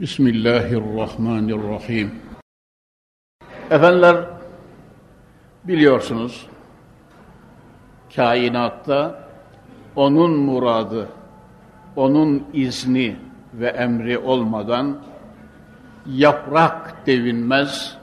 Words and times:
Bismillahirrahmanirrahim. 0.00 2.14
Efendiler 3.70 4.16
biliyorsunuz 5.64 6.46
kainatta 8.16 9.28
onun 9.96 10.30
muradı, 10.30 11.08
onun 11.96 12.46
izni 12.52 13.16
ve 13.54 13.66
emri 13.66 14.18
olmadan 14.18 14.98
yaprak 16.06 17.06
devinmez, 17.06 17.98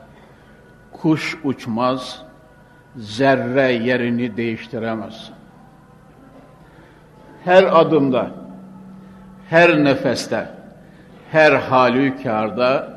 kuş 0.91 1.37
uçmaz, 1.43 2.21
zerre 2.95 3.71
yerini 3.71 4.37
değiştiremez. 4.37 5.31
Her 7.43 7.79
adımda, 7.79 8.31
her 9.49 9.83
nefeste, 9.83 10.54
her 11.31 11.51
halükarda 11.51 12.95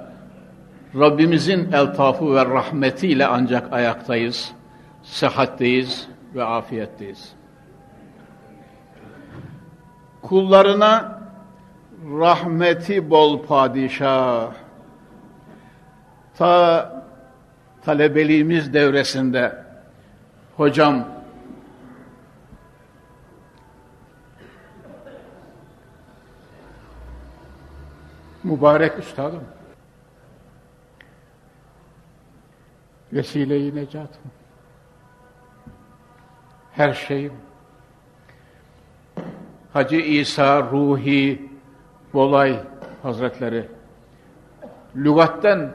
Rabbimizin 0.95 1.73
eltafı 1.73 2.35
ve 2.35 2.45
rahmetiyle 2.45 3.27
ancak 3.27 3.73
ayaktayız, 3.73 4.53
sıhhatteyiz 5.03 6.09
ve 6.35 6.45
afiyetteyiz. 6.45 7.33
Kullarına 10.23 11.19
rahmeti 12.05 13.11
bol 13.11 13.43
padişah, 13.43 14.51
ta 16.39 16.93
talebeliğimiz 17.85 18.75
devresinde 18.75 19.65
hocam 20.57 21.05
Mübarek 28.49 28.99
üstadım. 28.99 29.45
Vesile-i 33.13 33.77
necatım. 33.77 34.23
Her 36.73 36.93
şeyim. 36.93 37.33
Hacı 39.73 39.97
İsa 39.97 40.63
Ruhi 40.63 41.51
Bolay 42.15 42.61
Hazretleri 43.03 43.69
lügatten 44.97 45.71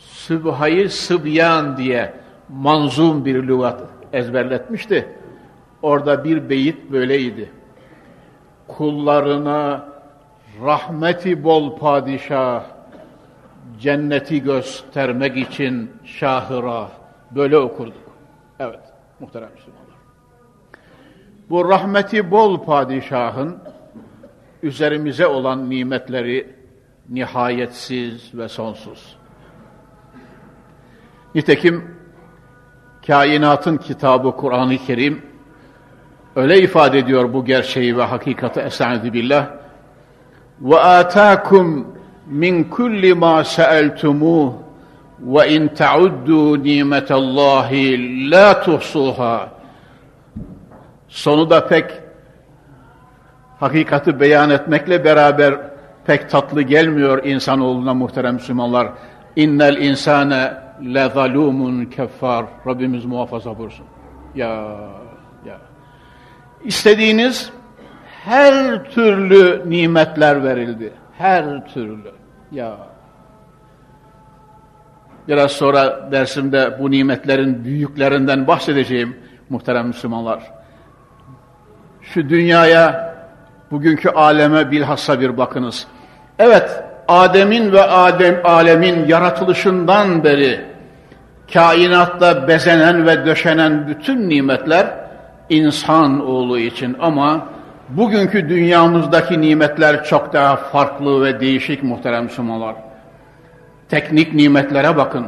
Sübhayı 0.00 0.90
Sıbyan 0.90 1.76
diye 1.76 2.14
manzum 2.48 3.24
bir 3.24 3.42
lügat 3.48 3.82
ezberletmişti. 4.12 5.08
Orada 5.82 6.24
bir 6.24 6.50
beyit 6.50 6.92
böyleydi. 6.92 7.50
Kullarına 8.68 9.88
rahmeti 10.64 11.44
bol 11.44 11.78
padişah, 11.78 12.64
cenneti 13.80 14.42
göstermek 14.42 15.36
için 15.36 15.90
şahıra, 16.04 16.88
böyle 17.30 17.58
okurduk. 17.58 18.08
Evet, 18.58 18.80
muhterem 19.20 19.48
Müslümanlar. 19.54 19.88
Bu 21.50 21.68
rahmeti 21.68 22.30
bol 22.30 22.64
padişahın 22.64 23.58
üzerimize 24.62 25.26
olan 25.26 25.70
nimetleri 25.70 26.54
nihayetsiz 27.08 28.34
ve 28.34 28.48
sonsuz. 28.48 29.16
Nitekim 31.34 31.98
kainatın 33.06 33.76
kitabı 33.76 34.36
Kur'an-ı 34.36 34.78
Kerim 34.78 35.22
öyle 36.36 36.60
ifade 36.60 36.98
ediyor 36.98 37.32
bu 37.32 37.44
gerçeği 37.44 37.96
ve 37.96 38.02
hakikati 38.02 38.60
estaizu 38.60 39.12
billah. 39.12 39.57
وآتاكم 40.61 41.85
من 42.27 42.63
كل 42.63 43.15
ما 43.15 43.43
سألتموه 43.43 44.63
وإن 45.25 45.73
تعدوا 45.73 46.57
نعمة 46.57 47.07
الله 47.11 47.71
لا 48.31 48.53
تحصوها 48.53 49.49
Sonu 51.13 51.49
da 51.49 51.67
pek 51.67 51.91
hakikati 53.59 54.19
beyan 54.19 54.49
etmekle 54.49 55.05
beraber 55.05 55.55
pek 56.05 56.29
tatlı 56.29 56.61
gelmiyor 56.61 57.23
insanoğluna 57.23 57.93
muhterem 57.93 58.33
Müslümanlar. 58.33 58.87
İnnel 59.35 59.77
insane 59.77 60.53
le 60.93 61.09
zalumun 61.09 61.85
keffar. 61.85 62.45
Rabbimiz 62.67 63.05
muhafaza 63.05 63.57
buyursun. 63.57 63.85
Ya 64.35 64.49
ya. 65.45 65.57
İstediğiniz 66.63 67.51
her 68.24 68.84
türlü 68.84 69.62
nimetler 69.70 70.44
verildi. 70.44 70.92
Her 71.18 71.66
türlü. 71.74 72.12
Ya. 72.52 72.76
Biraz 75.28 75.52
sonra 75.52 76.12
dersimde 76.12 76.76
bu 76.80 76.90
nimetlerin 76.90 77.64
büyüklerinden 77.64 78.46
bahsedeceğim 78.46 79.16
muhterem 79.50 79.86
Müslümanlar. 79.86 80.42
Şu 82.02 82.28
dünyaya, 82.28 83.14
bugünkü 83.70 84.08
aleme 84.08 84.70
bilhassa 84.70 85.20
bir 85.20 85.38
bakınız. 85.38 85.86
Evet, 86.38 86.82
Adem'in 87.08 87.72
ve 87.72 87.82
Adem 87.82 88.40
alemin 88.44 89.06
yaratılışından 89.06 90.24
beri 90.24 90.60
kainatta 91.52 92.48
bezenen 92.48 93.06
ve 93.06 93.26
döşenen 93.26 93.88
bütün 93.88 94.28
nimetler 94.28 94.86
insan 95.48 96.26
oğlu 96.26 96.58
için 96.58 96.96
ama 97.00 97.46
Bugünkü 97.88 98.48
dünyamızdaki 98.48 99.40
nimetler 99.40 100.04
çok 100.04 100.32
daha 100.32 100.56
farklı 100.56 101.24
ve 101.24 101.40
değişik 101.40 101.82
muhterem 101.82 102.24
Müslümanlar. 102.24 102.74
Teknik 103.88 104.34
nimetlere 104.34 104.96
bakın. 104.96 105.26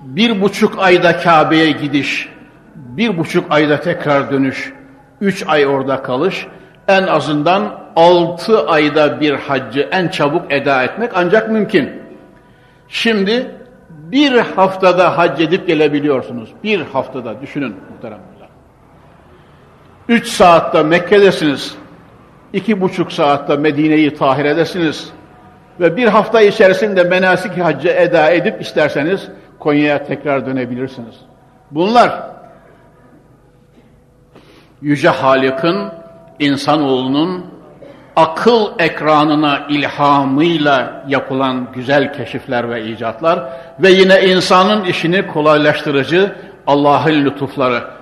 Bir 0.00 0.40
buçuk 0.40 0.78
ayda 0.78 1.16
Kabe'ye 1.16 1.70
gidiş, 1.70 2.28
bir 2.74 3.18
buçuk 3.18 3.52
ayda 3.52 3.80
tekrar 3.80 4.30
dönüş, 4.30 4.72
üç 5.20 5.44
ay 5.48 5.66
orada 5.66 6.02
kalış, 6.02 6.46
en 6.88 7.02
azından 7.02 7.80
altı 7.96 8.68
ayda 8.68 9.20
bir 9.20 9.32
haccı 9.32 9.88
en 9.92 10.08
çabuk 10.08 10.52
eda 10.52 10.82
etmek 10.82 11.10
ancak 11.14 11.50
mümkün. 11.50 11.90
Şimdi 12.88 13.50
bir 13.90 14.38
haftada 14.38 15.18
hac 15.18 15.40
edip 15.40 15.66
gelebiliyorsunuz. 15.66 16.50
Bir 16.64 16.80
haftada 16.80 17.40
düşünün 17.40 17.76
muhterem. 17.90 18.35
Üç 20.08 20.28
saatte 20.28 20.82
Mekke'desiniz. 20.82 21.74
iki 22.52 22.80
buçuk 22.80 23.12
saatte 23.12 23.56
Medine'yi 23.56 24.14
Tahire'desiniz. 24.14 25.10
Ve 25.80 25.96
bir 25.96 26.08
hafta 26.08 26.40
içerisinde 26.40 27.04
menasik 27.04 27.58
haccı 27.58 27.88
eda 27.88 28.30
edip 28.30 28.60
isterseniz 28.62 29.28
Konya'ya 29.58 30.04
tekrar 30.04 30.46
dönebilirsiniz. 30.46 31.14
Bunlar 31.70 32.22
Yüce 34.82 35.08
Halik'in 35.08 35.88
insanoğlunun 36.38 37.46
akıl 38.16 38.66
ekranına 38.78 39.66
ilhamıyla 39.68 41.04
yapılan 41.08 41.66
güzel 41.74 42.12
keşifler 42.12 42.70
ve 42.70 42.84
icatlar 42.84 43.48
ve 43.80 43.90
yine 43.90 44.26
insanın 44.26 44.84
işini 44.84 45.26
kolaylaştırıcı 45.26 46.36
Allah'ın 46.66 47.24
lütufları. 47.24 47.95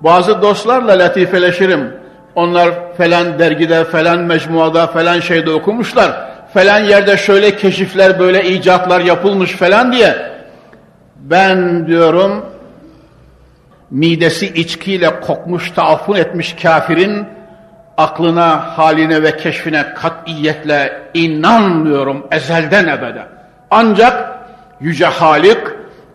Bazı 0.00 0.42
dostlarla 0.42 0.98
latifeleşirim. 0.98 1.96
Onlar 2.34 2.96
falan 2.96 3.38
dergide, 3.38 3.84
falan 3.84 4.18
mecmuada, 4.18 4.86
falan 4.86 5.20
şeyde 5.20 5.50
okumuşlar. 5.50 6.30
Falan 6.54 6.78
yerde 6.78 7.16
şöyle 7.16 7.56
keşifler, 7.56 8.18
böyle 8.18 8.44
icatlar 8.44 9.00
yapılmış 9.00 9.52
falan 9.52 9.92
diye. 9.92 10.16
Ben 11.16 11.86
diyorum, 11.86 12.46
midesi 13.90 14.46
içkiyle 14.46 15.20
kokmuş, 15.20 15.70
taafun 15.70 16.16
etmiş 16.16 16.56
kafirin 16.62 17.26
aklına, 17.96 18.78
haline 18.78 19.22
ve 19.22 19.36
keşfine 19.36 19.94
katiyetle 19.94 21.02
inanmıyorum 21.14 22.26
ezelden 22.30 22.88
ebede. 22.88 23.22
Ancak 23.70 24.36
Yüce 24.80 25.06
Halik 25.06 25.58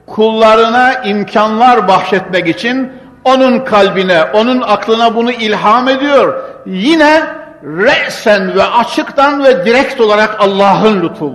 kullarına 0.07 0.93
imkanlar 0.93 1.87
bahşetmek 1.87 2.47
için 2.47 2.91
onun 3.23 3.59
kalbine, 3.59 4.23
onun 4.23 4.61
aklına 4.61 5.15
bunu 5.15 5.31
ilham 5.31 5.87
ediyor. 5.87 6.43
Yine 6.65 7.23
re'sen 7.63 8.55
ve 8.55 8.63
açıktan 8.63 9.43
ve 9.43 9.65
direkt 9.65 10.01
olarak 10.01 10.35
Allah'ın 10.39 11.01
lütfu. 11.01 11.33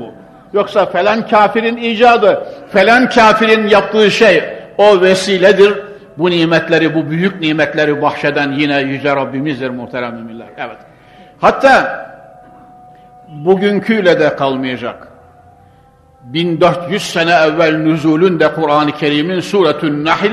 Yoksa 0.52 0.86
falan 0.86 1.28
kafirin 1.28 1.76
icadı, 1.76 2.46
falan 2.72 3.08
kafirin 3.08 3.68
yaptığı 3.68 4.10
şey 4.10 4.44
o 4.78 5.00
vesiledir. 5.00 5.78
Bu 6.18 6.30
nimetleri, 6.30 6.94
bu 6.94 7.10
büyük 7.10 7.40
nimetleri 7.40 8.02
bahşeden 8.02 8.52
yine 8.52 8.80
Yüce 8.80 9.16
Rabbimizdir 9.16 9.70
muhterem 9.70 10.14
müminler. 10.14 10.46
Evet. 10.56 10.76
Hatta 11.40 12.06
bugünküyle 13.28 14.20
de 14.20 14.36
kalmayacak. 14.36 15.08
1400 16.22 17.02
sene 17.02 17.30
evvel 17.30 17.76
nüzulün 17.76 18.40
de 18.40 18.52
Kur'an-ı 18.54 18.92
Kerim'in 18.92 19.40
suretün 19.40 20.04
Nahl 20.04 20.32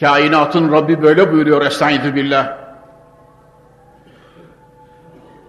kainatın 0.00 0.72
Rabbi 0.72 1.02
böyle 1.02 1.32
buyuruyor 1.32 1.66
Estaizu 1.66 2.14
billah. 2.14 2.56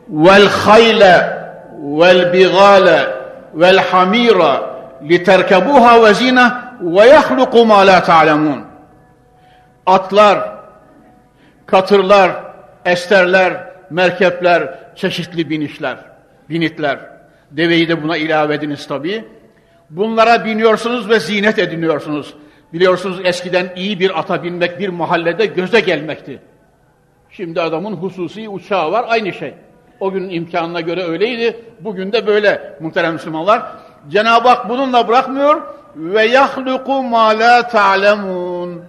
Vel 0.09 0.47
hayle 0.47 1.39
vel 1.79 2.33
bigale 2.33 3.07
vel 3.53 3.77
hamira 3.77 4.69
literkebuha 5.09 6.03
ve 6.03 6.13
zina 6.13 6.75
ve 6.81 7.05
yahluku 7.05 7.65
ma 7.65 7.87
la 7.87 8.03
ta'lemun. 8.03 8.63
Atlar, 9.85 10.39
katırlar, 11.65 12.31
esterler, 12.85 13.53
merkepler, 13.89 14.79
çeşitli 14.95 15.49
binişler, 15.49 15.97
binitler. 16.49 16.99
Deveyi 17.51 17.89
de 17.89 18.03
buna 18.03 18.17
ilave 18.17 18.55
ediniz 18.55 18.87
tabii. 18.87 19.25
Bunlara 19.89 20.45
biniyorsunuz 20.45 21.09
ve 21.09 21.19
zinet 21.19 21.59
ediniyorsunuz. 21.59 22.35
Biliyorsunuz 22.73 23.21
eskiden 23.23 23.73
iyi 23.75 23.99
bir 23.99 24.19
ata 24.19 24.43
binmek 24.43 24.79
bir 24.79 24.89
mahallede 24.89 25.45
göze 25.45 25.79
gelmekti. 25.79 26.39
Şimdi 27.29 27.61
adamın 27.61 27.93
hususi 27.93 28.49
uçağı 28.49 28.91
var 28.91 29.05
aynı 29.07 29.33
şey. 29.33 29.53
O 29.99 30.11
günün 30.11 30.29
imkanına 30.29 30.81
göre 30.81 31.03
öyleydi. 31.03 31.57
Bugün 31.79 32.11
de 32.11 32.27
böyle 32.27 32.73
muhterem 32.79 33.13
Müslümanlar. 33.13 33.63
Cenab-ı 34.09 34.47
Hak 34.47 34.69
bununla 34.69 35.07
bırakmıyor. 35.07 35.61
Ve 35.95 36.25
yahluku 36.25 37.03
ma 37.03 37.39
la 37.39 37.67
ta'lemun. 37.67 38.81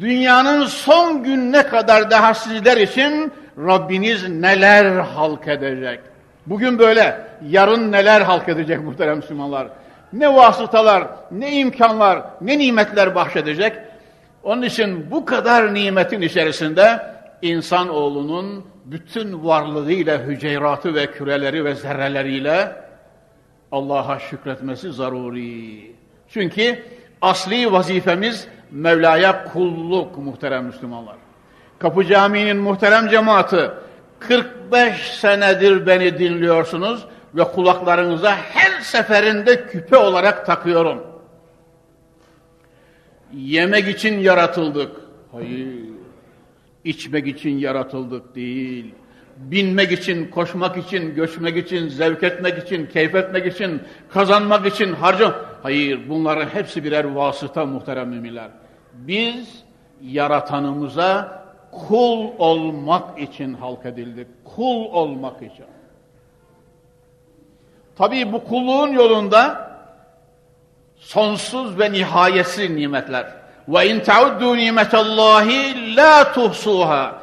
Dünyanın 0.00 0.66
son 0.66 1.22
gününe 1.22 1.62
kadar 1.62 2.10
daha 2.10 2.34
sizler 2.34 2.76
için 2.76 3.32
Rabbiniz 3.58 4.28
neler 4.28 4.84
halk 5.00 5.48
edecek. 5.48 6.00
Bugün 6.46 6.78
böyle, 6.78 7.20
yarın 7.48 7.92
neler 7.92 8.20
halk 8.20 8.48
edecek 8.48 8.80
muhterem 8.80 9.16
Müslümanlar. 9.16 9.68
Ne 10.14 10.34
vasıtalar, 10.34 11.04
ne 11.30 11.52
imkanlar, 11.52 12.22
ne 12.40 12.58
nimetler 12.58 13.14
bahşedecek. 13.14 13.72
Onun 14.42 14.62
için 14.62 15.10
bu 15.10 15.24
kadar 15.24 15.74
nimetin 15.74 16.20
içerisinde 16.20 17.00
insanoğlunun 17.42 18.64
bütün 18.84 19.44
varlığıyla, 19.44 20.18
hüceyratı 20.18 20.94
ve 20.94 21.06
küreleri 21.06 21.64
ve 21.64 21.74
zerreleriyle 21.74 22.72
Allah'a 23.72 24.18
şükretmesi 24.18 24.92
zaruri. 24.92 25.92
Çünkü 26.28 26.82
asli 27.22 27.72
vazifemiz 27.72 28.48
Mevla'ya 28.70 29.44
kulluk 29.44 30.18
muhterem 30.18 30.64
Müslümanlar. 30.64 31.16
Kapı 31.78 32.04
Camii'nin 32.04 32.56
muhterem 32.56 33.08
cemaati 33.08 33.70
45 34.18 34.96
senedir 34.96 35.86
beni 35.86 36.18
dinliyorsunuz 36.18 37.06
ve 37.34 37.44
kulaklarınıza 37.44 38.36
her 38.36 38.80
seferinde 38.80 39.66
küpe 39.66 39.96
olarak 39.96 40.46
takıyorum. 40.46 41.06
Yemek 43.32 43.88
için 43.88 44.18
yaratıldık. 44.18 44.96
Hayır. 45.32 45.68
İçmek 46.84 47.26
için 47.26 47.58
yaratıldık 47.58 48.34
değil. 48.34 48.94
Binmek 49.36 49.92
için, 49.92 50.30
koşmak 50.30 50.76
için, 50.76 51.14
göçmek 51.14 51.56
için, 51.56 51.88
zevk 51.88 52.22
etmek 52.22 52.64
için, 52.64 52.86
keyif 52.86 53.14
etmek 53.14 53.46
için, 53.46 53.82
kazanmak 54.08 54.66
için, 54.66 54.92
harcam. 54.92 55.34
Hayır, 55.62 56.00
bunların 56.08 56.48
hepsi 56.48 56.84
birer 56.84 57.04
vasıta 57.04 57.66
muhterem 57.66 58.08
müminler. 58.08 58.50
Biz 58.92 59.64
yaratanımıza 60.02 61.44
kul 61.72 62.28
olmak 62.38 63.18
için 63.18 63.54
halk 63.54 63.86
edildik. 63.86 64.26
Kul 64.44 64.84
olmak 64.84 65.42
için. 65.42 65.64
Tabii 67.98 68.32
bu 68.32 68.44
kulluğun 68.44 68.92
yolunda 68.92 69.70
sonsuz 70.96 71.78
ve 71.78 71.92
nihayetsiz 71.92 72.70
nimetler. 72.70 73.26
Ve 73.68 73.88
in 73.88 74.00
tauddu 74.00 74.56
nimetallahi 74.56 75.96
la 75.96 76.32
tuhsuha. 76.32 77.14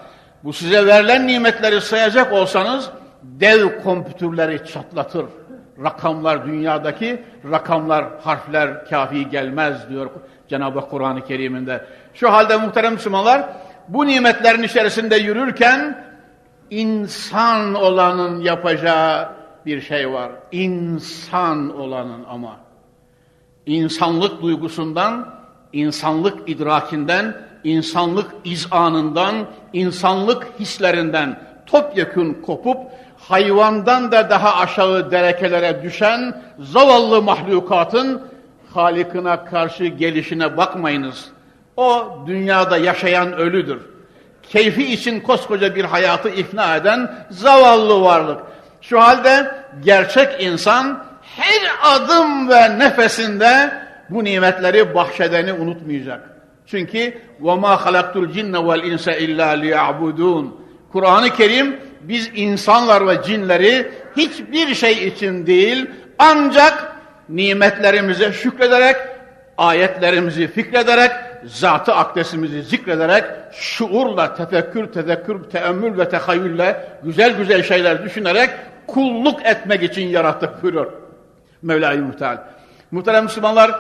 Bu 0.44 0.54
size 0.54 0.88
verilen 0.88 1.28
nimetleri 1.28 1.82
sayacak 1.82 2.34
olsanız 2.34 2.90
dev 3.24 3.84
kompütürleri 3.84 4.68
çatlatır. 4.68 5.26
Rakamlar 5.84 6.46
dünyadaki 6.46 7.24
rakamlar, 7.52 8.06
harfler 8.24 8.90
kafi 8.90 9.30
gelmez 9.30 9.90
diyor 9.90 10.10
Cenab-ı 10.48 10.82
Kur'an-ı 10.82 11.26
Kerim'inde. 11.26 11.86
Şu 12.14 12.32
halde 12.34 12.58
muhterem 12.58 12.94
Müslümanlar 12.94 13.50
bu 13.88 14.08
nimetlerin 14.08 14.64
içerisinde 14.64 15.16
yürürken 15.16 16.04
insan 16.70 17.74
olanın 17.74 18.42
yapacağı 18.42 19.41
bir 19.66 19.82
şey 19.82 20.12
var. 20.12 20.32
İnsan 20.52 21.80
olanın 21.80 22.24
ama. 22.30 22.58
insanlık 23.66 24.42
duygusundan, 24.42 25.34
insanlık 25.74 26.50
idrakinden, 26.50 27.36
insanlık 27.64 28.32
izanından, 28.46 29.36
insanlık 29.74 30.48
hislerinden 30.60 31.40
topyekun 31.66 32.34
kopup 32.34 32.78
hayvandan 33.18 34.12
da 34.12 34.30
daha 34.30 34.56
aşağı 34.56 35.12
derekelere 35.12 35.84
düşen 35.84 36.44
zavallı 36.60 37.22
mahlukatın 37.22 38.32
Halikine 38.74 39.46
karşı 39.46 39.86
gelişine 39.86 40.58
bakmayınız. 40.58 41.26
O 41.78 42.18
dünyada 42.28 42.78
yaşayan 42.78 43.34
ölüdür. 43.34 43.82
Keyfi 44.44 44.94
için 44.94 45.20
koskoca 45.20 45.76
bir 45.76 45.86
hayatı 45.86 46.30
ifna 46.30 46.76
eden 46.76 47.26
zavallı 47.30 48.02
varlık. 48.02 48.42
Şu 48.91 49.01
halde 49.01 49.55
gerçek 49.85 50.43
insan 50.43 51.05
her 51.37 51.93
adım 51.95 52.49
ve 52.49 52.79
nefesinde 52.79 53.71
bu 54.11 54.25
nimetleri 54.25 54.95
bahşedeni 54.95 55.53
unutmayacak. 55.53 56.21
Çünkü 56.67 57.19
وَمَا 57.43 57.77
خَلَقْتُ 57.77 58.13
الْجِنَّ 58.13 58.57
وَالْاِنْسَ 58.57 59.11
اِلَّا 59.11 59.49
لِيَعْبُدُونَ 59.63 60.47
Kur'an-ı 60.93 61.31
Kerim 61.31 61.77
biz 62.01 62.31
insanlar 62.35 63.09
ve 63.09 63.23
cinleri 63.23 63.91
hiçbir 64.17 64.75
şey 64.75 65.07
için 65.07 65.47
değil 65.47 65.87
ancak 66.19 66.97
nimetlerimize 67.29 68.33
şükrederek, 68.33 68.97
ayetlerimizi 69.59 70.49
fikrederek, 70.49 71.11
zatı 71.45 71.95
akdesimizi 71.95 72.63
zikrederek, 72.63 73.25
şuurla, 73.53 74.35
tefekkür, 74.35 74.87
tezekkür, 74.87 75.45
teemmül 75.45 75.99
ve 75.99 76.09
tehayyülle 76.09 76.89
güzel 77.03 77.37
güzel 77.37 77.63
şeyler 77.63 78.05
düşünerek 78.05 78.51
kulluk 78.94 79.46
etmek 79.46 79.84
için 79.84 80.08
yarattık 80.08 80.64
buyuruyor 80.64 80.92
Mevla-i 81.62 81.98
Muhtemel. 81.98 82.38
Muhterem 82.92 83.24
Müslümanlar, 83.24 83.72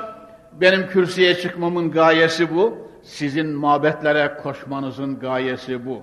benim 0.62 0.88
kürsüye 0.88 1.36
çıkmamın 1.36 1.92
gayesi 1.92 2.56
bu. 2.56 2.78
Sizin 3.04 3.50
mabetlere 3.50 4.38
koşmanızın 4.44 5.20
gayesi 5.20 5.86
bu. 5.86 6.02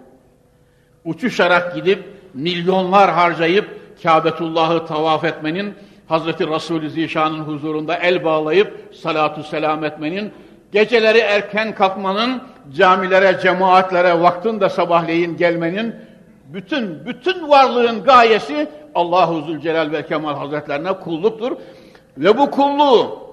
Uçuşarak 1.05 1.75
gidip, 1.75 2.05
milyonlar 2.35 3.11
harcayıp, 3.11 3.79
Kabetullah'ı 4.03 4.87
tavaf 4.87 5.25
etmenin, 5.25 5.75
Hazreti 6.09 6.49
Resulü 6.49 6.91
Zişan'ın 6.91 7.39
huzurunda 7.39 7.97
el 7.97 8.25
bağlayıp 8.25 8.95
salatu 9.03 9.43
selam 9.43 9.85
etmenin, 9.85 10.33
geceleri 10.73 11.19
erken 11.19 11.75
kalkmanın, 11.75 12.43
camilere, 12.77 13.41
cemaatlere 13.43 14.21
vaktinde 14.21 14.69
sabahleyin 14.69 15.37
gelmenin, 15.37 15.95
bütün 16.53 17.07
bütün 17.07 17.49
varlığın 17.49 18.05
gayesi 18.05 18.69
Allahu 18.99 19.41
Zülcelal 19.41 19.93
ve 19.93 20.07
Kemal 20.07 20.35
Hazretlerine 20.35 20.93
kulluktur. 20.93 21.57
Ve 22.19 22.39
bu 22.39 22.51
kulluğu 22.51 23.29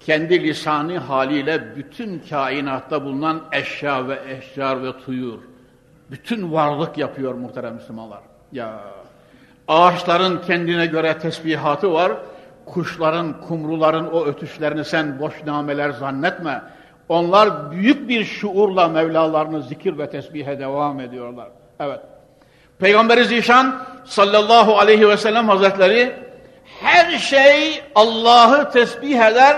kendi 0.00 0.42
lisanı 0.42 0.98
haliyle 0.98 1.76
bütün 1.76 2.22
kainatta 2.30 3.04
bulunan 3.04 3.40
eşya 3.52 4.08
ve 4.08 4.18
eşyar 4.28 4.84
ve 4.84 4.92
tuyur, 4.98 5.38
bütün 6.10 6.52
varlık 6.52 6.98
yapıyor 6.98 7.34
muhterem 7.34 7.74
Müslümanlar. 7.74 8.20
Ya 8.52 8.80
Ağaçların 9.68 10.40
kendine 10.46 10.86
göre 10.86 11.18
tesbihatı 11.18 11.92
var. 11.92 12.12
Kuşların, 12.66 13.40
kumruların 13.40 14.06
o 14.06 14.24
ötüşlerini 14.24 14.84
sen 14.84 15.18
boş 15.18 15.44
nameler 15.46 15.90
zannetme. 15.90 16.62
Onlar 17.08 17.70
büyük 17.70 18.08
bir 18.08 18.24
şuurla 18.24 18.88
Mevlalarını 18.88 19.62
zikir 19.62 19.98
ve 19.98 20.10
tesbihe 20.10 20.58
devam 20.58 21.00
ediyorlar. 21.00 21.48
Evet. 21.80 22.00
Peygamberi 22.82 23.24
Zişan 23.24 23.74
sallallahu 24.04 24.78
aleyhi 24.78 25.08
ve 25.08 25.16
sellem 25.16 25.48
hazretleri 25.48 26.12
her 26.80 27.18
şey 27.18 27.82
Allah'ı 27.94 28.70
tesbih 28.70 29.26
eder 29.26 29.56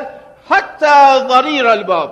hatta 0.48 1.28
zarir 1.28 1.64
albab 1.64 2.10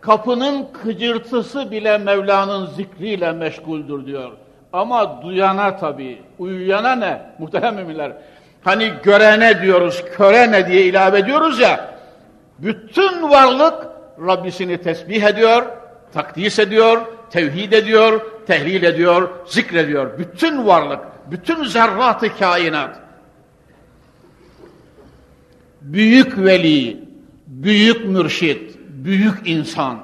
kapının 0.00 0.66
kıcırtısı 0.82 1.70
bile 1.70 1.98
Mevla'nın 1.98 2.66
zikriyle 2.66 3.32
meşguldür 3.32 4.06
diyor. 4.06 4.32
Ama 4.72 5.22
duyana 5.22 5.76
tabii, 5.76 6.22
uyuyana 6.38 6.94
ne? 6.94 7.22
Muhterem 7.38 7.74
müminler. 7.74 8.12
Hani 8.64 8.92
görene 9.02 9.62
diyoruz, 9.62 10.04
körene 10.16 10.66
diye 10.66 10.82
ilave 10.82 11.18
ediyoruz 11.18 11.60
ya. 11.60 11.94
Bütün 12.58 13.30
varlık 13.30 13.86
Rabbisini 14.26 14.78
tesbih 14.78 15.22
ediyor, 15.22 15.62
takdis 16.14 16.58
ediyor, 16.58 17.00
tevhid 17.34 17.72
ediyor, 17.72 18.20
tehlil 18.46 18.82
ediyor, 18.82 19.30
zikrediyor. 19.46 20.18
Bütün 20.18 20.66
varlık, 20.66 21.00
bütün 21.30 21.64
zerrat-ı 21.64 22.38
kainat. 22.38 22.96
Büyük 25.80 26.38
veli, 26.38 27.04
büyük 27.46 28.04
mürşit, 28.04 28.78
büyük 28.88 29.34
insan. 29.44 29.98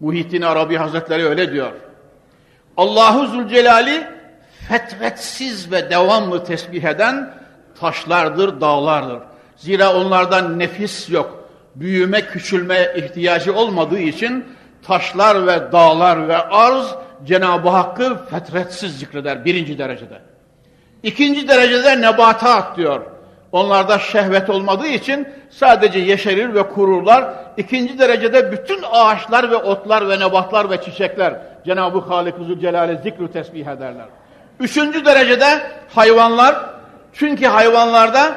Muhittin 0.00 0.42
Arabi 0.42 0.76
Hazretleri 0.76 1.24
öyle 1.24 1.52
diyor. 1.52 1.72
Allahu 2.76 3.26
Zülcelal'i 3.26 4.06
fetretsiz 4.68 5.72
ve 5.72 5.90
devamlı 5.90 6.44
tesbih 6.44 6.84
eden 6.84 7.34
taşlardır, 7.80 8.60
dağlardır. 8.60 9.18
Zira 9.56 9.94
onlardan 9.94 10.58
nefis 10.58 11.10
yok. 11.10 11.48
Büyüme, 11.74 12.20
küçülme 12.20 12.92
ihtiyacı 12.96 13.54
olmadığı 13.54 13.98
için 13.98 14.44
taşlar 14.86 15.46
ve 15.46 15.72
dağlar 15.72 16.28
ve 16.28 16.36
arz 16.36 16.94
Cenab-ı 17.24 17.68
Hakk'ı 17.68 18.26
fetretsiz 18.30 18.98
zikreder 18.98 19.44
birinci 19.44 19.78
derecede. 19.78 20.18
İkinci 21.02 21.48
derecede 21.48 22.00
nebatat 22.00 22.76
diyor. 22.76 23.00
Onlarda 23.52 23.98
şehvet 23.98 24.50
olmadığı 24.50 24.86
için 24.86 25.28
sadece 25.50 25.98
yeşerir 25.98 26.54
ve 26.54 26.68
kururlar. 26.68 27.24
İkinci 27.56 27.98
derecede 27.98 28.52
bütün 28.52 28.84
ağaçlar 28.92 29.50
ve 29.50 29.56
otlar 29.56 30.08
ve 30.08 30.18
nebatlar 30.18 30.70
ve 30.70 30.82
çiçekler 30.82 31.34
Cenab-ı 31.66 31.98
Halik-i 31.98 32.44
Zülcelal'e 32.44 32.96
zikru 32.96 33.32
tesbih 33.32 33.66
ederler. 33.66 34.06
Üçüncü 34.60 35.04
derecede 35.04 35.60
hayvanlar. 35.94 36.56
Çünkü 37.12 37.46
hayvanlarda 37.46 38.34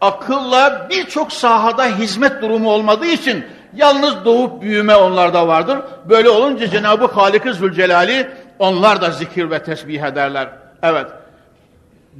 akılla 0.00 0.86
birçok 0.90 1.32
sahada 1.32 1.86
hizmet 1.86 2.42
durumu 2.42 2.70
olmadığı 2.70 3.06
için 3.06 3.44
yalnız 3.76 4.24
doğup 4.24 4.62
büyüme 4.62 4.96
onlarda 4.96 5.48
vardır. 5.48 5.78
Böyle 6.08 6.28
olunca 6.28 6.70
Cenab-ı 6.70 7.06
Halik-i 7.06 7.52
Zülcelal'i 7.52 8.28
onlar 8.58 9.02
da 9.02 9.10
zikir 9.10 9.50
ve 9.50 9.62
tesbih 9.62 10.02
ederler. 10.02 10.48
Evet. 10.82 11.06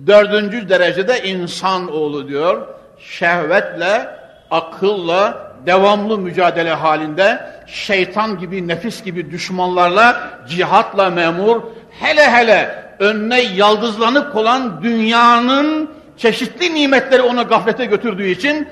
Dördüncü 0.07 0.69
derecede 0.69 1.23
insan 1.23 1.93
oğlu 1.93 2.29
diyor. 2.29 2.67
Şehvetle, 2.99 4.09
akılla, 4.51 5.53
devamlı 5.67 6.19
mücadele 6.19 6.75
halinde 6.75 7.41
şeytan 7.67 8.39
gibi, 8.39 8.69
nefis 8.69 9.05
gibi 9.05 9.31
düşmanlarla, 9.31 10.31
cihatla 10.49 11.11
memur, 11.11 11.61
hele 11.91 12.31
hele 12.31 12.85
önüne 12.99 13.41
yaldızlanıp 13.41 14.37
olan 14.37 14.83
dünyanın 14.83 15.91
çeşitli 16.17 16.75
nimetleri 16.75 17.23
onu 17.23 17.49
gaflete 17.49 17.85
götürdüğü 17.85 18.27
için 18.27 18.69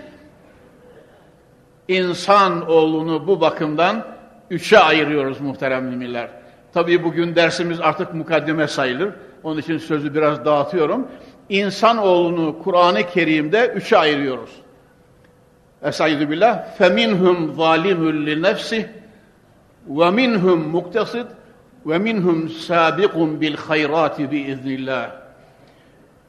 İnsan 1.89 2.71
oğlunu 2.71 3.27
bu 3.27 3.41
bakımdan 3.41 4.05
üçe 4.51 4.79
ayırıyoruz 4.79 5.41
muhterem 5.41 5.85
müminler. 5.85 6.29
Tabii 6.75 7.05
bugün 7.05 7.35
dersimiz 7.35 7.81
artık 7.81 8.15
mukaddime 8.15 8.69
sayılır. 8.69 9.11
Onun 9.43 9.61
için 9.61 9.79
sözü 9.79 10.15
biraz 10.15 10.45
dağıtıyorum. 10.45 11.09
İnsan 11.49 11.99
oğlunu 11.99 12.59
Kur'an-ı 12.63 13.03
Kerim'de 13.03 13.67
üçe 13.67 13.99
ayırıyoruz. 13.99 14.51
Esaidu 15.83 16.31
billah 16.31 16.77
feminhum 16.79 17.55
zalimun 17.55 18.27
li 18.27 18.43
nefsih 18.43 18.85
ve 19.89 20.11
minhum 20.11 20.69
muktasid 20.69 21.27
ve 21.87 21.99
minhum 21.99 22.49
sabiqun 22.49 23.41
bil 23.41 23.57
hayrati 23.57 24.31
bi 24.31 24.39
iznillah. 24.39 25.22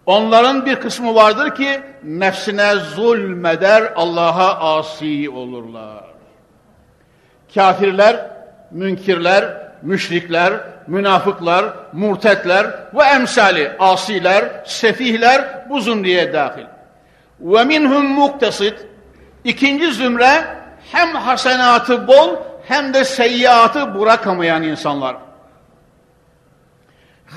Onların 0.05 0.65
bir 0.65 0.75
kısmı 0.75 1.15
vardır 1.15 1.55
ki 1.55 1.81
nefsine 2.03 2.75
zulmeder, 2.75 3.93
Allah'a 3.95 4.77
asi 4.77 5.29
olurlar. 5.29 6.03
Kafirler, 7.55 8.31
münkirler, 8.71 9.57
müşrikler, 9.81 10.53
münafıklar, 10.87 11.65
murtetler 11.93 12.65
ve 12.93 13.03
emsali, 13.03 13.71
asiler, 13.79 14.63
sefihler 14.65 15.69
bu 15.69 15.79
zümreye 15.79 16.33
dahil. 16.33 16.65
Ve 17.39 17.63
minhum 17.63 18.05
muktasid, 18.05 18.73
ikinci 19.43 19.93
zümre 19.93 20.43
hem 20.91 21.15
hasenatı 21.15 22.07
bol 22.07 22.35
hem 22.67 22.93
de 22.93 23.05
seyyiatı 23.05 23.99
bırakamayan 23.99 24.63
insanlar. 24.63 25.15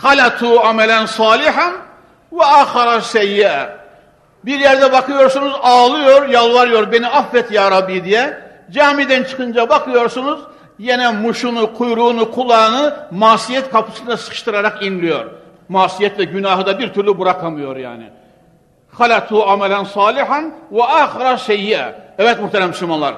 Halatu 0.02 0.60
amelen 0.60 1.06
salihan 1.06 1.85
ve 2.36 2.44
ahara 2.44 3.00
seyyi'e. 3.00 3.68
Bir 4.44 4.60
yerde 4.60 4.92
bakıyorsunuz 4.92 5.52
ağlıyor, 5.62 6.28
yalvarıyor 6.28 6.92
beni 6.92 7.06
affet 7.06 7.52
ya 7.52 7.70
Rabbi 7.70 8.04
diye. 8.04 8.38
Camiden 8.70 9.24
çıkınca 9.24 9.68
bakıyorsunuz 9.68 10.40
yine 10.78 11.12
muşunu, 11.12 11.74
kuyruğunu, 11.74 12.30
kulağını 12.30 12.96
masiyet 13.10 13.70
kapısına 13.70 14.16
sıkıştırarak 14.16 14.82
inliyor. 14.82 15.24
Masiyet 15.68 16.18
ve 16.18 16.24
günahı 16.24 16.66
da 16.66 16.78
bir 16.78 16.92
türlü 16.92 17.18
bırakamıyor 17.18 17.76
yani. 17.76 18.10
Halatu 18.92 19.46
amelen 19.46 19.84
salihan 19.84 20.54
ve 20.72 20.84
ahara 20.84 21.38
seyyi'e. 21.38 21.94
Evet 22.18 22.40
muhterem 22.40 22.68
Müslümanlar. 22.68 23.14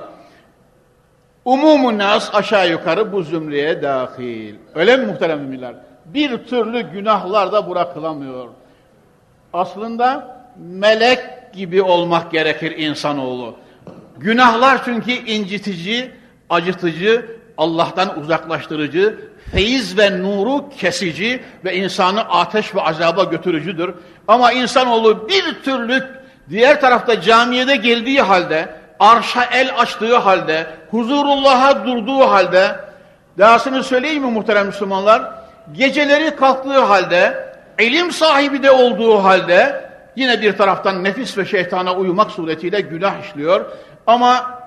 Umumun 1.44 1.98
nas 1.98 2.34
aşağı 2.34 2.70
yukarı 2.70 3.12
bu 3.12 3.22
zümreye 3.22 3.82
dahil. 3.82 4.54
Öyle 4.75 4.96
mi 4.96 5.06
muhterem 5.06 5.38
müminler? 5.38 5.75
Bir 6.04 6.46
türlü 6.46 6.80
günahlar 6.80 7.52
da 7.52 7.70
bırakılamıyor. 7.70 8.48
Aslında 9.52 10.38
melek 10.57 11.21
gibi 11.52 11.83
olmak 11.83 12.33
gerekir 12.33 12.76
insanoğlu. 12.76 13.57
Günahlar 14.19 14.85
çünkü 14.85 15.12
incitici, 15.12 16.11
acıtıcı, 16.50 17.38
Allah'tan 17.59 18.19
uzaklaştırıcı, 18.19 19.19
feyiz 19.52 19.99
ve 19.99 20.23
nuru 20.23 20.71
kesici 20.71 21.43
ve 21.64 21.76
insanı 21.76 22.21
ateş 22.21 22.75
ve 22.75 22.83
azaba 22.83 23.25
götürücüdür. 23.25 23.95
Ama 24.28 24.52
insanoğlu 24.52 25.28
bir 25.28 25.62
türlü 25.64 26.07
diğer 26.50 26.81
tarafta 26.81 27.21
camiyede 27.21 27.76
geldiği 27.76 28.21
halde, 28.21 28.69
arşa 29.00 29.45
el 29.45 29.71
açtığı 29.78 30.17
halde, 30.17 30.67
huzurullah'a 30.90 31.87
durduğu 31.87 32.21
halde, 32.21 32.76
dahasını 33.38 33.85
söyleyeyim 33.85 34.25
mi 34.25 34.31
muhterem 34.31 34.67
Müslümanlar? 34.67 35.23
Geceleri 35.73 36.37
kalktığı 36.37 36.81
halde, 36.81 37.48
ilim 37.78 38.12
sahibi 38.12 38.62
de 38.62 38.70
olduğu 38.70 39.25
halde, 39.25 39.90
yine 40.16 40.42
bir 40.42 40.56
taraftan 40.56 41.04
nefis 41.04 41.38
ve 41.38 41.44
şeytana 41.44 41.94
uyumak 41.94 42.30
suretiyle 42.30 42.80
günah 42.80 43.23
işliyor. 43.25 43.64
Ama 44.06 44.61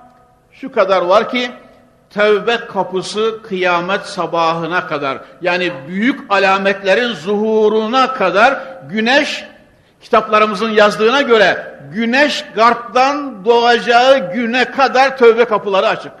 şu 0.52 0.72
kadar 0.72 1.02
var 1.02 1.28
ki, 1.28 1.50
tevbe 2.10 2.56
kapısı 2.56 3.42
kıyamet 3.42 4.00
sabahına 4.00 4.86
kadar, 4.86 5.18
yani 5.42 5.72
büyük 5.88 6.32
alametlerin 6.32 7.12
zuhuruna 7.12 8.12
kadar 8.12 8.60
güneş 8.88 9.44
kitaplarımızın 10.00 10.70
yazdığına 10.70 11.22
göre 11.22 11.78
güneş 11.92 12.44
garptan 12.54 13.44
doğacağı 13.44 14.32
güne 14.32 14.64
kadar 14.64 15.16
tövbe 15.16 15.44
kapıları 15.44 15.88
açık. 15.88 16.12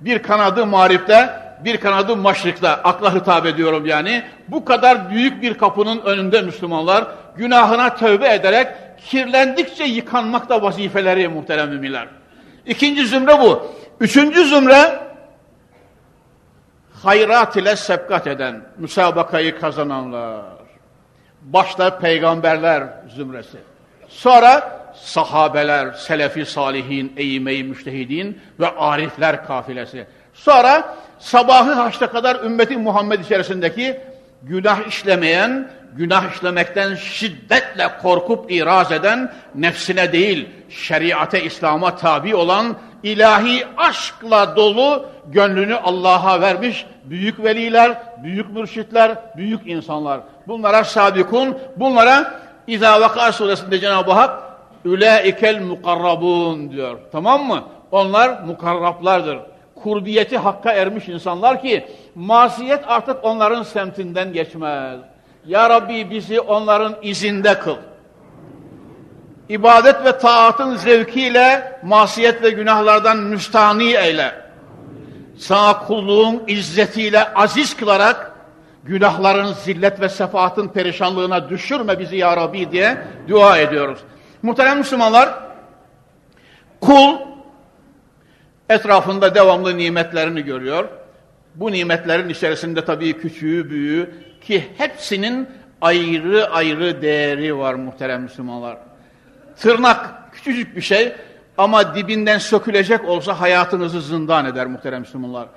Bir 0.00 0.22
kanadı 0.22 0.66
marifte, 0.66 1.30
bir 1.64 1.76
kanadı 1.76 2.16
maşrikte, 2.16 2.68
akla 2.68 3.14
hitap 3.14 3.46
ediyorum 3.46 3.86
yani. 3.86 4.22
Bu 4.48 4.64
kadar 4.64 5.10
büyük 5.10 5.42
bir 5.42 5.58
kapının 5.58 6.00
önünde 6.00 6.42
Müslümanlar 6.42 7.06
günahına 7.36 7.94
tövbe 7.94 8.34
ederek 8.34 8.68
kirlendikçe 9.06 9.84
yıkanmak 9.84 10.48
da 10.48 10.62
vazifeleri 10.62 11.28
muhterem 11.28 11.68
müminler. 11.68 12.08
İkinci 12.66 13.06
zümre 13.06 13.40
bu. 13.40 13.72
Üçüncü 14.00 14.44
zümre 14.44 15.00
hayrat 17.02 17.56
ile 17.56 17.76
sebkat 17.76 18.26
eden, 18.26 18.62
müsabakayı 18.78 19.60
kazananlar. 19.60 20.42
Başta 21.42 21.98
peygamberler 21.98 22.84
zümresi. 23.08 23.58
Sonra 24.08 24.80
sahabeler, 24.94 25.92
selefi 25.92 26.46
salihin, 26.46 27.12
eyyime-i 27.16 27.64
müştehidin 27.64 28.40
ve 28.60 28.68
arifler 28.68 29.46
kafilesi. 29.46 30.06
Sonra 30.34 30.94
sabahı 31.18 31.72
haçta 31.72 32.10
kadar 32.10 32.44
ümmeti 32.44 32.76
Muhammed 32.76 33.20
içerisindeki 33.20 34.00
günah 34.42 34.86
işlemeyen, 34.88 35.70
günah 35.92 36.34
işlemekten 36.34 36.94
şiddetle 36.94 37.88
korkup 38.02 38.52
iraz 38.52 38.92
eden, 38.92 39.32
nefsine 39.54 40.12
değil 40.12 40.48
şeriate, 40.68 41.44
İslam'a 41.44 41.96
tabi 41.96 42.34
olan, 42.34 42.76
ilahi 43.02 43.64
aşkla 43.76 44.56
dolu, 44.56 45.06
gönlünü 45.26 45.74
Allah'a 45.74 46.40
vermiş 46.40 46.86
büyük 47.04 47.44
veliler, 47.44 48.02
büyük 48.22 48.50
mürşitler, 48.50 49.18
büyük 49.36 49.66
insanlar. 49.66 50.20
Bunlara 50.46 50.84
sabikun, 50.84 51.58
bunlara 51.76 52.40
İzâ 52.66 53.00
Vaka 53.00 53.32
suresinde 53.32 53.78
Cenab-ı 53.80 54.12
Hak 54.12 54.42
Ülâikel 54.84 55.62
mukarrabun 55.62 56.70
diyor. 56.70 56.98
Tamam 57.12 57.46
mı? 57.46 57.64
Onlar 57.90 58.42
mukarraplardır. 58.42 59.38
Kurbiyeti 59.82 60.38
hakka 60.38 60.72
ermiş 60.72 61.08
insanlar 61.08 61.62
ki 61.62 61.86
masiyet 62.14 62.84
artık 62.86 63.24
onların 63.24 63.62
semtinden 63.62 64.32
geçmez. 64.32 65.00
Ya 65.46 65.70
Rabbi 65.70 66.10
bizi 66.10 66.40
onların 66.40 66.96
izinde 67.02 67.58
kıl. 67.58 67.76
İbadet 69.48 70.04
ve 70.04 70.18
taatın 70.18 70.76
zevkiyle 70.76 71.78
masiyet 71.82 72.42
ve 72.42 72.50
günahlardan 72.50 73.16
müstani 73.16 73.92
eyle. 73.92 74.32
Sana 75.38 75.78
kulluğun 75.78 76.42
izzetiyle 76.46 77.34
aziz 77.34 77.76
kılarak 77.76 78.32
günahların 78.84 79.52
zillet 79.52 80.00
ve 80.00 80.08
sefaatın 80.08 80.68
perişanlığına 80.68 81.48
düşürme 81.48 81.98
bizi 81.98 82.16
ya 82.16 82.36
Rabbi 82.36 82.72
diye 82.72 82.98
dua 83.28 83.58
ediyoruz. 83.58 83.98
Muhterem 84.42 84.78
Müslümanlar, 84.78 85.28
kul 86.80 87.29
etrafında 88.70 89.34
devamlı 89.34 89.78
nimetlerini 89.78 90.42
görüyor. 90.42 90.88
Bu 91.54 91.72
nimetlerin 91.72 92.28
içerisinde 92.28 92.84
tabii 92.84 93.12
küçüğü 93.12 93.70
büyüğü 93.70 94.10
ki 94.40 94.64
hepsinin 94.78 95.48
ayrı 95.80 96.50
ayrı 96.50 97.02
değeri 97.02 97.58
var 97.58 97.74
muhterem 97.74 98.22
Müslümanlar. 98.22 98.76
Tırnak 99.56 100.32
küçücük 100.32 100.76
bir 100.76 100.80
şey 100.80 101.12
ama 101.58 101.94
dibinden 101.94 102.38
sökülecek 102.38 103.08
olsa 103.08 103.40
hayatınızı 103.40 104.00
zindan 104.00 104.46
eder 104.46 104.66
muhterem 104.66 105.00
Müslümanlar. 105.00 105.48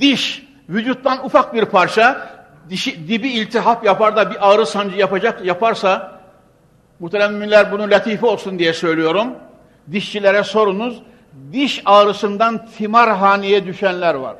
Diş, 0.00 0.48
vücuttan 0.68 1.24
ufak 1.24 1.54
bir 1.54 1.64
parça, 1.64 2.30
dişi, 2.70 3.08
dibi 3.08 3.28
iltihap 3.28 3.84
yapar 3.84 4.16
da 4.16 4.30
bir 4.30 4.50
ağrı 4.50 4.66
sancı 4.66 4.96
yapacak 4.96 5.44
yaparsa, 5.44 6.20
muhterem 7.00 7.32
müminler 7.32 7.72
bunu 7.72 7.90
latife 7.90 8.26
olsun 8.26 8.58
diye 8.58 8.72
söylüyorum. 8.72 9.28
Dişçilere 9.92 10.44
sorunuz, 10.44 11.02
diş 11.52 11.82
ağrısından 11.84 12.66
timarhaneye 12.66 13.66
düşenler 13.66 14.14
var. 14.14 14.36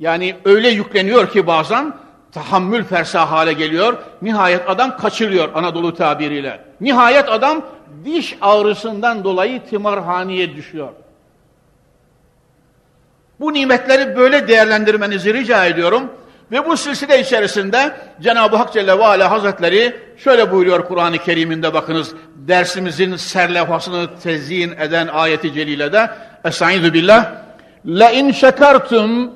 Yani 0.00 0.36
öyle 0.44 0.68
yükleniyor 0.68 1.30
ki 1.30 1.46
bazen 1.46 1.94
tahammül 2.32 2.84
fersa 2.84 3.30
hale 3.30 3.52
geliyor. 3.52 3.98
Nihayet 4.22 4.68
adam 4.68 4.96
kaçırıyor 4.96 5.48
Anadolu 5.54 5.94
tabiriyle. 5.94 6.64
Nihayet 6.80 7.28
adam 7.28 7.62
diş 8.04 8.38
ağrısından 8.40 9.24
dolayı 9.24 9.62
timarhaneye 9.66 10.56
düşüyor. 10.56 10.88
Bu 13.40 13.52
nimetleri 13.52 14.16
böyle 14.16 14.48
değerlendirmenizi 14.48 15.34
rica 15.34 15.66
ediyorum. 15.66 16.02
Ve 16.52 16.66
bu 16.66 16.76
silsile 16.76 17.20
içerisinde 17.20 17.92
Cenab-ı 18.20 18.56
Hak 18.56 18.72
Celle 18.72 18.98
ve 18.98 19.04
Ala 19.04 19.30
Hazretleri 19.30 19.96
şöyle 20.16 20.52
buyuruyor 20.52 20.88
Kur'an-ı 20.88 21.18
Kerim'inde 21.18 21.74
bakınız 21.74 22.14
dersimizin 22.34 23.16
serlefasını 23.16 24.08
tezyin 24.22 24.70
eden 24.70 25.06
ayeti 25.06 25.52
celilede 25.52 26.10
Estaizu 26.44 26.94
billah 26.94 27.32
La 27.86 28.10
in 28.10 28.32
şekertum 28.32 29.32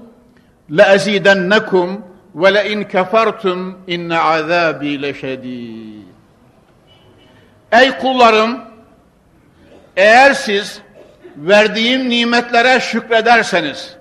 la 0.71 0.95
ezidennekum 0.95 2.05
ve 2.35 2.55
le 2.55 2.71
in 2.71 2.85
kefertum 2.85 3.79
inne 3.87 4.19
azabi 4.19 5.03
leşedid 5.03 6.05
Ey 7.73 7.91
kullarım 7.99 8.61
eğer 9.97 10.33
siz 10.33 10.81
verdiğim 11.37 12.09
nimetlere 12.09 12.81
şükrederseniz 12.81 13.97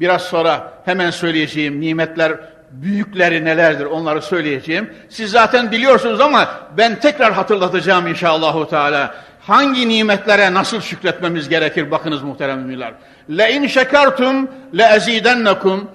Biraz 0.00 0.22
sonra 0.22 0.72
hemen 0.84 1.10
söyleyeceğim 1.10 1.80
nimetler 1.80 2.32
büyükleri 2.70 3.44
nelerdir 3.44 3.84
onları 3.84 4.22
söyleyeceğim. 4.22 4.90
Siz 5.08 5.30
zaten 5.30 5.70
biliyorsunuz 5.70 6.20
ama 6.20 6.48
ben 6.76 7.00
tekrar 7.00 7.32
hatırlatacağım 7.32 8.06
inşallahü 8.06 8.68
teala. 8.68 9.14
Hangi 9.40 9.88
nimetlere 9.88 10.54
nasıl 10.54 10.80
şükretmemiz 10.80 11.48
gerekir 11.48 11.90
bakınız 11.90 12.22
muhterem 12.22 12.58
müminler. 12.58 12.92
Le 13.30 13.52
in 13.52 13.66
şekertum 13.66 14.50
le 14.78 14.82
ezidennekum 14.96 15.90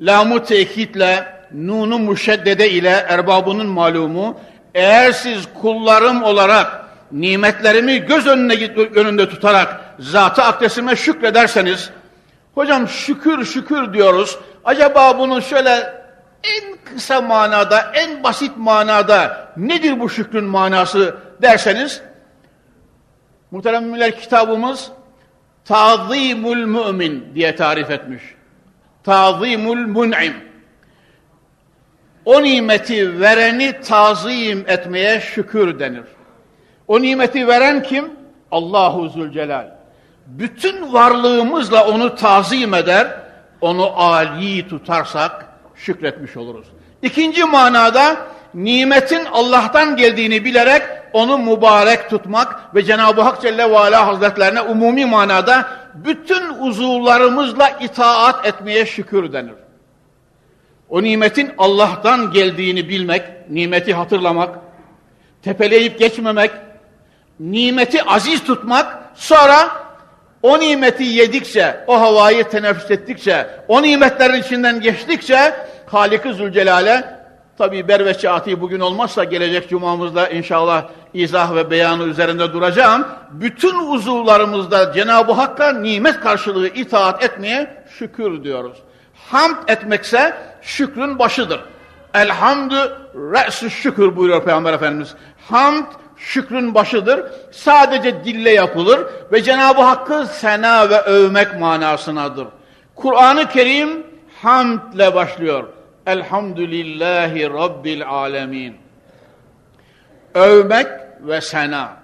lamu 0.00 0.44
tekitle 0.44 1.26
nunu 1.52 1.98
muşeddede 1.98 2.70
ile 2.70 3.06
erbabının 3.08 3.66
malumu 3.66 4.40
eğer 4.74 5.12
siz 5.12 5.48
kullarım 5.60 6.22
olarak 6.22 6.84
nimetlerimi 7.12 7.98
göz 7.98 8.26
önüne 8.26 8.54
önünde 8.94 9.28
tutarak 9.28 9.80
zatı 9.98 10.42
akdesime 10.42 10.96
şükrederseniz 10.96 11.90
Hocam 12.54 12.88
şükür 12.88 13.44
şükür 13.44 13.92
diyoruz. 13.92 14.38
Acaba 14.64 15.18
bunu 15.18 15.42
şöyle 15.42 15.70
en 16.44 16.76
kısa 16.84 17.20
manada, 17.20 17.92
en 17.94 18.22
basit 18.22 18.52
manada 18.56 19.48
nedir 19.56 20.00
bu 20.00 20.08
şükrün 20.08 20.44
manası 20.44 21.16
derseniz 21.42 22.02
muhterem 23.50 23.84
müminler 23.84 24.20
kitabımız 24.20 24.90
Tazimul 25.64 26.56
Mümin 26.56 27.34
diye 27.34 27.56
tarif 27.56 27.90
etmiş. 27.90 28.22
Tazimul 29.04 29.86
Mun'im. 29.86 30.34
O 32.24 32.42
nimeti 32.42 33.20
vereni 33.20 33.80
tazim 33.80 34.64
etmeye 34.68 35.20
şükür 35.20 35.78
denir. 35.78 36.04
O 36.88 37.02
nimeti 37.02 37.48
veren 37.48 37.82
kim? 37.82 38.12
Allahu 38.50 39.08
Zülcelal 39.08 39.73
bütün 40.26 40.92
varlığımızla 40.92 41.86
onu 41.86 42.14
tazim 42.14 42.74
eder, 42.74 43.06
onu 43.60 44.00
âli 44.00 44.68
tutarsak 44.68 45.46
şükretmiş 45.74 46.36
oluruz. 46.36 46.66
İkinci 47.02 47.44
manada 47.44 48.16
nimetin 48.54 49.24
Allah'tan 49.32 49.96
geldiğini 49.96 50.44
bilerek 50.44 50.82
onu 51.12 51.38
mübarek 51.38 52.10
tutmak 52.10 52.74
ve 52.74 52.82
Cenab-ı 52.82 53.22
Hak 53.22 53.42
Celle 53.42 53.70
ve 53.70 53.78
Ala 53.78 54.06
Hazretlerine 54.06 54.60
umumi 54.60 55.06
manada 55.06 55.68
bütün 55.94 56.48
uzuvlarımızla 56.60 57.68
itaat 57.68 58.46
etmeye 58.46 58.86
şükür 58.86 59.32
denir. 59.32 59.54
O 60.88 61.02
nimetin 61.02 61.52
Allah'tan 61.58 62.30
geldiğini 62.30 62.88
bilmek, 62.88 63.50
nimeti 63.50 63.94
hatırlamak, 63.94 64.58
tepeleyip 65.42 65.98
geçmemek, 65.98 66.50
nimeti 67.40 68.02
aziz 68.02 68.44
tutmak, 68.44 69.02
sonra 69.14 69.83
o 70.44 70.60
nimeti 70.60 71.04
yedikçe, 71.04 71.84
o 71.86 72.00
havayı 72.00 72.44
teneffüs 72.44 72.90
ettikçe, 72.90 73.46
o 73.68 73.82
nimetlerin 73.82 74.42
içinden 74.42 74.80
geçtikçe 74.80 75.54
Halik-i 75.86 76.34
Zülcelal'e 76.34 77.04
tabi 77.58 77.88
Berveçi 77.88 78.60
bugün 78.60 78.80
olmazsa 78.80 79.24
gelecek 79.24 79.68
cumamızda 79.68 80.28
inşallah 80.28 80.84
izah 81.14 81.54
ve 81.54 81.70
beyanı 81.70 82.04
üzerinde 82.04 82.52
duracağım. 82.52 83.06
Bütün 83.30 83.78
uzuvlarımızda 83.78 84.92
Cenab-ı 84.92 85.32
Hakk'a 85.32 85.72
nimet 85.72 86.20
karşılığı 86.20 86.68
itaat 86.68 87.24
etmeye 87.24 87.84
şükür 87.98 88.44
diyoruz. 88.44 88.78
Hamd 89.30 89.68
etmekse 89.68 90.36
şükrün 90.62 91.18
başıdır. 91.18 91.60
Elhamdü 92.14 92.96
re'sü 93.14 93.70
şükür 93.70 94.16
buyuruyor 94.16 94.44
Peygamber 94.44 94.72
Efendimiz. 94.72 95.14
Hamd 95.50 95.86
şükrün 96.24 96.74
başıdır. 96.74 97.32
Sadece 97.50 98.24
dille 98.24 98.50
yapılır 98.50 99.00
ve 99.32 99.42
Cenab-ı 99.42 99.82
Hakk'ı 99.82 100.26
sena 100.26 100.90
ve 100.90 101.00
övmek 101.00 101.60
manasınadır. 101.60 102.46
Kur'an-ı 102.94 103.48
Kerim 103.48 104.06
hamdle 104.42 105.14
başlıyor. 105.14 105.64
Elhamdülillahi 106.06 107.50
Rabbil 107.50 108.08
alemin. 108.08 108.76
Övmek 110.34 110.86
ve 111.20 111.40
sena. 111.40 111.96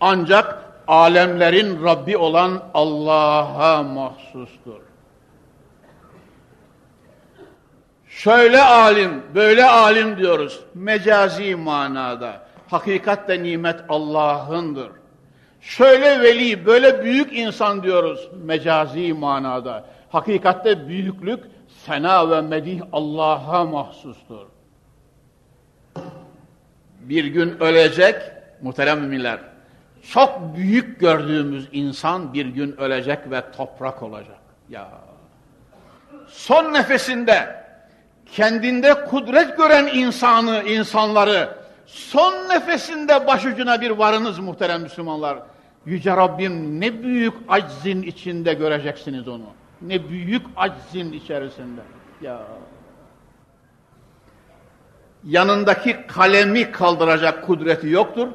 Ancak 0.00 0.62
alemlerin 0.88 1.84
Rabbi 1.84 2.16
olan 2.16 2.62
Allah'a 2.74 3.82
mahsustur. 3.82 4.80
Şöyle 8.08 8.62
alim, 8.62 9.22
böyle 9.34 9.64
alim 9.64 10.16
diyoruz. 10.16 10.60
Mecazi 10.74 11.56
manada. 11.56 12.45
Hakikat 12.68 13.28
ve 13.28 13.42
nimet 13.42 13.80
Allah'ındır. 13.88 14.90
Şöyle 15.60 16.20
veli, 16.20 16.66
böyle 16.66 17.04
büyük 17.04 17.38
insan 17.38 17.82
diyoruz 17.82 18.28
mecazi 18.44 19.12
manada. 19.12 19.84
Hakikatte 20.10 20.88
büyüklük, 20.88 21.44
sena 21.86 22.30
ve 22.30 22.40
medih 22.40 22.80
Allah'a 22.92 23.64
mahsustur. 23.64 24.46
Bir 27.00 27.24
gün 27.24 27.60
ölecek, 27.60 28.16
muhterem 28.62 29.00
müminler, 29.00 29.38
çok 30.12 30.56
büyük 30.56 31.00
gördüğümüz 31.00 31.68
insan 31.72 32.34
bir 32.34 32.46
gün 32.46 32.80
ölecek 32.80 33.30
ve 33.30 33.42
toprak 33.56 34.02
olacak. 34.02 34.38
Ya 34.68 34.88
son 36.28 36.72
nefesinde 36.72 37.64
kendinde 38.32 39.04
kudret 39.04 39.56
gören 39.56 39.86
insanı, 39.86 40.62
insanları 40.62 41.65
son 41.86 42.32
nefesinde 42.48 43.26
başucuna 43.26 43.80
bir 43.80 43.90
varınız 43.90 44.38
muhterem 44.38 44.82
Müslümanlar. 44.82 45.38
Yüce 45.86 46.16
Rabbim 46.16 46.80
ne 46.80 47.02
büyük 47.02 47.34
aczin 47.48 48.02
içinde 48.02 48.54
göreceksiniz 48.54 49.28
onu. 49.28 49.46
Ne 49.82 50.08
büyük 50.08 50.46
aczin 50.56 51.12
içerisinde. 51.12 51.80
Ya. 52.22 52.42
Yanındaki 55.24 55.96
kalemi 56.06 56.72
kaldıracak 56.72 57.46
kudreti 57.46 57.88
yoktur. 57.88 58.28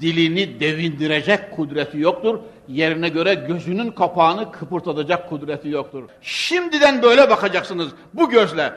dilini 0.00 0.60
devindirecek 0.60 1.56
kudreti 1.56 1.98
yoktur. 1.98 2.38
Yerine 2.68 3.08
göre 3.08 3.34
gözünün 3.34 3.90
kapağını 3.90 4.52
kıpırtatacak 4.52 5.28
kudreti 5.28 5.68
yoktur. 5.68 6.04
Şimdiden 6.22 7.02
böyle 7.02 7.30
bakacaksınız 7.30 7.88
bu 8.14 8.30
gözle. 8.30 8.72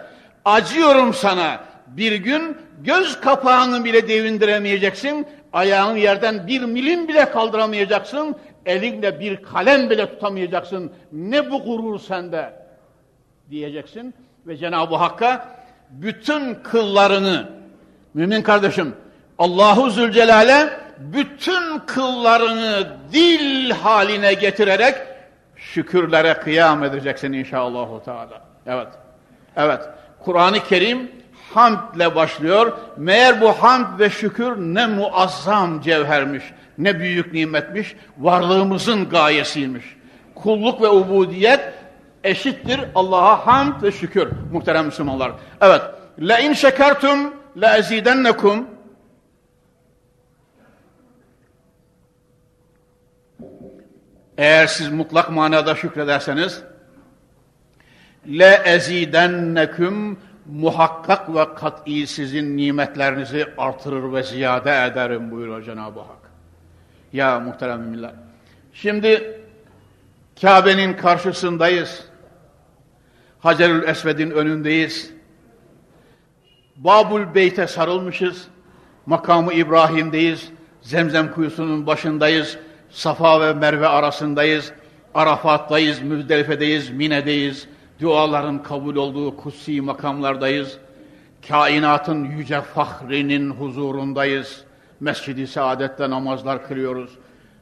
Acıyorum 0.46 1.14
sana. 1.14 1.64
Bir 1.88 2.16
gün 2.16 2.58
göz 2.84 3.22
kapağını 3.22 3.86
bile 3.86 4.08
devindiremeyeceksin. 4.08 5.28
Ayağın 5.54 5.96
yerden 5.96 6.48
bir 6.48 6.62
milim 6.62 7.08
bile 7.08 7.32
kaldıramayacaksın. 7.32 8.36
Elinde 8.66 9.20
bir 9.20 9.44
kalem 9.44 9.90
bile 9.90 10.06
tutamayacaksın. 10.10 10.92
Ne 11.12 11.52
bu 11.52 11.64
gurur 11.64 12.00
sende 12.00 12.54
diyeceksin. 13.50 14.14
Ve 14.48 14.58
Cenab-ı 14.58 14.96
Hakk'a 14.96 15.48
bütün 15.90 16.56
kıllarını, 16.56 17.50
mümin 18.14 18.42
kardeşim, 18.42 18.96
Allahu 19.38 19.90
Zülcelal'e 19.90 20.70
bütün 21.00 21.80
kıllarını 21.80 22.88
dil 23.14 23.72
haline 23.72 24.34
getirerek 24.34 24.96
şükürlere 25.56 26.34
kıyam 26.34 26.84
edeceksin 26.84 27.34
inşallah. 27.34 27.88
Evet. 28.68 28.88
Evet. 29.56 29.82
Kur'an-ı 30.20 30.64
Kerim 30.64 31.12
hamdle 31.54 32.16
başlıyor. 32.16 32.78
Meğer 32.98 33.42
bu 33.42 33.50
hamd 33.52 34.00
ve 34.00 34.10
şükür 34.10 34.58
ne 34.58 34.88
muazzam 34.88 35.82
cevhermiş, 35.82 36.44
ne 36.78 37.00
büyük 37.00 37.34
nimetmiş, 37.34 37.96
varlığımızın 38.18 39.10
gayesiymiş. 39.10 39.86
Kulluk 40.36 40.82
ve 40.82 40.88
ubudiyet 40.88 41.74
eşittir 42.24 42.80
Allah'a 42.96 43.48
hamd 43.48 43.84
ve 43.84 43.92
şükür 43.92 44.28
muhterem 44.52 44.86
Müslümanlar. 44.86 45.32
Evet. 45.62 45.82
La 46.20 46.40
in 46.40 46.54
şekertum 46.54 47.34
la 47.58 47.78
ezidennekum 47.78 48.68
Eğer 54.38 54.68
siz 54.68 54.92
mutlak 54.92 55.30
manada 55.30 55.76
şükrederseniz 55.76 56.64
le 58.28 58.62
ezidenneküm 58.66 60.18
muhakkak 60.46 61.36
ve 61.36 61.56
kat'i 61.56 62.08
sizin 62.08 62.58
nimetlerinizi 62.58 63.46
artırır 63.58 64.14
ve 64.14 64.24
ziyade 64.24 64.86
ederim 64.92 65.32
buyuruyor 65.32 65.64
Cenab-ı 65.64 66.00
Hak. 66.00 66.32
Ya 67.14 67.40
muhterem 67.40 67.80
müminler. 67.80 68.12
Şimdi 68.74 69.42
Kabe'nin 70.42 70.94
karşısındayız. 70.94 72.06
Hacerül 73.40 73.88
Esved'in 73.88 74.32
önündeyiz. 74.32 75.14
Babul 76.76 77.36
Beyt'e 77.36 77.68
sarılmışız. 77.68 78.48
Makamı 79.06 79.54
İbrahim'deyiz. 79.54 80.50
Zemzem 80.82 81.34
kuyusunun 81.34 81.88
başındayız. 81.88 82.58
Safa 82.90 83.42
ve 83.42 83.54
Merve 83.54 83.88
arasındayız. 83.88 84.72
Arafat'tayız, 85.14 86.02
Müzdelife'deyiz, 86.02 86.90
Mine'deyiz. 86.90 87.68
Duaların 88.02 88.64
kabul 88.64 88.96
olduğu 88.96 89.38
kutsi 89.38 89.82
makamlardayız. 89.82 90.78
Kainatın 91.48 92.24
yüce 92.24 92.62
fahrinin 92.62 93.50
huzurundayız. 93.50 94.64
Mescid-i 95.00 95.48
Saadet'te 95.48 96.10
namazlar 96.10 96.68
kılıyoruz. 96.68 97.12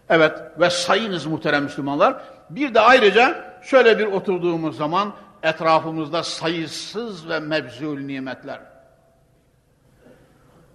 Evet 0.09 0.33
ve 0.59 0.69
sayınız 0.69 1.25
muhterem 1.25 1.63
Müslümanlar. 1.63 2.21
Bir 2.49 2.73
de 2.73 2.79
ayrıca 2.79 3.55
şöyle 3.63 3.99
bir 3.99 4.05
oturduğumuz 4.05 4.77
zaman 4.77 5.13
etrafımızda 5.43 6.23
sayısız 6.23 7.29
ve 7.29 7.39
mebzul 7.39 7.99
nimetler. 7.99 8.59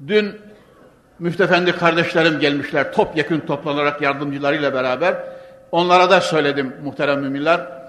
Dün 0.06 0.40
müftefendi 1.18 1.72
kardeşlerim 1.72 2.40
gelmişler 2.40 2.92
topyekün 2.92 3.40
toplanarak 3.40 4.02
yardımcılarıyla 4.02 4.74
beraber. 4.74 5.14
Onlara 5.72 6.10
da 6.10 6.20
söyledim 6.20 6.76
muhterem 6.84 7.20
müminler. 7.20 7.83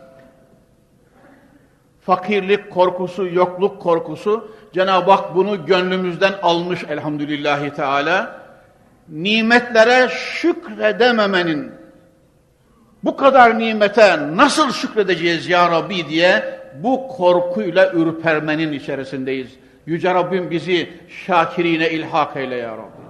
Fakirlik 2.06 2.72
korkusu, 2.72 3.28
yokluk 3.28 3.82
korkusu 3.82 4.52
Cenab-ı 4.74 5.12
Hak 5.12 5.36
bunu 5.36 5.66
gönlümüzden 5.66 6.34
almış 6.44 6.84
elhamdülillahi 6.90 7.74
teala. 7.74 8.42
Nimetlere 9.10 10.10
şükredememenin 10.10 11.72
bu 13.04 13.18
kadar 13.18 13.60
nimete 13.60 14.36
nasıl 14.36 14.72
şükredeceğiz 14.72 15.50
ya 15.50 15.72
Rabbi 15.72 16.10
diye 16.10 16.60
bu 16.84 17.08
korkuyla 17.08 17.92
ürpermenin 17.92 18.74
içerisindeyiz. 18.74 19.50
Yüce 19.86 20.14
Rabbim 20.14 20.52
bizi 20.52 20.90
şakirine 21.26 21.90
ilhak 21.90 22.38
eyle 22.38 22.56
ya 22.56 22.72
Rabbi. 22.72 23.06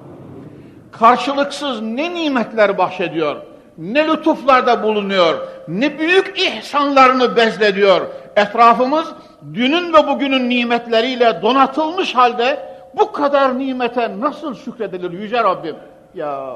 Karşılıksız 0.92 1.82
ne 1.82 2.14
nimetler 2.14 2.78
bahşediyor, 2.78 3.36
ne 3.78 4.08
lütuflarda 4.08 4.84
bulunuyor, 4.84 5.48
ne 5.68 6.00
büyük 6.00 6.40
ihsanlarını 6.40 7.36
bezlediyor. 7.36 8.02
Etrafımız 8.36 9.08
dünün 9.54 9.94
ve 9.94 10.08
bugünün 10.08 10.50
nimetleriyle 10.50 11.42
donatılmış 11.42 12.16
halde 12.16 12.76
bu 12.96 13.12
kadar 13.12 13.60
nimete 13.60 14.20
nasıl 14.20 14.56
şükredilir 14.56 15.12
Yüce 15.12 15.44
Rabbim? 15.44 15.76
Ya 16.14 16.56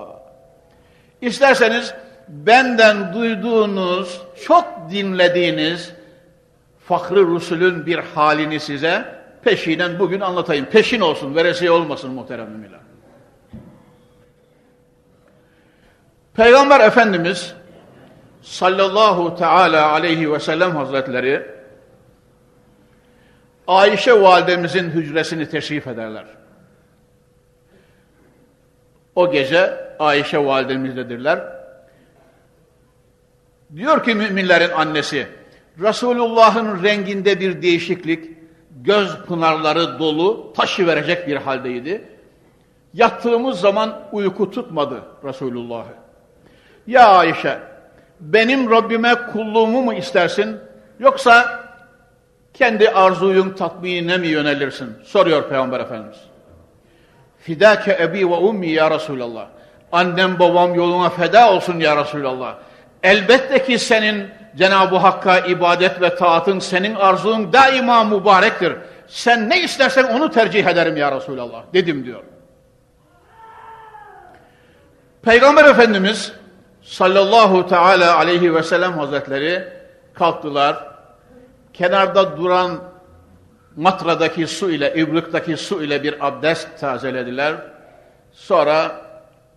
İsterseniz 1.21 1.93
benden 2.27 3.13
duyduğunuz, 3.13 4.21
çok 4.45 4.65
dinlediğiniz 4.91 5.93
Fahri 6.85 7.21
Rusul'ün 7.21 7.85
bir 7.85 7.99
halini 7.99 8.59
size 8.59 9.05
peşinen 9.43 9.99
bugün 9.99 10.21
anlatayım. 10.21 10.65
Peşin 10.65 11.01
olsun, 11.01 11.35
veresiye 11.35 11.71
olmasın 11.71 12.11
muhterem 12.11 12.49
müminler. 12.49 12.79
Peygamber 16.33 16.79
Efendimiz 16.79 17.53
sallallahu 18.41 19.35
teala 19.35 19.91
aleyhi 19.91 20.33
ve 20.33 20.39
sellem 20.39 20.75
hazretleri 20.75 21.58
Ayşe 23.69 24.21
validemizin 24.21 24.89
hücresini 24.89 25.49
teşrif 25.49 25.88
ederler. 25.88 26.25
O 29.15 29.32
gece 29.32 29.73
Ayşe 29.99 30.45
validemizdedirler. 30.45 31.39
Diyor 33.75 34.03
ki 34.03 34.15
müminlerin 34.15 34.71
annesi, 34.71 35.27
Resulullah'ın 35.79 36.84
renginde 36.84 37.39
bir 37.39 37.62
değişiklik, 37.62 38.38
göz 38.71 39.17
pınarları 39.17 39.99
dolu, 39.99 40.53
taşı 40.53 40.88
verecek 40.88 41.27
bir 41.27 41.36
haldeydi. 41.36 42.01
Yattığımız 42.93 43.60
zaman 43.60 44.01
uyku 44.12 44.51
tutmadı 44.51 45.03
Resulullah'ı. 45.23 45.93
Ya 46.88 47.08
Ayşe, 47.08 47.60
benim 48.19 48.71
Rabbime 48.71 49.15
kulluğumu 49.15 49.82
mu 49.82 49.93
istersin, 49.93 50.58
yoksa 50.99 51.68
kendi 52.59 52.89
arzuyun 52.89 53.49
tatminine 53.49 54.17
mi 54.17 54.27
yönelirsin? 54.27 54.97
Soruyor 55.03 55.49
Peygamber 55.49 55.79
Efendimiz. 55.79 56.17
Fidâke 57.39 57.97
ebi 58.01 58.29
ve 58.29 58.35
ummi 58.35 58.67
ya 58.67 58.91
Resulallah. 58.91 59.47
Annem 59.91 60.39
babam 60.39 60.75
yoluna 60.75 61.09
feda 61.09 61.51
olsun 61.53 61.79
ya 61.79 61.97
Resulallah. 61.97 62.55
Elbette 63.03 63.63
ki 63.63 63.79
senin 63.79 64.27
Cenab-ı 64.57 64.95
Hakk'a 64.95 65.39
ibadet 65.39 66.01
ve 66.01 66.15
taatın, 66.15 66.59
senin 66.59 66.95
arzun 66.95 67.53
daima 67.53 68.03
mübarektir. 68.03 68.73
Sen 69.07 69.49
ne 69.49 69.61
istersen 69.61 70.03
onu 70.03 70.31
tercih 70.31 70.65
ederim 70.65 70.97
ya 70.97 71.11
Resulallah 71.11 71.63
dedim 71.73 72.05
diyor. 72.05 72.23
Peygamber 75.21 75.65
Efendimiz 75.65 76.33
sallallahu 76.81 77.67
teala 77.67 78.17
aleyhi 78.17 78.55
ve 78.55 78.63
sellem 78.63 78.93
hazretleri 78.93 79.63
kalktılar. 80.13 80.88
Kenarda 81.79 82.37
duran 82.37 82.79
matradaki 83.75 84.47
su 84.47 84.71
ile, 84.71 84.93
ibrıktaki 84.95 85.57
su 85.57 85.83
ile 85.83 86.03
bir 86.03 86.27
abdest 86.27 86.79
tazelediler. 86.79 87.55
Sonra 88.31 89.05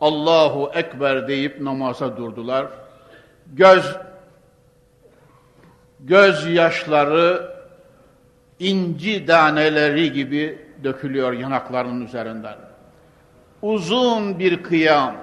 Allahu 0.00 0.70
Ekber 0.74 1.28
deyip 1.28 1.60
namaza 1.60 2.16
durdular. 2.16 2.66
Göz 3.46 3.96
göz 6.00 6.46
yaşları 6.46 7.52
inci 8.58 9.28
daneleri 9.28 10.12
gibi 10.12 10.58
dökülüyor 10.84 11.32
yanaklarının 11.32 12.06
üzerinden. 12.06 12.56
Uzun 13.62 14.38
bir 14.38 14.62
kıyam, 14.62 15.16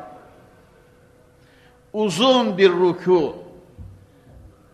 uzun 1.93 2.57
bir 2.57 2.71
ruku 2.71 3.35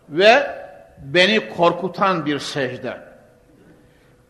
ve 0.08 0.65
beni 1.02 1.48
korkutan 1.48 2.26
bir 2.26 2.38
secde. 2.38 2.96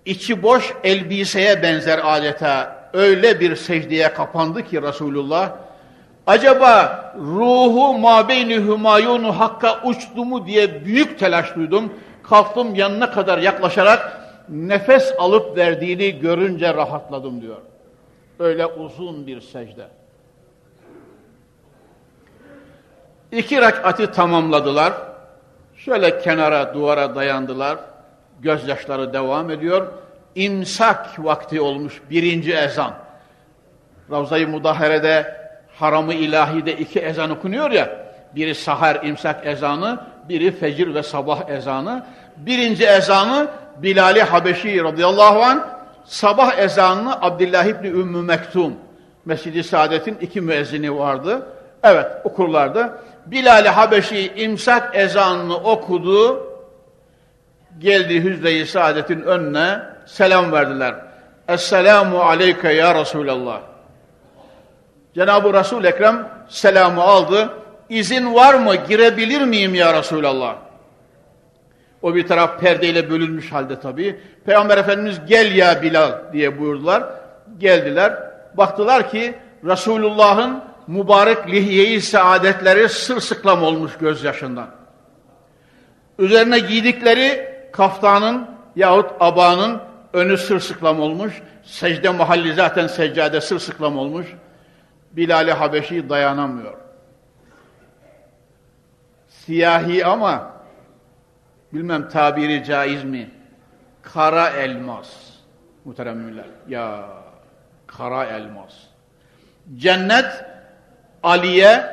İçi 0.04 0.42
boş 0.42 0.74
elbiseye 0.84 1.62
benzer 1.62 2.00
adeta 2.04 2.76
öyle 2.92 3.40
bir 3.40 3.56
secdeye 3.56 4.12
kapandı 4.12 4.64
ki 4.64 4.82
Resulullah 4.82 5.52
acaba 6.26 7.14
ruhu 7.18 7.98
mabeyni 7.98 8.56
hümayunu 8.56 9.40
hakka 9.40 9.82
uçtu 9.84 10.24
mu 10.24 10.46
diye 10.46 10.84
büyük 10.84 11.18
telaş 11.18 11.54
duydum. 11.54 11.92
Kalktım 12.22 12.74
yanına 12.74 13.10
kadar 13.10 13.38
yaklaşarak 13.38 14.20
nefes 14.48 15.14
alıp 15.18 15.56
verdiğini 15.56 16.18
görünce 16.18 16.74
rahatladım 16.74 17.42
diyor. 17.42 17.56
Öyle 18.38 18.66
uzun 18.66 19.26
bir 19.26 19.40
secde. 19.40 19.86
İki 23.32 23.60
rekatı 23.60 24.12
tamamladılar. 24.12 24.92
Şöyle 25.86 26.18
kenara, 26.18 26.74
duvara 26.74 27.14
dayandılar. 27.14 27.78
Gözyaşları 28.40 29.12
devam 29.12 29.50
ediyor. 29.50 29.86
İmsak 30.34 31.24
vakti 31.24 31.60
olmuş 31.60 32.02
birinci 32.10 32.54
ezan. 32.54 32.94
Ravza-i 34.10 34.46
Mudahere'de 34.46 35.36
haramı 35.78 36.14
ilahide 36.14 36.72
iki 36.76 37.00
ezan 37.00 37.30
okunuyor 37.30 37.70
ya. 37.70 38.06
Biri 38.34 38.54
sahar 38.54 39.04
imsak 39.04 39.46
ezanı, 39.46 40.00
biri 40.28 40.52
fecir 40.52 40.94
ve 40.94 41.02
sabah 41.02 41.48
ezanı. 41.48 42.06
Birinci 42.36 42.86
ezanı 42.86 43.48
Bilal-i 43.76 44.22
Habeşi 44.22 44.84
radıyallahu 44.84 45.42
anh, 45.42 45.60
sabah 46.04 46.58
ezanını 46.58 47.22
Abdullah 47.22 47.64
İbni 47.64 47.88
Ümmü 47.88 48.22
Mektum. 48.22 48.74
Mescid-i 49.24 49.64
Saadet'in 49.64 50.18
iki 50.20 50.40
müezzini 50.40 50.98
vardı. 50.98 51.46
Evet 51.82 52.06
okurlardı. 52.24 52.92
Bilal-i 53.26 53.68
Habeşi 53.68 54.32
imsak 54.36 54.96
ezanını 54.96 55.56
okudu. 55.56 56.46
Geldi 57.78 58.24
Hüzde-i 58.24 58.66
Saadet'in 58.66 59.22
önüne 59.22 59.80
selam 60.06 60.52
verdiler. 60.52 60.94
Esselamu 61.48 62.20
aleyke 62.20 62.72
ya 62.72 62.94
Resulallah. 62.94 63.60
Cenab-ı 65.14 65.54
Resul 65.54 65.84
Ekrem 65.84 66.28
selamı 66.48 67.02
aldı. 67.02 67.50
İzin 67.88 68.34
var 68.34 68.54
mı 68.54 68.74
girebilir 68.88 69.40
miyim 69.40 69.74
ya 69.74 69.98
Resulallah? 69.98 70.56
O 72.02 72.14
bir 72.14 72.26
taraf 72.26 72.60
perdeyle 72.60 73.10
bölünmüş 73.10 73.52
halde 73.52 73.80
tabii. 73.80 74.20
Peygamber 74.46 74.78
Efendimiz 74.78 75.20
gel 75.28 75.54
ya 75.54 75.82
Bilal 75.82 76.12
diye 76.32 76.60
buyurdular. 76.60 77.04
Geldiler. 77.58 78.12
Baktılar 78.54 79.10
ki 79.10 79.34
Resulullah'ın 79.64 80.62
mübarek 80.86 81.48
lihye-i 81.48 82.00
saadetleri 82.00 82.88
sırsıklam 82.88 83.62
olmuş 83.62 83.98
gözyaşından. 83.98 84.70
Üzerine 86.18 86.58
giydikleri 86.58 87.56
kaftanın 87.72 88.50
yahut 88.76 89.10
abanın 89.20 89.80
önü 90.12 90.38
sırsıklam 90.38 91.00
olmuş. 91.00 91.42
Secde 91.64 92.10
mahalli 92.10 92.54
zaten 92.54 92.86
seccade 92.86 93.40
sırsıklam 93.40 93.98
olmuş. 93.98 94.26
Bilal-i 95.12 95.52
Habeşi 95.52 96.08
dayanamıyor. 96.08 96.74
Siyahi 99.28 100.06
ama 100.06 100.52
bilmem 101.72 102.08
tabiri 102.08 102.64
caiz 102.64 103.04
mi? 103.04 103.30
Kara 104.02 104.48
elmas. 104.48 105.08
Muhteremler. 105.84 106.44
Ya 106.68 107.08
kara 107.86 108.24
elmas. 108.24 108.72
Cennet 109.76 110.44
Ali'ye, 111.26 111.84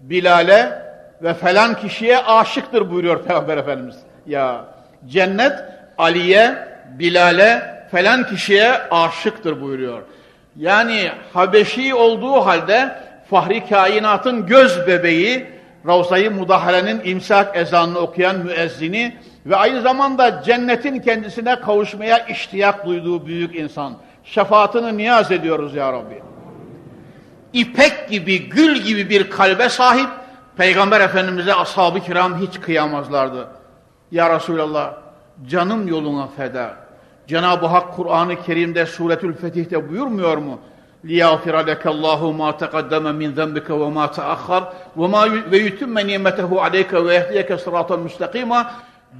Bilal'e 0.00 0.82
ve 1.22 1.34
falan 1.34 1.74
kişiye 1.74 2.18
aşıktır 2.18 2.90
buyuruyor 2.90 3.22
Peygamber 3.22 3.56
Efendimiz. 3.56 3.96
Ya 4.26 4.64
cennet 5.06 5.52
Ali'ye, 5.98 6.54
Bilal'e 6.98 7.76
falan 7.90 8.26
kişiye 8.26 8.72
aşıktır 8.90 9.60
buyuruyor. 9.60 10.02
Yani 10.56 11.10
Habeşi 11.32 11.94
olduğu 11.94 12.32
halde 12.32 12.96
Fahri 13.30 13.68
Kainat'ın 13.68 14.46
göz 14.46 14.86
bebeği, 14.86 15.46
Ravza-i 15.86 16.30
Mudahare'nin 16.30 17.00
imsak 17.04 17.56
ezanını 17.56 17.98
okuyan 17.98 18.38
müezzini 18.38 19.16
ve 19.46 19.56
aynı 19.56 19.80
zamanda 19.80 20.42
cennetin 20.42 20.98
kendisine 21.00 21.60
kavuşmaya 21.60 22.18
iştiyak 22.18 22.86
duyduğu 22.86 23.26
büyük 23.26 23.56
insan. 23.56 23.96
Şefaatini 24.24 24.96
niyaz 24.96 25.32
ediyoruz 25.32 25.74
ya 25.74 25.92
Rabbi 25.92 26.35
İpek 27.55 28.09
gibi, 28.09 28.49
gül 28.49 28.77
gibi 28.77 29.09
bir 29.09 29.29
kalbe 29.29 29.69
sahip 29.69 30.09
Peygamber 30.57 31.01
Efendimiz'e 31.01 31.53
ashab-ı 31.53 31.99
kiram 31.99 32.41
hiç 32.41 32.59
kıyamazlardı. 32.59 33.47
Ya 34.11 34.35
Resulallah 34.35 34.93
canım 35.47 35.87
yoluna 35.87 36.27
feda. 36.27 36.75
Cenab-ı 37.27 37.65
Hak 37.65 37.95
Kur'an-ı 37.95 38.43
Kerim'de 38.43 38.85
Suretül 38.85 39.33
Fetih'te 39.33 39.89
buyurmuyor 39.89 40.37
mu? 40.37 40.59
لِيَغْفِرَ 41.05 41.55
لَكَ 41.69 41.83
اللّٰهُ 41.93 42.21
مَا 42.41 42.49
تَقَدَّمَ 42.63 43.05
مِنْ 43.21 43.29
ذَنْبِكَ 43.39 43.67
وَمَا 43.81 44.05
تَأَخَّرْ 44.17 44.63
وَمَا 44.99 45.21
وَيُتِمَّ 45.51 45.95
نِيمَتَهُ 46.09 46.49
عَلَيْكَ 46.65 46.91
وَيَهْدِيَكَ 47.05 47.49
صِرَاطًا 47.63 47.95
مُسْتَقِيمًا 48.05 48.65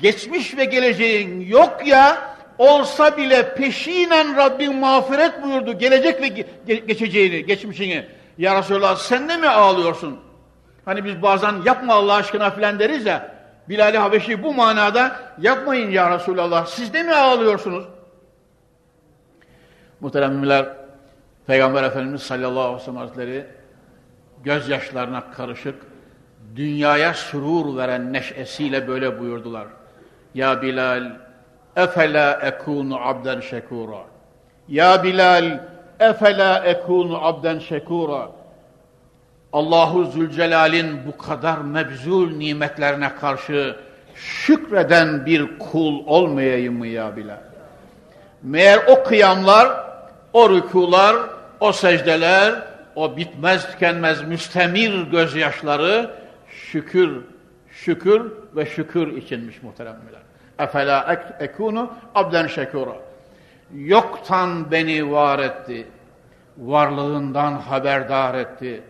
Geçmiş 0.01 0.57
ve 0.57 0.65
geleceğin 0.65 1.39
yok 1.39 1.77
ya, 1.85 2.35
olsa 2.57 3.17
bile 3.17 3.55
peşinen 3.55 4.37
Rabbin 4.37 4.75
mağfiret 4.75 5.43
buyurdu. 5.43 5.77
Gelecek 5.77 6.21
ve 6.21 6.27
ge 6.27 6.75
geçeceğini, 6.75 7.45
geçmişini. 7.45 8.05
Ya 8.38 8.58
Resulallah 8.58 8.96
sen 8.96 9.28
de 9.28 9.36
mi 9.36 9.48
ağlıyorsun? 9.48 10.18
Hani 10.84 11.04
biz 11.04 11.22
bazen 11.22 11.54
yapma 11.64 11.94
Allah 11.94 12.14
aşkına 12.14 12.50
filan 12.50 12.78
deriz 12.78 13.06
ya. 13.06 13.36
Bilal-i 13.68 13.98
Habeşi 13.98 14.42
bu 14.42 14.54
manada 14.54 15.20
yapmayın 15.40 15.90
ya 15.90 16.10
Resulallah. 16.10 16.66
Siz 16.66 16.92
de 16.92 17.02
mi 17.02 17.14
ağlıyorsunuz? 17.14 17.84
Muhteremler, 20.00 20.66
Peygamber 21.46 21.82
Efendimiz 21.82 22.22
sallallahu 22.22 22.60
aleyhi 22.60 22.80
ve 22.80 22.84
sellem 22.84 22.96
Hazretleri 22.96 23.46
gözyaşlarına 24.44 25.30
karışık, 25.30 25.74
dünyaya 26.56 27.14
sürur 27.14 27.76
veren 27.76 28.12
neşesiyle 28.12 28.88
böyle 28.88 29.20
buyurdular. 29.20 29.66
Ya 30.34 30.62
Bilal, 30.62 31.12
efela 31.76 32.32
ekunu 32.32 33.00
abden 33.00 33.40
şekura. 33.40 33.98
Ya 34.68 35.04
Bilal, 35.04 35.60
efela 36.00 36.64
ekunu 36.64 37.24
abden 37.26 37.58
şekura. 37.58 38.28
Allahu 39.52 40.04
Zülcelal'in 40.04 41.06
bu 41.06 41.18
kadar 41.18 41.58
mebzul 41.58 42.36
nimetlerine 42.36 43.14
karşı 43.14 43.76
şükreden 44.14 45.26
bir 45.26 45.58
kul 45.58 46.06
olmayayım 46.06 46.78
mı 46.78 46.86
ya 46.86 47.16
Bilal? 47.16 47.38
Meğer 48.42 48.80
o 48.88 49.04
kıyamlar, 49.04 49.68
o 50.32 50.50
rükular, 50.50 51.16
o 51.60 51.72
secdeler, 51.72 52.62
o 52.94 53.16
bitmez 53.16 53.70
tükenmez 53.72 54.22
müstemir 54.22 55.02
gözyaşları 55.10 56.10
şükür, 56.48 57.20
şükür 57.70 58.32
ve 58.56 58.66
şükür 58.66 59.16
içinmiş 59.16 59.62
muhteremler. 59.62 60.20
Efela 60.58 61.12
ek, 61.12 61.44
ekunu 61.44 61.92
abden 62.14 62.46
şekura. 62.46 63.05
Yoktan 63.74 64.70
beni 64.70 65.10
var 65.10 65.38
etti. 65.38 65.86
Varlığından 66.58 67.52
haberdar 67.52 68.34
etti. 68.34 68.82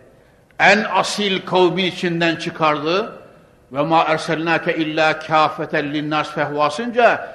En 0.58 0.84
asil 0.94 1.46
kavmin 1.46 1.84
içinden 1.84 2.36
çıkardı. 2.36 3.12
Ve 3.72 3.82
ma 3.82 4.02
erselnake 4.02 4.76
illa 4.76 5.18
kâfeten 5.18 5.94
linnas 5.94 6.30
fehvasınca 6.30 7.28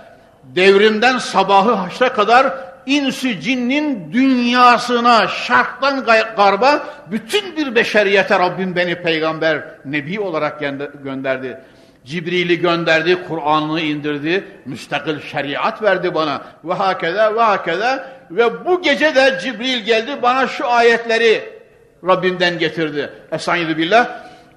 devrimden 0.44 1.18
sabahı 1.18 1.72
haşra 1.72 2.14
kadar 2.14 2.54
insü 2.86 3.40
cinnin 3.40 4.14
dünyasına, 4.14 5.28
şarktan 5.28 6.06
garba 6.36 6.84
bütün 7.12 7.58
bir 7.58 7.76
beşeriyete 7.76 8.40
Rabbim 8.40 8.76
beni 8.76 8.96
peygamber, 8.96 9.64
nebi 9.86 10.20
olarak 10.20 10.60
gönderdi. 11.04 11.58
Cibril'i 12.06 12.60
gönderdi, 12.60 13.18
Kur'an'ı 13.28 13.82
indirdi, 13.82 14.44
müstakil 14.66 15.20
şeriat 15.20 15.82
verdi 15.82 16.16
bana. 16.16 16.42
Ve 16.64 16.74
hakeza 16.74 17.36
ve 17.36 17.42
hakeza 17.42 18.10
ve 18.32 18.66
bu 18.66 18.82
gece 18.82 19.16
de 19.16 19.40
Cibril 19.44 19.80
geldi 19.80 20.22
bana 20.22 20.48
şu 20.48 20.68
ayetleri 20.68 21.44
Rabbimden 22.08 22.60
getirdi. 22.60 23.10
Estaizu 23.32 23.78
billah. 23.78 24.10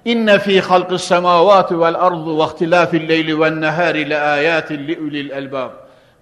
İnne 0.05 0.39
fî 0.39 0.61
halqis 0.61 1.03
semâvâti 1.03 1.81
vel 1.81 1.95
ardu 1.95 2.39
ve 2.39 2.45
ihtilâfil 2.45 3.09
leyli 3.09 3.41
ven 3.41 3.61
nehâri 3.61 4.11
le 4.11 4.21
âyâtin 4.21 4.89
li 4.89 4.99
ulil. 4.99 5.31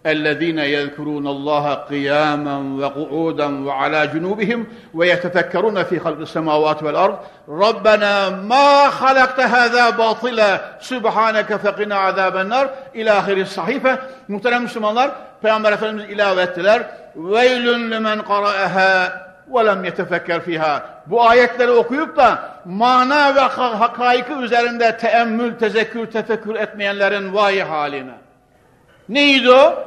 الذين 0.05 0.59
يذكرون 0.59 1.27
الله 1.27 1.73
قياما 1.73 2.85
وقعودا 2.85 3.65
وعلى 3.65 4.07
جنوبهم 4.07 4.67
ويتفكرون 4.93 5.83
في 5.83 5.99
خلق 5.99 6.19
السماوات 6.19 6.83
والارض 6.83 7.17
ربنا 7.49 8.29
ما 8.29 8.89
خلقت 8.89 9.39
هذا 9.39 9.89
باطلا 9.89 10.61
سبحانك 10.81 11.55
فقنا 11.55 11.95
عذاب 11.95 12.37
النار 12.37 12.69
الى 12.95 13.11
اخر 13.11 13.37
الصحيفه 13.37 13.97
muhterem 14.29 14.61
Müslümanlar 14.61 15.11
Peygamber 15.41 15.71
Efendimiz 15.71 16.09
ilave 16.09 16.41
ettiler 16.41 16.81
veylün 17.15 17.91
limen 17.91 18.19
qara'aha 18.21 19.27
ve 19.55 19.65
lem 19.65 19.83
yetefekker 19.83 20.41
fiha 20.41 20.81
bu 21.05 21.23
ayetleri 21.29 21.71
okuyup 21.71 22.17
da 22.17 22.39
mana 22.65 23.35
ve 23.35 23.39
hakaiki 23.39 24.33
üzerinde 24.33 24.97
teemmül, 24.97 25.53
tezekkür, 25.53 26.05
tefekkür 26.05 26.55
etmeyenlerin 26.55 27.33
vay 27.33 27.59
haline. 27.59 28.13
Neydi 29.09 29.51
o? 29.51 29.83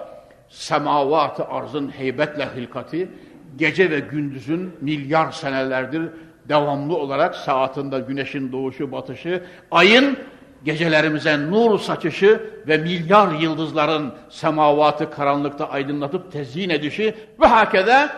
Semavat-ı 0.50 1.46
arzın 1.46 1.90
heybetle 1.90 2.48
hilkati, 2.56 3.10
gece 3.58 3.92
ve 3.92 4.00
gündüzün 4.00 4.72
milyar 4.82 5.32
senelerdir 5.32 6.02
devamlı 6.50 6.98
olarak 6.98 7.36
saatinde 7.36 8.00
güneşin 8.00 8.52
doğuşu 8.52 8.92
batışı, 8.92 9.44
ayın 9.72 10.18
gecelerimize 10.64 11.52
nur 11.52 11.80
saçışı 11.80 12.50
ve 12.68 12.78
milyar 12.78 13.32
yıldızların 13.40 14.14
semavatı 14.30 15.12
karanlıkta 15.12 15.70
aydınlatıp 15.70 16.32
tezyin 16.32 16.70
edişi 16.70 17.16
ve 17.42 17.46
hakede 17.46 18.10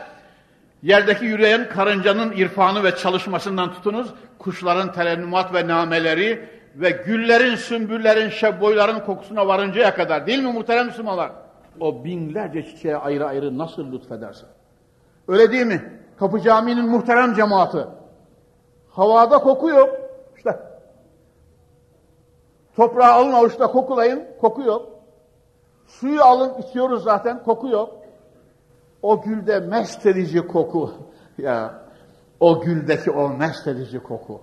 Yerdeki 0.83 1.25
yürüyen 1.25 1.69
karıncanın 1.69 2.31
irfanı 2.31 2.83
ve 2.83 2.95
çalışmasından 2.95 3.73
tutunuz, 3.73 4.07
kuşların 4.37 4.91
terennümat 4.91 5.53
ve 5.53 5.67
nameleri 5.67 6.45
ve 6.75 6.89
güllerin, 6.89 7.55
sümbüllerin, 7.55 8.29
şebboyların 8.29 8.99
kokusuna 8.99 9.47
varıncaya 9.47 9.95
kadar 9.95 10.27
değil 10.27 10.39
mi 10.39 10.51
muhterem 10.51 10.85
Müslümanlar? 10.85 11.31
O 11.79 12.03
binlerce 12.03 12.63
çiçeğe 12.63 12.97
ayrı 12.97 13.25
ayrı 13.25 13.57
nasıl 13.57 13.91
lütfedersin? 13.91 14.47
Öyle 15.27 15.51
değil 15.51 15.65
mi? 15.65 16.01
Kapı 16.19 16.41
Camii'nin 16.41 16.89
muhterem 16.89 17.33
cemaati. 17.33 17.85
Havada 18.89 19.37
koku 19.37 19.69
yok. 19.69 19.89
İşte 20.37 20.59
toprağı 22.75 23.13
alın 23.13 23.33
avuçta 23.33 23.67
kokulayın, 23.67 24.23
koku 24.41 24.61
yok. 24.61 24.89
Suyu 25.87 26.23
alın 26.23 26.53
içiyoruz 26.61 27.03
zaten, 27.03 27.43
koku 27.43 27.67
yok. 27.67 27.95
O 29.01 29.21
gülde 29.21 29.59
mest 29.59 30.05
edici 30.05 30.47
koku. 30.47 30.91
Ya 31.37 31.81
o 32.39 32.61
güldeki 32.61 33.11
o 33.11 33.29
mest 33.29 33.67
edici 33.67 33.99
koku. 33.99 34.41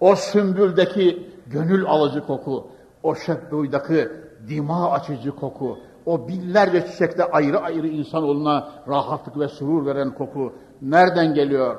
O 0.00 0.16
sümbüldeki 0.16 1.30
gönül 1.46 1.86
alıcı 1.86 2.26
koku. 2.26 2.68
O 3.02 3.14
şebbuydaki 3.14 4.08
dima 4.48 4.90
açıcı 4.90 5.30
koku. 5.30 5.78
O 6.06 6.28
binlerce 6.28 6.86
çiçekte 6.86 7.24
ayrı 7.24 7.58
ayrı 7.58 7.88
insanoğluna 7.88 8.68
rahatlık 8.88 9.38
ve 9.38 9.48
surur 9.48 9.86
veren 9.86 10.14
koku. 10.14 10.52
Nereden 10.82 11.34
geliyor? 11.34 11.76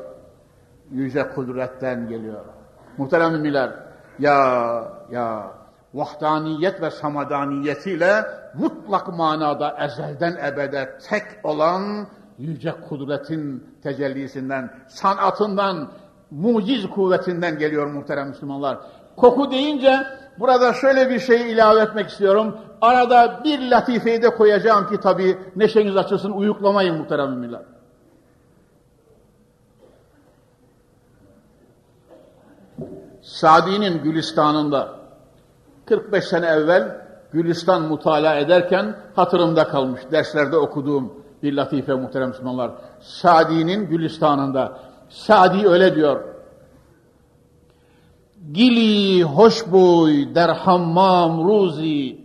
Yüce 0.91 1.27
kudretten 1.29 2.07
geliyor. 2.07 2.45
Muhterem 2.97 3.31
müminler, 3.31 3.71
ya 4.19 4.33
ya 5.11 5.51
vahdaniyet 5.93 6.81
ve 6.81 6.91
samadaniyetiyle 6.91 8.25
mutlak 8.53 9.07
manada 9.07 9.77
ezelden 9.85 10.37
ebede 10.45 10.97
tek 11.09 11.23
olan 11.43 12.07
yüce 12.37 12.71
kudretin 12.89 13.63
tecellisinden, 13.83 14.73
sanatından, 14.87 15.91
muciz 16.31 16.89
kuvvetinden 16.89 17.57
geliyor 17.57 17.87
muhterem 17.87 18.27
Müslümanlar. 18.27 18.77
Koku 19.15 19.51
deyince 19.51 19.99
burada 20.39 20.73
şöyle 20.73 21.09
bir 21.09 21.19
şey 21.19 21.51
ilave 21.51 21.81
etmek 21.81 22.09
istiyorum. 22.09 22.57
Arada 22.81 23.41
bir 23.43 23.71
latifeyi 23.71 24.21
de 24.21 24.29
koyacağım 24.29 24.89
ki 24.89 24.99
tabii 24.99 25.37
neşeniz 25.55 25.97
açılsın, 25.97 26.31
uyuklamayın 26.31 26.97
muhterem 26.97 27.29
müminler. 27.29 27.61
Sadi'nin 33.21 34.03
Gülistan'ında 34.03 34.89
45 35.85 36.23
sene 36.25 36.45
evvel 36.45 37.05
Gülistan 37.33 37.81
mutala 37.81 38.35
ederken 38.35 38.95
hatırımda 39.15 39.67
kalmış. 39.67 40.01
Derslerde 40.11 40.57
okuduğum 40.57 41.13
bir 41.43 41.53
latife 41.53 41.93
muhterem 41.93 42.27
Müslümanlar. 42.27 42.71
Sadi'nin 42.99 43.89
Gülistan'ında. 43.89 44.77
Sadi 45.09 45.67
öyle 45.67 45.95
diyor. 45.95 46.34
Gili 48.51 49.23
hoşbuy 49.23 50.35
der 50.35 50.49
hammam 50.49 51.43
ruzi 51.47 52.17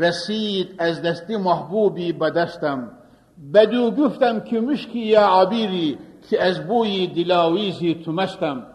resid 0.00 0.68
ez 0.78 1.04
desti 1.04 1.38
mahbubi 1.38 2.20
bedestem. 2.20 2.90
Bedû 3.52 3.96
güftem 3.96 4.44
ki 4.44 4.60
müşki 4.60 4.98
ya 4.98 5.32
abiri 5.32 5.98
ki 6.28 6.36
ez 6.36 6.68
buyi 6.68 7.14
dilavizi 7.14 8.04
tümestem 8.04 8.72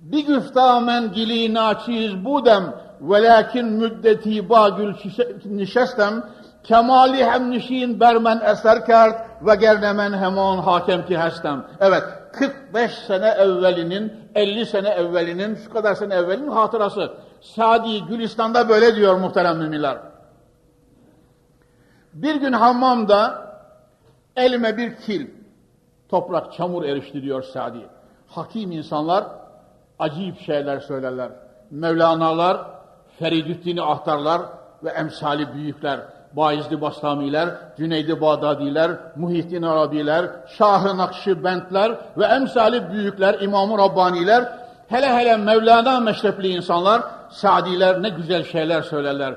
bir 0.00 0.26
güfta 0.26 0.80
men 0.80 1.12
gili 1.12 1.54
naçiz 1.54 2.24
budem 2.24 2.74
velakin 3.00 3.66
müddeti 3.66 4.48
bagül 4.48 4.94
nişestem. 5.44 6.24
Kemali 6.64 7.24
hemnişin 7.24 8.00
bermen 8.00 8.40
eser 8.40 8.86
kert 8.86 9.20
ve 9.42 9.54
gernemen 9.54 10.12
hemon 10.12 10.58
hakem 10.58 11.06
ki 11.06 11.18
hestem. 11.18 11.64
Evet 11.80 12.04
45 12.38 12.92
sene 12.92 13.28
evvelinin 13.28 14.12
50 14.34 14.66
sene 14.66 14.88
evvelinin 14.88 15.54
şu 15.54 15.72
kadar 15.72 15.94
sene 15.94 16.14
evvelinin 16.14 16.50
hatırası. 16.50 17.12
Sadi 17.40 18.04
Gülistan'da 18.04 18.68
böyle 18.68 18.96
diyor 18.96 19.16
muhterem 19.16 19.58
müminler. 19.58 19.98
Bir 22.12 22.34
gün 22.34 22.52
hammamda 22.52 23.46
elime 24.36 24.76
bir 24.76 24.96
kil, 24.96 25.30
toprak, 26.08 26.52
çamur 26.52 26.84
erişti 26.84 27.22
diyor 27.22 27.42
Sadi. 27.42 27.86
Hakim 28.28 28.72
insanlar 28.72 29.24
acayip 29.98 30.40
şeyler 30.40 30.80
söylerler. 30.80 31.30
Mevlana'lar, 31.70 32.66
Feridüddin'i 33.18 33.82
ahtarlar 33.82 34.42
ve 34.84 34.90
emsali 34.90 35.54
büyükler, 35.54 36.00
Baizli 36.36 36.80
Bastamiler, 36.80 37.48
Cüneydi 37.76 38.20
Bağdadiler, 38.20 38.90
Muhittin 39.16 39.62
Arabiler, 39.62 40.30
Şah-ı 40.58 40.96
Nakşibentler 40.96 41.98
ve 42.16 42.24
emsali 42.24 42.90
büyükler, 42.92 43.40
İmam-ı 43.40 43.78
Rabbaniler, 43.78 44.44
hele 44.88 45.06
hele 45.06 45.36
Mevlana 45.36 46.00
meşrepli 46.00 46.48
insanlar, 46.48 47.02
Sadiler 47.30 48.02
ne 48.02 48.08
güzel 48.08 48.44
şeyler 48.44 48.82
söylerler. 48.82 49.34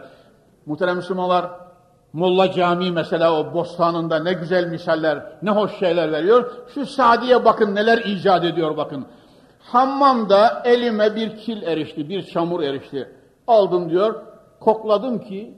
Muhterem 0.66 0.96
Müslümanlar, 0.96 1.46
Molla 2.14 2.52
Camii 2.52 2.92
mesela 2.92 3.40
o 3.40 3.54
bostanında 3.54 4.20
ne 4.20 4.34
güzel 4.34 4.68
misaller, 4.68 5.24
ne 5.42 5.52
hoş 5.52 5.80
şeyler 5.80 6.12
veriyor. 6.12 6.52
Şu 6.74 6.86
Sadi'ye 6.86 7.46
bakın 7.46 7.76
neler 7.76 7.98
icat 7.98 8.46
ediyor 8.46 8.78
bakın. 8.78 9.06
Hammamda 9.60 10.62
elime 10.66 11.16
bir 11.16 11.38
kil 11.38 11.64
erişti, 11.64 12.10
bir 12.10 12.24
çamur 12.24 12.64
erişti. 12.64 13.10
Aldım 13.48 13.90
diyor, 13.90 14.16
kokladım 14.60 15.20
ki, 15.20 15.54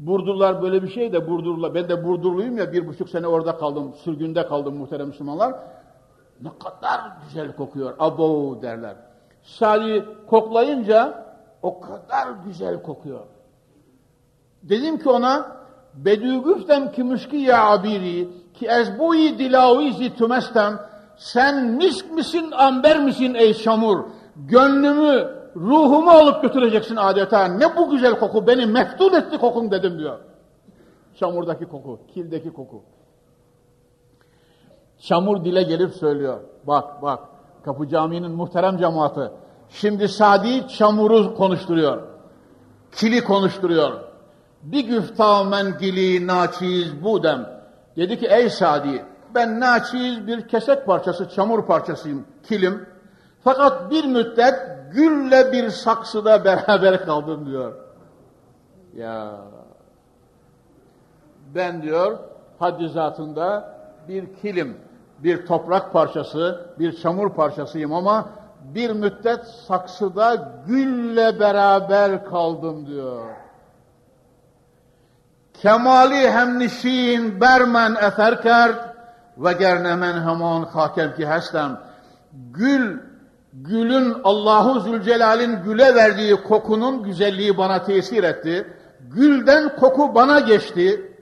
Burdurlar 0.00 0.62
böyle 0.62 0.82
bir 0.82 0.88
şey 0.88 1.12
de 1.12 1.28
Burdurla, 1.28 1.74
ben 1.74 1.88
de 1.88 2.04
Burdurluyum 2.04 2.58
ya 2.58 2.72
bir 2.72 2.86
buçuk 2.86 3.08
sene 3.08 3.26
orada 3.26 3.56
kaldım, 3.56 3.94
sürgünde 4.04 4.46
kaldım 4.46 4.76
muhterem 4.76 5.06
Müslümanlar. 5.06 5.54
Ne 6.42 6.48
kadar 6.64 7.00
güzel 7.24 7.52
kokuyor, 7.52 7.94
abo 7.98 8.58
derler. 8.62 8.96
Salih 9.42 10.04
koklayınca 10.26 11.24
o 11.62 11.80
kadar 11.80 12.28
güzel 12.46 12.82
kokuyor. 12.82 13.20
Dedim 14.62 14.98
ki 14.98 15.08
ona, 15.08 15.56
bedü 15.94 16.42
güftem 16.42 16.92
ki 16.92 17.04
müşki 17.04 17.36
ya 17.36 17.70
abiri 17.70 18.28
ki 18.54 18.66
ezbuyi 18.66 19.38
dilavizi 19.38 20.16
tümestem 20.16 20.80
sen 21.16 21.64
misk 21.64 22.10
misin, 22.10 22.50
amber 22.50 23.04
misin 23.04 23.34
ey 23.34 23.54
çamur? 23.54 24.04
Gönlümü, 24.36 25.39
ruhumu 25.56 26.10
alıp 26.10 26.42
götüreceksin 26.42 26.96
adeta. 26.96 27.44
Ne 27.44 27.76
bu 27.76 27.90
güzel 27.90 28.18
koku, 28.18 28.46
beni 28.46 28.66
meftun 28.66 29.12
etti 29.12 29.38
kokun 29.38 29.70
dedim 29.70 29.98
diyor. 29.98 30.18
Çamurdaki 31.14 31.64
koku, 31.64 31.98
kildeki 32.14 32.52
koku. 32.52 32.82
Çamur 34.98 35.44
dile 35.44 35.62
gelip 35.62 35.94
söylüyor. 35.94 36.40
Bak 36.64 37.02
bak, 37.02 37.20
Kapı 37.64 37.88
Camii'nin 37.88 38.30
muhterem 38.30 38.76
cemaati. 38.76 39.30
Şimdi 39.68 40.08
Sadi 40.08 40.68
çamuru 40.68 41.34
konuşturuyor. 41.34 42.02
Kili 42.92 43.24
konuşturuyor. 43.24 43.92
Bir 44.62 44.84
güftamen 44.84 45.78
gili 45.78 46.26
naçiz 46.26 47.04
budem. 47.04 47.62
Dedi 47.96 48.18
ki 48.18 48.26
ey 48.26 48.50
Sadi, 48.50 49.04
ben 49.34 49.60
naçiz 49.60 50.26
bir 50.26 50.48
kesek 50.48 50.86
parçası, 50.86 51.28
çamur 51.28 51.66
parçasıyım, 51.66 52.24
kilim. 52.42 52.86
Fakat 53.44 53.90
bir 53.90 54.04
müddet 54.04 54.54
gülle 54.92 55.52
bir 55.52 55.70
saksıda 55.70 56.44
beraber 56.44 57.04
kaldım 57.04 57.46
diyor. 57.46 57.74
Ya 58.96 59.36
ben 61.54 61.82
diyor 61.82 62.18
haddi 62.58 62.88
zatında 62.88 63.74
bir 64.08 64.34
kilim, 64.34 64.76
bir 65.18 65.46
toprak 65.46 65.92
parçası, 65.92 66.66
bir 66.78 66.96
çamur 66.96 67.30
parçasıyım 67.30 67.92
ama 67.92 68.28
bir 68.64 68.90
müddet 68.90 69.46
saksıda 69.46 70.52
gülle 70.66 71.40
beraber 71.40 72.24
kaldım 72.24 72.86
diyor. 72.86 73.24
Kemali 75.54 76.30
hemnişin 76.30 77.40
bermen 77.40 77.94
efer 77.94 78.42
kert 78.42 78.96
ve 79.38 79.52
gernemen 79.52 80.20
hemen 80.20 80.62
hakem 80.62 81.14
ki 81.14 81.28
hestem. 81.28 81.80
Gül, 82.32 82.98
gülün 83.52 84.16
Allahu 84.24 84.80
Zülcelal'in 84.80 85.62
güle 85.64 85.94
verdiği 85.94 86.36
kokunun 86.36 87.02
güzelliği 87.02 87.58
bana 87.58 87.82
tesir 87.82 88.24
etti. 88.24 88.66
Gülden 89.00 89.76
koku 89.76 90.14
bana 90.14 90.40
geçti. 90.40 91.12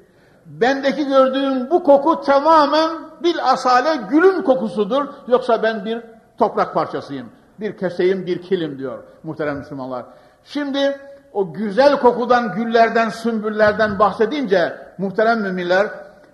Bendeki 0.47 1.09
gördüğüm 1.09 1.71
bu 1.71 1.83
koku 1.83 2.21
tamamen 2.21 2.91
bir 3.23 3.53
asale 3.53 3.97
gülün 4.11 4.43
kokusudur. 4.43 5.07
Yoksa 5.29 5.63
ben 5.63 5.85
bir 5.85 6.03
toprak 6.39 6.75
parçasıyım. 6.75 7.29
Bir 7.61 7.77
keseyim, 7.77 8.27
bir 8.27 8.43
kilim 8.43 8.79
diyor 8.79 8.99
muhterem 9.23 9.57
Müslümanlar. 9.57 10.05
Şimdi 10.45 11.01
o 11.33 11.53
güzel 11.53 12.01
kokudan, 12.01 12.53
güllerden, 12.55 13.09
sümbüllerden 13.09 13.99
bahsedince 13.99 14.79
muhterem 14.99 15.41
müminler, 15.41 15.87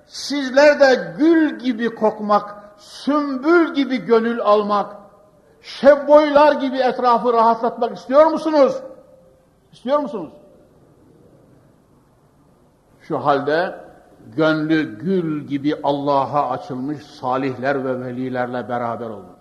sizler 0.07 0.81
de 0.81 1.15
gül 1.19 1.59
gibi 1.59 1.95
kokmak, 1.95 2.55
sümbül 2.79 3.75
gibi 3.75 3.97
gönül 3.97 4.41
almak, 4.41 5.04
şebboylar 5.65 6.53
gibi 6.53 6.79
etrafı 6.79 7.33
rahatlatmak 7.33 7.97
istiyor 7.97 8.27
musunuz? 8.27 8.83
İstiyor 9.73 9.99
musunuz? 9.99 10.33
Şu 13.01 13.25
halde 13.25 13.81
gönlü 14.37 14.99
gül 14.99 15.47
gibi 15.47 15.81
Allah'a 15.83 16.51
açılmış 16.51 17.03
salihler 17.03 17.85
ve 17.85 18.01
velilerle 18.01 18.69
beraber 18.69 19.11
olmuş. 19.11 19.39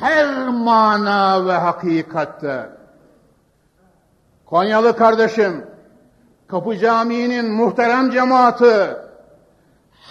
Her 0.00 0.48
mana 0.48 1.46
ve 1.46 1.52
hakikatte 1.52 2.70
Konyalı 4.46 4.96
kardeşim, 4.96 5.66
Kapı 6.48 6.78
Camii'nin 6.78 7.52
muhterem 7.52 8.10
cemaati 8.10 8.96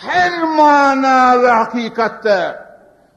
her 0.01 0.43
mana 0.43 1.41
ve 1.41 1.49
hakikatte 1.49 2.62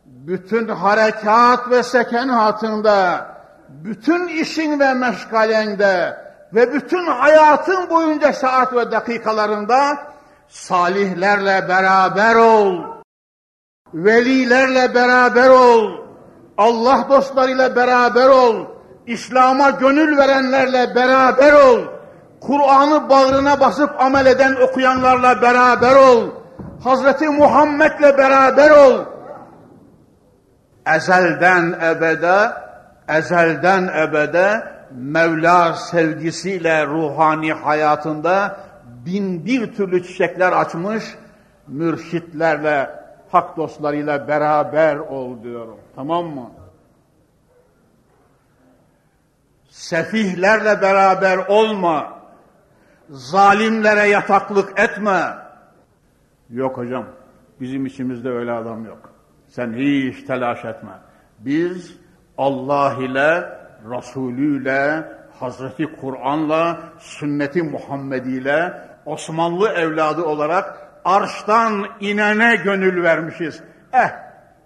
bütün 0.07 0.69
harekat 0.69 1.71
ve 1.71 1.83
sekenatında 1.83 3.27
bütün 3.69 4.29
işin 4.29 4.81
ve 4.81 4.95
meşgalende 4.95 6.17
ve 6.55 6.73
bütün 6.73 7.07
hayatın 7.07 7.91
boyunca 7.91 8.33
saat 8.33 8.75
ve 8.75 8.91
dakikalarında 8.91 9.99
salihlerle 10.49 11.69
beraber 11.69 12.35
ol. 12.35 12.83
Velilerle 13.95 14.95
beraber 14.95 15.49
ol. 15.49 15.91
Allah 16.59 17.07
dostlarıyla 17.11 17.77
beraber 17.77 18.27
ol. 18.27 18.67
İslam'a 19.07 19.71
gönül 19.71 20.17
verenlerle 20.17 20.95
beraber 20.95 21.53
ol. 21.53 21.81
Kur'an'ı 22.41 23.09
bağrına 23.09 23.61
basıp 23.61 24.01
amel 24.01 24.27
eden 24.27 24.55
okuyanlarla 24.55 25.43
beraber 25.43 25.97
ol. 25.97 26.31
Hazreti 26.85 27.29
Muhammed'le 27.29 28.19
beraber 28.19 28.71
ol. 28.71 29.16
Ezelden 30.95 31.73
ebede, 31.73 32.53
ezelden 33.09 33.89
ebede 33.89 34.77
Mevla 34.91 35.75
sevgisiyle 35.75 36.87
ruhani 36.87 37.53
hayatında 37.53 38.57
bin 39.07 39.47
bir 39.47 39.75
türlü 39.75 40.03
çiçekler 40.03 40.53
açmış, 40.53 41.05
mürşitlerle, 41.67 42.91
hak 43.31 43.57
dostlarıyla 43.57 44.29
beraber 44.29 44.97
ol 44.97 45.43
diyorum. 45.43 45.79
Tamam 45.97 46.27
mı? 46.27 46.51
Sefihlerle 49.69 50.83
beraber 50.83 51.39
olma. 51.39 52.17
Zalimlere 53.11 54.09
yataklık 54.09 54.81
etme. 54.81 55.39
Yok 56.51 56.77
hocam, 56.77 57.05
bizim 57.61 57.87
içimizde 57.87 58.31
öyle 58.31 58.53
adam 58.53 58.85
yok. 58.85 59.16
Sen 59.57 59.73
hiç 59.73 60.23
telaş 60.23 60.65
etme. 60.65 60.91
Biz 61.39 61.97
Allah 62.39 62.97
ile, 63.01 63.59
Resulü 63.91 64.63
ile, 64.63 65.05
Hazreti 65.41 65.87
Kur'an'la, 66.01 66.79
sünneti 66.99 67.63
Muhammedi 67.63 68.31
ile, 68.31 68.73
Osmanlı 69.07 69.69
evladı 69.69 70.25
olarak 70.25 70.79
arştan 71.05 71.87
inene 72.01 72.57
gönül 72.57 73.03
vermişiz. 73.03 73.63
Eh, 73.93 74.11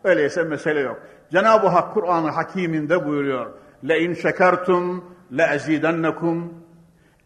öyleyse 0.04 0.42
mesele 0.42 0.80
yok. 0.80 1.02
Cenab-ı 1.32 1.66
Hak 1.68 1.94
Kur'an-ı 1.94 2.30
Hakim'inde 2.30 3.06
buyuruyor. 3.06 3.50
Le 3.88 4.00
in 4.00 4.14
şekertum 4.14 5.04
le 5.38 5.46
ezidennekum. 5.54 6.54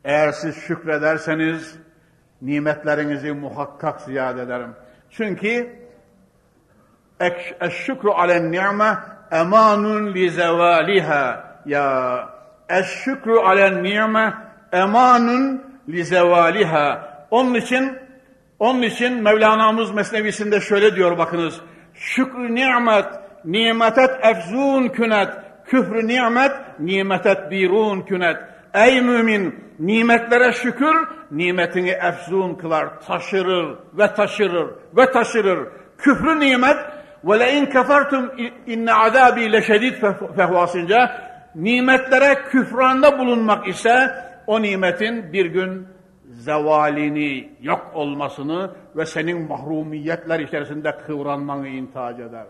Eğer 0.04 0.32
siz 0.32 0.56
şükrederseniz 0.56 1.78
nimetlerinizi 2.42 3.32
muhakkak 3.32 4.00
ziyade 4.00 4.42
ederim. 4.42 4.70
Çünkü 5.10 5.83
eşşükru 7.60 8.12
alen 8.12 8.52
ni'me 8.52 8.98
emanun 9.32 10.14
li 10.14 10.30
zevaliha. 10.30 11.44
Ya 11.66 12.18
eşşükru 12.68 13.40
alen 13.40 13.82
ni'me 13.82 14.34
emanun 14.72 15.62
li 15.88 16.04
zevaliha. 16.04 17.14
Onun 17.30 17.54
için 17.54 17.98
onun 18.58 18.82
için 18.82 19.22
Mevlana'mız 19.22 19.90
Mesnevisinde 19.90 20.60
şöyle 20.60 20.96
diyor 20.96 21.18
bakınız. 21.18 21.60
Şükrü 21.94 22.54
nimet, 22.54 23.06
nimetet 23.44 24.10
efzun 24.22 24.88
künet, 24.88 25.28
küfrü 25.64 26.06
nimet, 26.06 26.52
nimetet 26.78 27.50
birun 27.50 28.00
künet. 28.00 28.36
Ey 28.74 29.00
mümin, 29.00 29.54
nimetlere 29.78 30.52
şükür, 30.52 30.94
nimetini 31.30 31.90
efzun 31.90 32.54
kılar, 32.54 33.00
taşırır 33.00 33.78
ve 33.98 34.14
taşırır 34.14 34.70
ve 34.96 35.12
taşırır. 35.12 35.68
Küfrü 35.98 36.40
nimet, 36.40 36.76
in 37.32 37.66
kefertum 37.66 38.32
inne 38.66 38.94
azabi 38.94 39.52
leşedid 39.52 39.94
fehvasınca, 40.36 41.10
nimetlere 41.54 42.34
küfranda 42.34 43.18
bulunmak 43.18 43.68
ise 43.68 44.10
o 44.46 44.62
nimetin 44.62 45.32
bir 45.32 45.46
gün 45.46 45.86
zevalini, 46.24 47.50
yok 47.60 47.90
olmasını 47.94 48.70
ve 48.96 49.06
senin 49.06 49.48
mahrumiyetler 49.48 50.40
içerisinde 50.40 50.96
kıvranmanı 51.06 51.68
intihac 51.68 52.22
eder. 52.22 52.46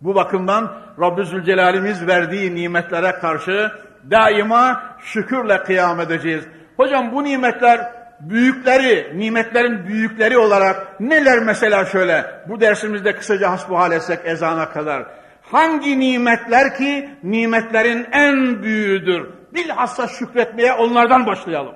Bu 0.00 0.14
bakımdan 0.14 0.72
Rabbi 1.00 1.24
Zülcelal'imiz 1.24 2.06
verdiği 2.06 2.54
nimetlere 2.54 3.12
karşı 3.12 3.70
daima 4.10 4.82
şükürle 4.98 5.58
kıyam 5.58 6.00
edeceğiz. 6.00 6.48
Hocam 6.76 7.12
bu 7.12 7.24
nimetler 7.24 8.01
büyükleri, 8.22 9.18
nimetlerin 9.18 9.86
büyükleri 9.86 10.38
olarak 10.38 11.00
neler 11.00 11.38
mesela 11.38 11.84
şöyle, 11.84 12.26
bu 12.48 12.60
dersimizde 12.60 13.16
kısaca 13.16 13.50
hasbuhal 13.50 13.92
etsek 13.92 14.18
ezana 14.24 14.70
kadar. 14.70 15.06
Hangi 15.42 16.00
nimetler 16.00 16.76
ki 16.76 17.10
nimetlerin 17.22 18.06
en 18.12 18.62
büyüğüdür? 18.62 19.28
Bilhassa 19.54 20.08
şükretmeye 20.08 20.72
onlardan 20.72 21.26
başlayalım. 21.26 21.74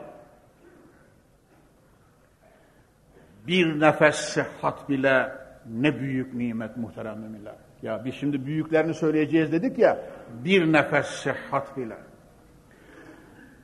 Bir 3.47 3.81
nefes 3.81 4.17
sıhhat 4.17 4.89
bile 4.89 5.33
ne 5.71 6.01
büyük 6.01 6.35
nimet 6.35 6.77
muhterem 6.77 7.19
müminler. 7.19 7.55
Ya 7.83 8.05
biz 8.05 8.15
şimdi 8.15 8.47
büyüklerini 8.47 8.95
söyleyeceğiz 8.95 9.53
dedik 9.53 9.79
ya, 9.79 9.99
bir 10.45 10.73
nefes 10.73 11.07
sıhhat 11.07 11.77
bile. 11.77 11.97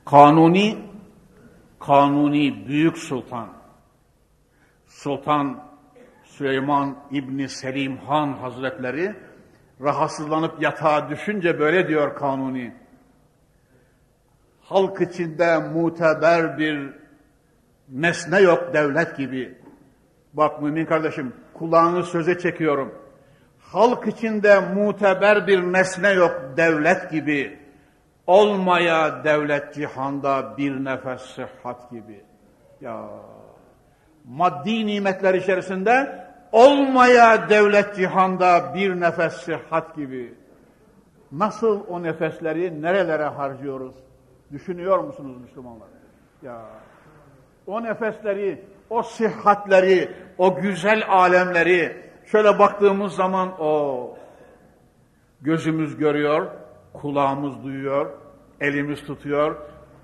Kanuni, 0.05 0.77
kanuni 1.85 2.67
büyük 2.67 2.97
sultan, 2.97 3.49
Sultan 4.87 5.63
Süleyman 6.23 6.97
İbni 7.11 7.49
Selim 7.49 7.97
Han 7.97 8.33
Hazretleri, 8.33 9.15
rahatsızlanıp 9.81 10.61
yatağa 10.61 11.09
düşünce 11.09 11.59
böyle 11.59 11.87
diyor 11.87 12.15
Kanuni. 12.15 12.73
Halk 14.61 15.01
içinde 15.01 15.57
muteber 15.57 16.57
bir 16.57 16.93
nesne 17.89 18.39
yok 18.39 18.73
devlet 18.73 19.17
gibi. 19.17 19.57
Bak 20.33 20.61
mümin 20.61 20.85
kardeşim 20.85 21.33
kulağını 21.53 22.03
söze 22.03 22.39
çekiyorum. 22.39 22.95
Halk 23.59 24.07
içinde 24.07 24.59
muteber 24.59 25.47
bir 25.47 25.59
nesne 25.73 26.09
yok 26.09 26.53
devlet 26.57 27.11
gibi. 27.11 27.62
Olmaya 28.27 29.23
devlet 29.23 29.73
cihanda 29.73 30.57
bir 30.57 30.85
nefes 30.85 31.21
sıhhat 31.21 31.91
gibi. 31.91 32.23
Ya 32.81 33.05
maddi 34.25 34.85
nimetler 34.85 35.33
içerisinde 35.33 36.25
olmaya 36.51 37.49
devlet 37.49 37.95
cihanda 37.95 38.73
bir 38.75 38.99
nefes 38.99 39.33
sıhhat 39.33 39.95
gibi. 39.95 40.33
Nasıl 41.31 41.83
o 41.87 42.03
nefesleri 42.03 42.81
nerelere 42.81 43.25
harcıyoruz? 43.25 43.95
Düşünüyor 44.51 44.99
musunuz 44.99 45.37
Müslümanlar? 45.41 45.87
Ya 46.41 46.61
o 47.67 47.83
nefesleri, 47.83 48.65
o 48.89 49.03
sıhhatleri, 49.03 50.11
o 50.37 50.55
güzel 50.55 51.03
alemleri 51.09 51.97
şöyle 52.25 52.59
baktığımız 52.59 53.13
zaman 53.13 53.61
o 53.61 54.17
gözümüz 55.41 55.97
görüyor, 55.97 56.47
kulağımız 56.93 57.63
duyuyor, 57.63 58.11
elimiz 58.61 59.03
tutuyor, 59.05 59.55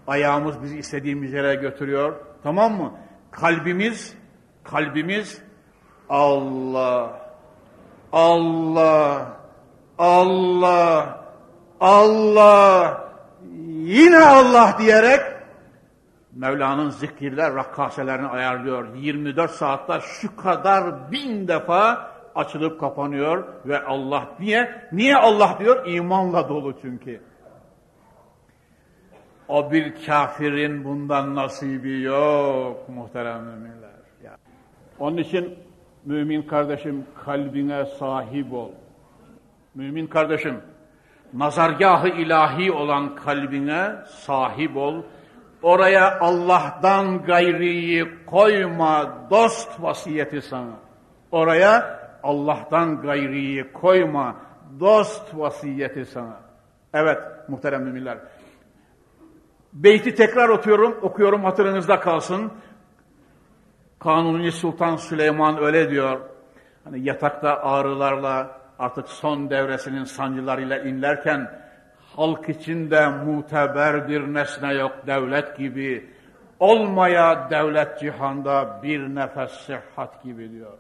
ayağımız 0.08 0.64
bizi 0.64 0.78
istediğimiz 0.78 1.34
yere 1.34 1.56
götürüyor. 1.56 2.16
Tamam 2.44 2.74
mı? 2.74 2.94
Kalbimiz, 3.32 4.18
kalbimiz 4.64 5.42
Allah, 6.10 7.20
Allah, 8.12 9.28
Allah, 9.98 11.20
Allah, 11.80 13.10
yine 13.76 14.20
Allah 14.20 14.76
diyerek 14.80 15.22
Mevla'nın 16.40 16.90
zikirler, 16.90 17.56
rakkaselerini 17.56 18.28
ayarlıyor. 18.28 18.96
24 18.96 19.52
saatte 19.52 20.00
şu 20.02 20.36
kadar 20.36 21.12
bin 21.12 21.48
defa 21.48 22.12
açılıp 22.40 22.80
kapanıyor 22.80 23.44
ve 23.66 23.84
Allah 23.86 24.30
niye? 24.40 24.88
Niye 24.92 25.16
Allah 25.16 25.58
diyor? 25.60 25.88
İmanla 25.88 26.50
dolu 26.50 26.76
çünkü. 26.82 27.22
O 29.48 29.72
bir 29.72 30.06
kafirin 30.06 30.84
bundan 30.84 31.36
nasibi 31.36 32.02
yok 32.02 32.90
muhterem 32.90 33.44
müminler. 33.44 33.90
Yani. 34.24 34.38
Onun 35.00 35.18
için 35.18 35.60
mümin 36.06 36.42
kardeşim 36.42 37.06
kalbine 37.26 37.86
sahip 37.86 38.54
ol. 38.54 38.72
Mümin 39.76 40.08
kardeşim 40.08 40.62
nazargahı 41.34 42.08
ilahi 42.08 42.72
olan 42.72 43.16
kalbine 43.16 43.96
sahip 44.08 44.78
ol 44.78 45.04
Oraya 45.62 46.20
Allah'tan 46.20 47.24
gayriyi 47.24 48.26
koyma 48.26 49.28
dost 49.30 49.82
vasiyeti 49.82 50.42
sana. 50.42 50.80
Oraya 51.32 51.99
Allah'tan 52.24 53.02
gayriyi 53.02 53.74
koyma 53.74 54.36
dost 54.80 55.38
vasiyeti 55.38 56.06
sana. 56.06 56.38
Evet 56.94 57.20
muhterem 57.48 57.84
müminler. 57.84 58.18
Beyti 59.74 60.16
tekrar 60.16 60.50
okuyorum, 60.50 61.00
okuyorum 61.02 61.44
hatırınızda 61.44 62.00
kalsın. 62.00 62.52
Kanuni 64.00 64.52
Sultan 64.52 64.96
Süleyman 64.96 65.64
öyle 65.64 65.90
diyor. 65.90 66.20
Hani 66.84 67.08
yatakta 67.08 67.50
ağrılarla 67.50 68.60
artık 68.80 69.10
son 69.10 69.50
devresinin 69.50 70.04
sancılarıyla 70.04 70.78
inlerken 70.80 71.52
halk 72.16 72.50
içinde 72.50 73.08
muteberdir 73.10 74.34
nesne 74.34 74.74
yok 74.74 74.92
devlet 75.08 75.58
gibi. 75.58 76.10
Olmaya 76.60 77.50
devlet 77.50 78.00
cihanda 78.00 78.80
bir 78.84 79.16
nefes 79.16 79.52
sıhhat 79.52 80.24
gibi 80.24 80.52
diyor. 80.52 80.78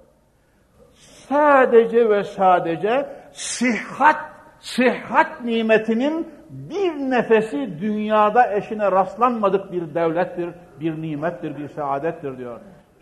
Sadece 1.30 2.09
ve 2.09 2.23
sadece 2.23 3.05
sıhhat, 3.34 4.15
sıhhat 4.59 5.41
nimetinin 5.43 6.27
bir 6.49 6.91
nefesi 6.91 7.80
dünyada 7.82 8.53
eşine 8.53 8.91
rastlanmadık 8.91 9.71
bir 9.71 9.95
devlettir, 9.95 10.49
bir 10.80 11.01
nimettir, 11.01 11.57
bir 11.57 11.69
saadettir 11.69 12.38
diyor. 12.38 12.59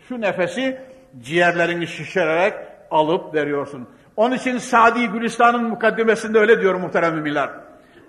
Şu 0.08 0.20
nefesi 0.20 0.80
ciğerlerini 1.20 1.86
şişirerek 1.86 2.54
alıp 2.90 3.34
veriyorsun. 3.34 3.88
Onun 4.16 4.34
için 4.34 4.58
Sadi 4.58 5.08
Gülistan'ın 5.08 5.64
mukaddimesinde 5.64 6.38
öyle 6.38 6.60
diyor 6.60 6.74
muhterem 6.74 7.14
müminler. 7.14 7.50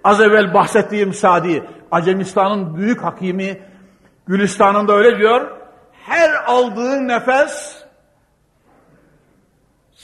Az 0.04 0.22
evvel 0.22 0.54
bahsettiğim 0.54 1.14
Sadi, 1.14 1.64
Acemistan'ın 1.92 2.78
büyük 2.78 3.04
hakimi 3.04 3.58
Gülistan'ında 4.28 4.94
öyle 4.94 5.18
diyor. 5.18 5.48
Her 6.06 6.30
aldığı 6.46 7.08
nefes 7.08 7.79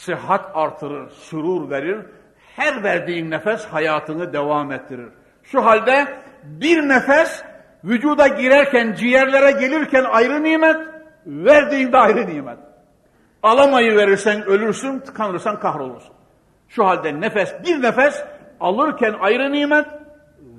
sıhhat 0.06 0.52
artırır, 0.54 1.10
sürur 1.10 1.70
verir. 1.70 1.98
Her 2.56 2.84
verdiğin 2.84 3.32
nefes 3.32 3.66
hayatını 3.66 4.34
devam 4.34 4.72
ettirir. 4.72 5.10
Şu 5.44 5.66
halde 5.66 6.08
bir 6.44 6.90
nefes 6.90 7.44
vücuda 7.84 8.28
girerken, 8.28 8.94
ciğerlere 8.94 9.52
gelirken 9.52 10.04
ayrı 10.04 10.44
nimet, 10.44 10.78
verdiğinde 11.26 11.98
ayrı 11.98 12.28
nimet. 12.28 12.58
Alamayı 13.44 13.98
verirsen 13.98 14.46
ölürsün, 14.46 15.00
tıkanırsan 15.00 15.60
kahrolursun. 15.60 16.14
Şu 16.70 16.86
halde 16.86 17.22
nefes, 17.22 17.56
bir 17.66 17.82
nefes 17.82 18.24
alırken 18.60 19.16
ayrı 19.20 19.52
nimet, 19.52 19.86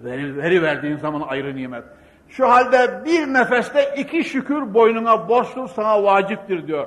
veri, 0.04 0.36
veri 0.36 0.62
verdiğin 0.62 0.96
zaman 0.96 1.20
ayrı 1.20 1.56
nimet. 1.56 1.84
Şu 2.28 2.48
halde 2.48 3.04
bir 3.04 3.26
nefeste 3.34 3.94
iki 3.96 4.24
şükür 4.24 4.74
boynuna 4.74 5.28
borçtur, 5.28 5.68
sana 5.68 6.02
vaciptir 6.02 6.66
diyor. 6.66 6.86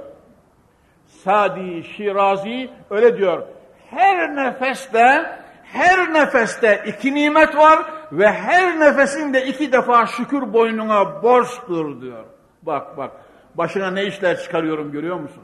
Sadi 1.09 1.83
Şirazi 1.83 2.69
öyle 2.89 3.17
diyor. 3.17 3.43
Her 3.89 4.35
nefeste, 4.35 5.25
her 5.63 6.13
nefeste 6.13 6.83
iki 6.87 7.15
nimet 7.15 7.57
var 7.57 7.79
ve 8.11 8.31
her 8.31 8.79
nefesinde 8.79 9.45
iki 9.45 9.71
defa 9.71 10.05
şükür 10.05 10.53
boynuna 10.53 11.23
borçtur 11.23 12.01
diyor. 12.01 12.23
Bak 12.61 12.97
bak, 12.97 13.11
başına 13.55 13.91
ne 13.91 14.05
işler 14.05 14.37
çıkarıyorum 14.37 14.91
görüyor 14.91 15.19
musun? 15.19 15.43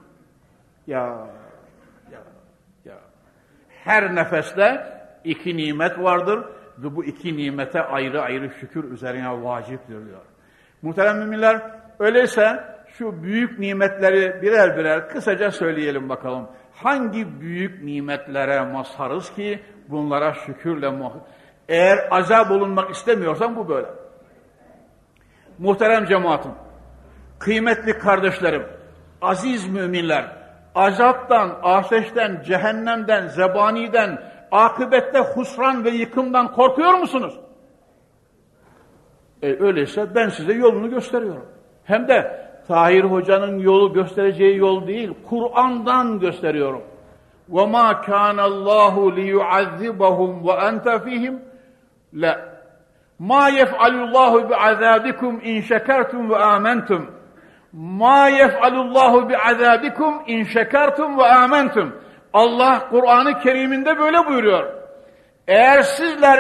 Ya, 0.88 1.28
ya, 2.12 2.20
ya. 2.86 2.96
Her 3.84 4.16
nefeste 4.16 4.88
iki 5.24 5.58
nimet 5.58 6.00
vardır 6.00 6.40
ve 6.78 6.96
bu 6.96 7.06
iki 7.06 7.38
nimete 7.38 7.84
ayrı 7.84 8.22
ayrı 8.22 8.50
şükür 8.60 8.92
üzerine 8.92 9.44
vaciptir 9.44 10.06
diyor. 10.06 10.22
Muhterem 10.82 11.18
müminler, 11.18 11.62
öyleyse 12.00 12.75
şu 12.98 13.24
büyük 13.24 13.60
nimetleri 13.60 14.42
birer 14.42 14.78
birer 14.78 15.10
kısaca 15.10 15.52
söyleyelim 15.52 16.10
bakalım. 16.10 16.48
Hangi 16.74 17.42
büyük 17.42 17.84
nimetlere 17.84 18.62
mazharız 18.62 19.34
ki 19.34 19.60
bunlara 19.90 20.34
şükürle 20.34 20.92
eğer 21.70 22.08
azap 22.12 22.52
olunmak 22.52 22.92
istemiyorsan 22.92 23.56
bu 23.56 23.70
böyle. 23.70 23.88
Muhterem 25.58 26.06
cemaatim, 26.06 26.52
kıymetli 27.40 28.00
kardeşlerim, 28.00 28.64
aziz 29.22 29.68
müminler, 29.68 30.26
azaptan, 30.76 31.60
ateşten, 31.64 32.42
cehennemden, 32.46 33.28
zebaniden, 33.28 34.22
akıbette 34.52 35.20
husran 35.20 35.86
ve 35.86 35.90
yıkımdan 35.90 36.52
korkuyor 36.52 36.94
musunuz? 36.94 37.40
E 39.42 39.64
öyleyse 39.64 40.16
ben 40.16 40.30
size 40.30 40.54
yolunu 40.54 40.90
gösteriyorum. 40.90 41.46
Hem 41.84 42.08
de 42.08 42.45
Tahir 42.69 43.05
Hoca'nın 43.05 43.59
yolu 43.59 43.93
göstereceği 43.93 44.57
yol 44.57 44.87
değil, 44.87 45.11
Kur'an'dan 45.29 46.21
gösteriyorum. 46.21 46.83
وَمَا 47.57 47.89
كَانَ 48.09 48.39
اللّٰهُ 48.51 48.95
لِيُعَذِّبَهُمْ 49.19 50.33
وَاَنْتَ 50.47 50.87
فِيهِمْ 51.05 51.35
لَا 52.23 52.35
مَا 53.31 53.45
يَفْعَلُ 53.61 53.95
اللّٰهُ 54.05 54.33
بِعَذَابِكُمْ 54.51 55.33
اِنْ 55.51 55.57
شَكَرْتُمْ 55.71 56.23
وَآمَنْتُمْ 56.33 57.03
مَا 58.03 58.21
يَفْعَلُ 58.41 58.75
اللّٰهُ 58.85 59.13
بِعَذَابِكُمْ 59.31 60.13
اِنْ 60.33 60.41
شَكَرْتُمْ 60.55 61.11
وَآمَنْتُمْ 61.21 61.89
Allah 62.33 62.89
Kur'an-ı 62.91 63.39
Kerim'inde 63.39 63.99
böyle 63.99 64.27
buyuruyor. 64.27 64.65
Eğer 65.49 65.83
sizler 65.83 66.39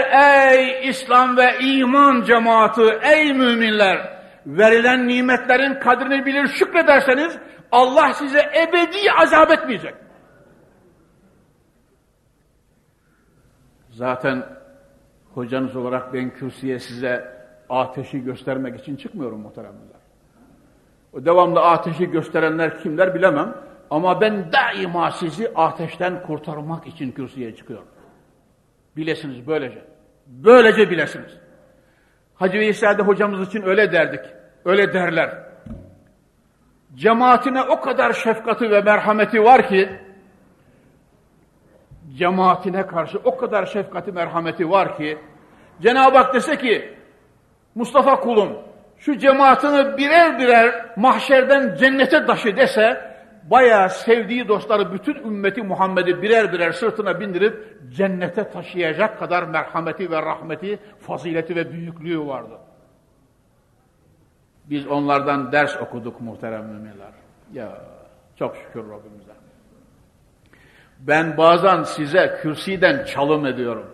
ey 0.52 0.88
İslam 0.88 1.36
ve 1.36 1.58
iman 1.60 2.22
cemaati, 2.22 2.98
ey 3.02 3.32
müminler, 3.32 4.13
Verilen 4.45 5.07
nimetlerin 5.07 5.79
kadrini 5.79 6.25
bilir 6.25 6.47
şükrederseniz 6.47 7.37
Allah 7.71 8.13
size 8.13 8.39
ebedi 8.39 9.11
azap 9.21 9.51
etmeyecek. 9.51 9.93
Zaten 13.89 14.45
hocanız 15.33 15.75
olarak 15.75 16.13
ben 16.13 16.29
kürsüye 16.29 16.79
size 16.79 17.35
ateşi 17.69 18.23
göstermek 18.23 18.79
için 18.79 18.95
çıkmıyorum 18.95 19.39
muhteremler. 19.39 20.05
O 21.13 21.25
devamlı 21.25 21.61
ateşi 21.61 22.11
gösterenler 22.11 22.79
kimler 22.79 23.15
bilemem. 23.15 23.55
Ama 23.89 24.21
ben 24.21 24.51
daima 24.53 25.11
sizi 25.11 25.51
ateşten 25.55 26.21
kurtarmak 26.23 26.87
için 26.87 27.11
kürsüye 27.11 27.55
çıkıyorum. 27.55 27.87
Bilesiniz 28.97 29.47
böylece. 29.47 29.85
Böylece 30.27 30.89
bilesiniz. 30.89 31.37
Hacı 32.35 32.59
Veysel'de 32.59 33.03
hocamız 33.03 33.47
için 33.47 33.61
öyle 33.61 33.91
derdik. 33.91 34.34
Öyle 34.65 34.93
derler. 34.93 35.29
Cemaatine 36.95 37.63
o 37.63 37.81
kadar 37.81 38.13
şefkati 38.13 38.71
ve 38.71 38.81
merhameti 38.81 39.43
var 39.43 39.67
ki 39.67 39.89
cemaatine 42.17 42.87
karşı 42.87 43.17
o 43.23 43.37
kadar 43.37 43.65
şefkati 43.65 44.11
merhameti 44.11 44.69
var 44.69 44.97
ki 44.97 45.17
Cenab-ı 45.81 46.17
Hak 46.17 46.33
dese 46.33 46.57
ki 46.57 46.93
Mustafa 47.75 48.19
kulum 48.19 48.57
şu 48.97 49.17
cemaatini 49.17 49.97
birer 49.97 50.39
birer 50.39 50.85
mahşerden 50.95 51.75
cennete 51.75 52.25
taşı 52.25 52.57
dese 52.57 53.15
bayağı 53.43 53.89
sevdiği 53.89 54.47
dostları 54.47 54.93
bütün 54.93 55.15
ümmeti 55.15 55.61
Muhammed'i 55.61 56.21
birer 56.21 56.53
birer 56.53 56.71
sırtına 56.71 57.19
bindirip 57.19 57.77
cennete 57.91 58.49
taşıyacak 58.49 59.19
kadar 59.19 59.43
merhameti 59.43 60.11
ve 60.11 60.21
rahmeti, 60.21 60.79
fazileti 60.99 61.55
ve 61.55 61.71
büyüklüğü 61.71 62.27
vardı. 62.27 62.64
Biz 64.69 64.87
onlardan 64.87 65.51
ders 65.51 65.81
okuduk 65.81 66.21
muhterem 66.21 66.65
müminler. 66.65 67.11
Ya 67.53 67.81
çok 68.35 68.55
şükür 68.55 68.79
Rabbimize. 68.79 69.31
Ben 70.99 71.37
bazen 71.37 71.83
size 71.83 72.39
kürsiden 72.41 73.05
çalım 73.05 73.45
ediyorum. 73.45 73.85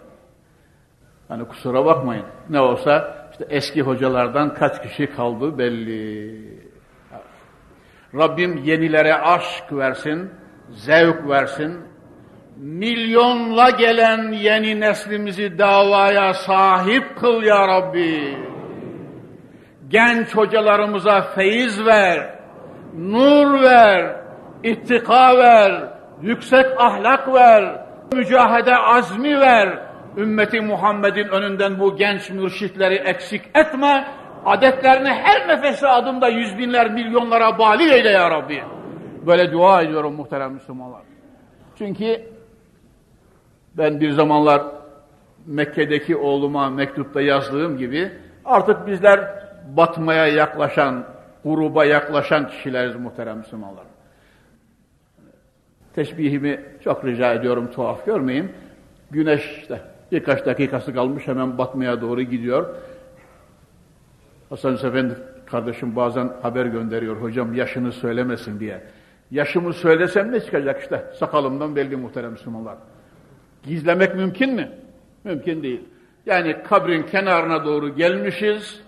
Hani 1.28 1.48
kusura 1.48 1.86
bakmayın. 1.86 2.26
Ne 2.50 2.60
olsa 2.60 3.28
işte 3.32 3.46
eski 3.50 3.82
hocalardan 3.82 4.54
kaç 4.54 4.82
kişi 4.82 5.08
kaldı 5.08 5.58
belli. 5.58 6.62
Rabbim 8.16 8.58
yenilere 8.58 9.16
aşk 9.16 9.64
versin, 9.72 10.32
zevk 10.70 11.30
versin. 11.30 11.78
Milyonla 12.58 13.70
gelen 13.70 14.32
yeni 14.32 14.80
neslimizi 14.80 15.58
davaya 15.58 16.34
sahip 16.34 17.18
kıl 17.20 17.44
ya 17.44 17.68
Rabbi. 17.68 18.38
Genç 19.92 20.36
hocalarımıza 20.36 21.22
feyiz 21.22 21.86
ver, 21.86 22.36
nur 22.94 23.62
ver, 23.62 24.16
ittika 24.64 25.38
ver, 25.38 25.84
yüksek 26.22 26.66
ahlak 26.78 27.34
ver, 27.34 27.86
mücahede 28.14 28.78
azmi 28.78 29.40
ver. 29.40 29.80
Ümmeti 30.18 30.62
Muhammed'in 30.62 31.28
önünden 31.28 31.80
bu 31.80 31.96
genç 31.96 32.30
mürşitleri 32.30 32.96
eksik 32.96 33.42
etme 33.56 34.06
Adetlerini 34.46 35.10
her 35.10 35.48
nefesi 35.48 35.88
adımda 35.88 36.28
yüz 36.28 36.58
binler, 36.58 36.92
milyonlara 36.92 37.60
bali 37.60 37.94
eyle 37.94 38.10
ya 38.10 38.32
Rabbi. 38.32 38.64
Böyle 39.28 39.52
dua 39.52 39.82
ediyorum 39.82 40.14
muhterem 40.14 40.54
Müslümanlar. 40.54 41.02
Çünkü 41.78 42.22
ben 43.78 44.00
bir 44.00 44.12
zamanlar 44.12 44.62
Mekke'deki 45.46 46.16
oğluma 46.16 46.70
mektupta 46.70 47.22
yazdığım 47.22 47.78
gibi 47.78 48.12
artık 48.46 48.88
bizler 48.88 49.20
batmaya 49.68 50.28
yaklaşan, 50.28 51.04
gruba 51.46 51.86
yaklaşan 51.86 52.48
kişileriz 52.48 52.96
muhterem 52.96 53.38
Müslümanlar. 53.38 53.86
Teşbihimi 55.96 56.60
çok 56.84 57.06
rica 57.06 57.34
ediyorum 57.34 57.72
tuhaf 57.72 58.06
görmeyin. 58.06 58.52
Güneş 59.12 59.58
işte 59.62 59.82
birkaç 60.12 60.46
dakikası 60.46 60.94
kalmış 60.94 61.28
hemen 61.28 61.58
batmaya 61.58 62.02
doğru 62.02 62.22
gidiyor. 62.22 62.76
Hasan 64.50 64.74
Efendi 64.74 65.18
kardeşim 65.46 65.96
bazen 65.96 66.32
haber 66.42 66.66
gönderiyor 66.66 67.22
hocam 67.22 67.54
yaşını 67.54 67.92
söylemesin 67.92 68.60
diye. 68.60 68.82
Yaşımı 69.32 69.74
söylesem 69.74 70.32
ne 70.32 70.40
çıkacak 70.40 70.82
işte 70.82 71.06
sakalımdan 71.20 71.76
belli 71.76 71.96
muhterem 71.96 72.32
Müslümanlar. 72.32 72.76
Gizlemek 73.64 74.16
mümkün 74.16 74.54
mü? 74.54 74.72
Mümkün 75.24 75.64
değil. 75.64 75.82
Yani 76.26 76.56
kabrin 76.64 77.04
kenarına 77.04 77.66
doğru 77.66 77.96
gelmişiz. 77.96 78.82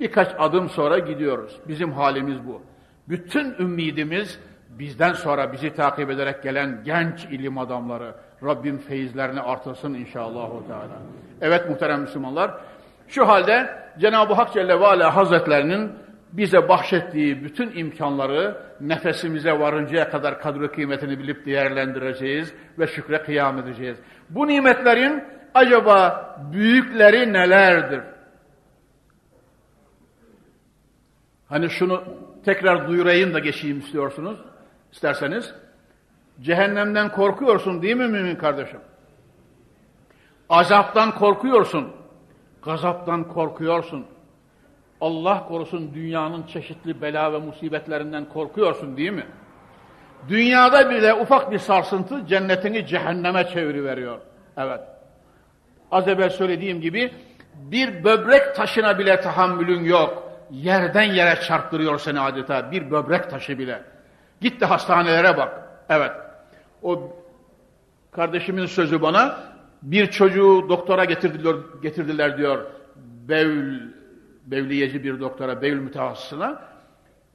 Birkaç 0.00 0.28
adım 0.38 0.68
sonra 0.68 0.98
gidiyoruz. 0.98 1.60
Bizim 1.68 1.92
halimiz 1.92 2.46
bu. 2.46 2.62
Bütün 3.08 3.54
ümidimiz 3.58 4.40
bizden 4.68 5.12
sonra 5.12 5.52
bizi 5.52 5.74
takip 5.74 6.10
ederek 6.10 6.42
gelen 6.42 6.80
genç 6.84 7.24
ilim 7.24 7.58
adamları. 7.58 8.14
Rabbim 8.44 8.78
feyizlerini 8.78 9.40
artırsın 9.40 9.94
inşallah. 9.94 10.48
Teala. 10.68 10.98
Evet 11.40 11.68
muhterem 11.68 12.00
Müslümanlar. 12.00 12.50
Şu 13.08 13.28
halde 13.28 13.70
Cenab-ı 13.98 14.34
Hak 14.34 14.52
Celle 14.52 14.80
ve 14.80 14.86
Ala 14.86 15.16
Hazretlerinin 15.16 15.92
bize 16.32 16.68
bahşettiği 16.68 17.44
bütün 17.44 17.76
imkanları 17.76 18.56
nefesimize 18.80 19.60
varıncaya 19.60 20.10
kadar 20.10 20.40
kadro 20.40 20.72
kıymetini 20.72 21.18
bilip 21.18 21.46
değerlendireceğiz 21.46 22.54
ve 22.78 22.86
şükre 22.86 23.22
kıyam 23.22 23.58
edeceğiz. 23.58 23.98
Bu 24.30 24.46
nimetlerin 24.46 25.24
acaba 25.54 26.30
büyükleri 26.52 27.32
nelerdir? 27.32 28.00
Hani 31.50 31.70
şunu 31.70 32.04
tekrar 32.44 32.88
duyurayım 32.88 33.34
da 33.34 33.38
geçeyim 33.38 33.78
istiyorsunuz, 33.78 34.38
isterseniz. 34.92 35.54
Cehennemden 36.40 37.12
korkuyorsun 37.12 37.82
değil 37.82 37.96
mi 37.96 38.08
mümin 38.08 38.36
kardeşim? 38.36 38.80
Azaptan 40.48 41.14
korkuyorsun, 41.14 41.88
gazaptan 42.62 43.28
korkuyorsun. 43.28 44.06
Allah 45.00 45.44
korusun 45.48 45.94
dünyanın 45.94 46.46
çeşitli 46.46 47.02
bela 47.02 47.32
ve 47.32 47.38
musibetlerinden 47.38 48.24
korkuyorsun 48.24 48.96
değil 48.96 49.12
mi? 49.12 49.26
Dünyada 50.28 50.90
bile 50.90 51.14
ufak 51.14 51.50
bir 51.50 51.58
sarsıntı 51.58 52.26
cennetini 52.26 52.86
cehenneme 52.86 53.48
çeviriveriyor. 53.48 54.18
Evet. 54.56 54.80
Az 55.90 56.08
evvel 56.08 56.30
söylediğim 56.30 56.80
gibi 56.80 57.12
bir 57.54 58.04
böbrek 58.04 58.56
taşına 58.56 58.98
bile 58.98 59.20
tahammülün 59.20 59.84
yok. 59.84 60.29
Yerden 60.50 61.02
yere 61.02 61.40
çarptırıyor 61.40 61.98
seni 61.98 62.20
adeta 62.20 62.72
bir 62.72 62.90
böbrek 62.90 63.30
taşı 63.30 63.58
bile. 63.58 63.82
Git 64.40 64.60
de 64.60 64.66
hastanelere 64.66 65.36
bak. 65.36 65.62
Evet. 65.88 66.12
O 66.82 67.16
kardeşimin 68.12 68.66
sözü 68.66 69.02
bana 69.02 69.38
bir 69.82 70.06
çocuğu 70.06 70.66
doktora 70.68 71.04
getirdiler, 71.04 71.56
getirdiler 71.82 72.38
diyor. 72.38 72.66
Bevl, 73.28 73.80
bevliyeci 74.46 75.04
bir 75.04 75.20
doktora, 75.20 75.62
bevl 75.62 75.76
mütehassısına. 75.76 76.62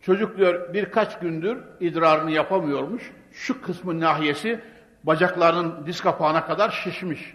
Çocuk 0.01 0.38
diyor 0.38 0.74
birkaç 0.74 1.20
gündür 1.20 1.57
idrarını 1.80 2.32
yapamıyormuş. 2.32 3.11
Şu 3.32 3.61
kısmın 3.61 3.99
nahiyesi 3.99 4.59
bacaklarının 5.03 5.86
diz 5.86 6.01
kapağına 6.01 6.45
kadar 6.45 6.70
şişmiş. 6.70 7.34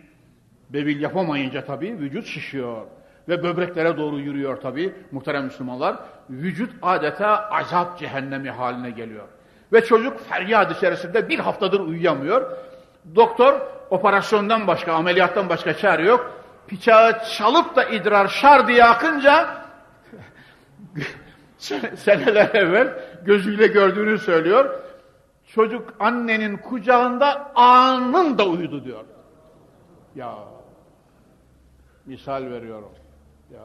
Bevil 0.70 1.00
yapamayınca 1.00 1.64
tabii 1.64 1.98
vücut 1.98 2.26
şişiyor. 2.26 2.86
Ve 3.28 3.42
böbreklere 3.42 3.96
doğru 3.96 4.18
yürüyor 4.18 4.56
tabii 4.60 4.94
muhterem 5.12 5.44
Müslümanlar. 5.44 5.96
Vücut 6.30 6.72
adeta 6.82 7.50
azap 7.50 7.98
cehennemi 7.98 8.50
haline 8.50 8.90
geliyor. 8.90 9.24
Ve 9.72 9.84
çocuk 9.84 10.20
feryat 10.20 10.76
içerisinde 10.76 11.28
bir 11.28 11.38
haftadır 11.38 11.80
uyuyamıyor. 11.80 12.50
Doktor 13.14 13.60
operasyondan 13.90 14.66
başka, 14.66 14.92
ameliyattan 14.92 15.48
başka 15.48 15.76
çare 15.76 16.02
yok. 16.02 16.30
Bıçağı 16.72 17.24
çalıp 17.24 17.76
da 17.76 17.84
idrar 17.84 18.28
şar 18.28 18.68
diye 18.68 18.84
akınca 18.84 19.64
seneler 21.96 22.54
evvel 22.54 23.00
gözüyle 23.24 23.66
gördüğünü 23.66 24.18
söylüyor. 24.18 24.80
Çocuk 25.46 25.94
annenin 26.00 26.56
kucağında 26.56 27.52
anında 27.54 28.46
uyudu 28.46 28.84
diyor. 28.84 29.04
Ya 30.14 30.34
misal 32.06 32.42
veriyorum. 32.50 32.90
Ya 33.52 33.60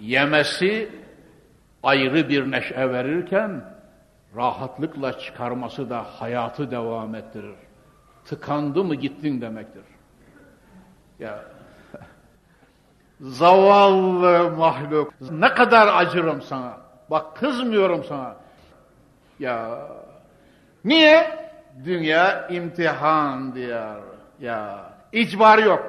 yemesi 0.00 0.90
ayrı 1.82 2.28
bir 2.28 2.50
neşe 2.50 2.92
verirken 2.92 3.64
rahatlıkla 4.36 5.18
çıkarması 5.18 5.90
da 5.90 6.02
hayatı 6.02 6.70
devam 6.70 7.14
ettirir. 7.14 7.54
Tıkandı 8.24 8.84
mı 8.84 8.94
gittin 8.94 9.40
demektir. 9.40 9.84
Ya 11.18 11.44
zavallı 13.20 14.50
mahluk 14.56 15.14
ne 15.30 15.54
kadar 15.54 15.94
acırım 15.96 16.42
sana. 16.42 16.78
Bak 17.10 17.36
kızmıyorum 17.36 18.04
sana. 18.04 18.36
Ya 19.38 19.78
niye? 20.84 21.46
Dünya 21.84 22.48
imtihan 22.48 23.54
diyor. 23.54 24.15
Ya 24.40 24.78
icbar 25.12 25.58
yok. 25.58 25.82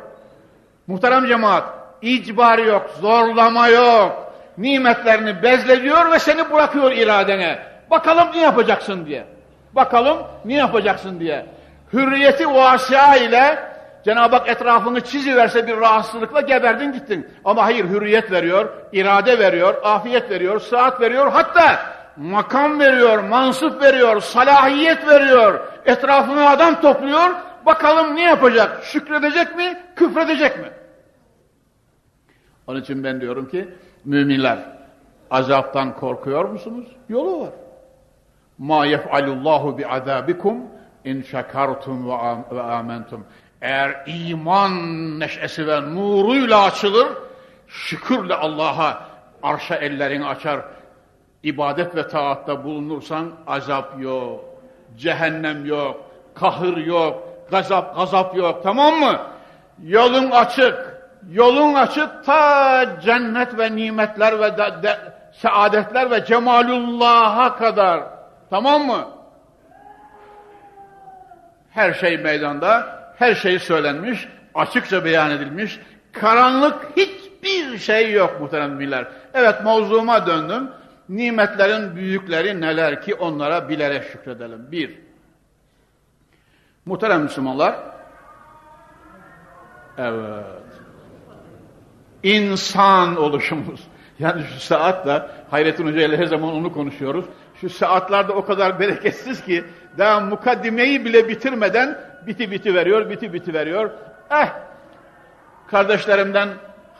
Muhterem 0.87 1.27
cemaat, 1.27 1.63
icbar 2.01 2.57
yok, 2.57 2.89
zorlama 3.01 3.67
yok. 3.67 4.33
Nimetlerini 4.57 5.43
bezlediyor 5.43 6.11
ve 6.11 6.19
seni 6.19 6.51
bırakıyor 6.51 6.91
iradene. 6.91 7.59
Bakalım 7.91 8.27
ne 8.33 8.39
yapacaksın 8.39 9.05
diye. 9.05 9.25
Bakalım 9.73 10.17
ne 10.45 10.53
yapacaksın 10.53 11.19
diye. 11.19 11.45
Hürriyeti 11.93 12.47
vasia 12.47 13.15
ile 13.15 13.59
Cenab-ı 14.05 14.35
Hak 14.35 14.49
etrafını 14.49 15.01
çiziverse 15.01 15.67
bir 15.67 15.77
rahatsızlıkla 15.77 16.41
geberdin 16.41 16.91
gittin. 16.91 17.27
Ama 17.45 17.65
hayır 17.65 17.85
hürriyet 17.85 18.31
veriyor, 18.31 18.69
irade 18.91 19.39
veriyor, 19.39 19.75
afiyet 19.83 20.29
veriyor, 20.29 20.59
saat 20.59 21.01
veriyor. 21.01 21.31
Hatta 21.31 21.79
makam 22.17 22.79
veriyor, 22.79 23.19
mansup 23.19 23.81
veriyor, 23.81 24.21
salahiyet 24.21 25.07
veriyor. 25.07 25.59
Etrafına 25.85 26.49
adam 26.49 26.81
topluyor. 26.81 27.29
Bakalım 27.67 28.15
ne 28.15 28.23
yapacak? 28.23 28.83
Şükredecek 28.83 29.55
mi? 29.55 29.77
Küfredecek 29.95 30.59
mi? 30.59 30.69
Onun 32.67 32.81
için 32.81 33.03
ben 33.03 33.21
diyorum 33.21 33.47
ki 33.49 33.69
müminler 34.05 34.59
azaptan 35.31 35.95
korkuyor 35.95 36.45
musunuz? 36.45 36.87
Yolu 37.09 37.41
var. 37.41 37.49
Ma 38.57 38.85
yef'alullahu 38.85 39.77
bi 39.77 39.87
azabikum 39.87 40.57
in 41.05 41.21
şekartum 41.21 42.09
ve 42.51 42.61
amentum. 42.61 43.25
Eğer 43.61 44.03
iman 44.07 44.73
neşesi 45.19 45.67
ve 45.67 45.81
nuruyla 45.95 46.63
açılır, 46.63 47.07
şükürle 47.67 48.35
Allah'a 48.35 49.07
arşa 49.43 49.75
ellerini 49.75 50.25
açar, 50.25 50.61
ibadet 51.43 51.95
ve 51.95 52.07
taatta 52.07 52.63
bulunursan 52.63 53.31
azap 53.47 54.01
yok, 54.01 54.45
cehennem 54.97 55.65
yok, 55.65 56.01
kahır 56.35 56.77
yok, 56.77 57.36
gazap 57.51 57.95
gazap 57.95 58.37
yok 58.37 58.63
tamam 58.63 58.95
mı? 58.95 59.19
Yolun 59.83 60.31
açık, 60.31 60.75
yolun 61.29 61.73
açık 61.73 62.25
ta 62.25 62.85
cennet 63.01 63.59
ve 63.59 63.75
nimetler 63.75 64.39
ve 64.39 64.57
de, 64.57 64.83
de, 64.83 64.97
saadetler 65.31 66.11
ve 66.11 66.25
cemalullah'a 66.25 67.55
kadar 67.55 68.03
tamam 68.49 68.85
mı? 68.85 69.07
Her 71.71 71.93
şey 71.93 72.17
meydanda, 72.17 72.87
her 73.19 73.35
şey 73.35 73.59
söylenmiş, 73.59 74.27
açıkça 74.55 75.05
beyan 75.05 75.31
edilmiş, 75.31 75.79
karanlık 76.13 76.75
hiçbir 76.97 77.77
şey 77.77 78.11
yok 78.11 78.37
muhterem 78.41 78.71
müminler. 78.71 79.07
Evet 79.33 79.55
mevzuma 79.65 80.27
döndüm. 80.27 80.71
Nimetlerin 81.09 81.95
büyükleri 81.95 82.61
neler 82.61 83.01
ki 83.01 83.15
onlara 83.15 83.69
bilerek 83.69 84.03
şükredelim. 84.03 84.71
Bir, 84.71 85.06
muhterem 86.87 87.21
Müslümanlar, 87.21 87.75
evet, 89.97 90.45
insan 92.23 93.15
oluşumuz. 93.15 93.79
Yani 94.19 94.43
şu 94.43 94.59
saatle, 94.59 95.21
Hayrettin 95.51 95.87
Hoca 95.87 96.01
ile 96.01 96.17
her 96.17 96.25
zaman 96.25 96.53
onu 96.53 96.73
konuşuyoruz. 96.73 97.25
Şu 97.61 97.69
saatlarda 97.69 98.33
o 98.33 98.45
kadar 98.45 98.79
bereketsiz 98.79 99.45
ki, 99.45 99.63
daha 99.97 100.19
mukaddimeyi 100.19 101.05
bile 101.05 101.29
bitirmeden 101.29 101.99
biti 102.27 102.51
biti 102.51 102.73
veriyor, 102.73 103.09
biti 103.09 103.33
biti 103.33 103.53
veriyor. 103.53 103.89
Eh, 104.31 104.47
kardeşlerimden 105.67 106.49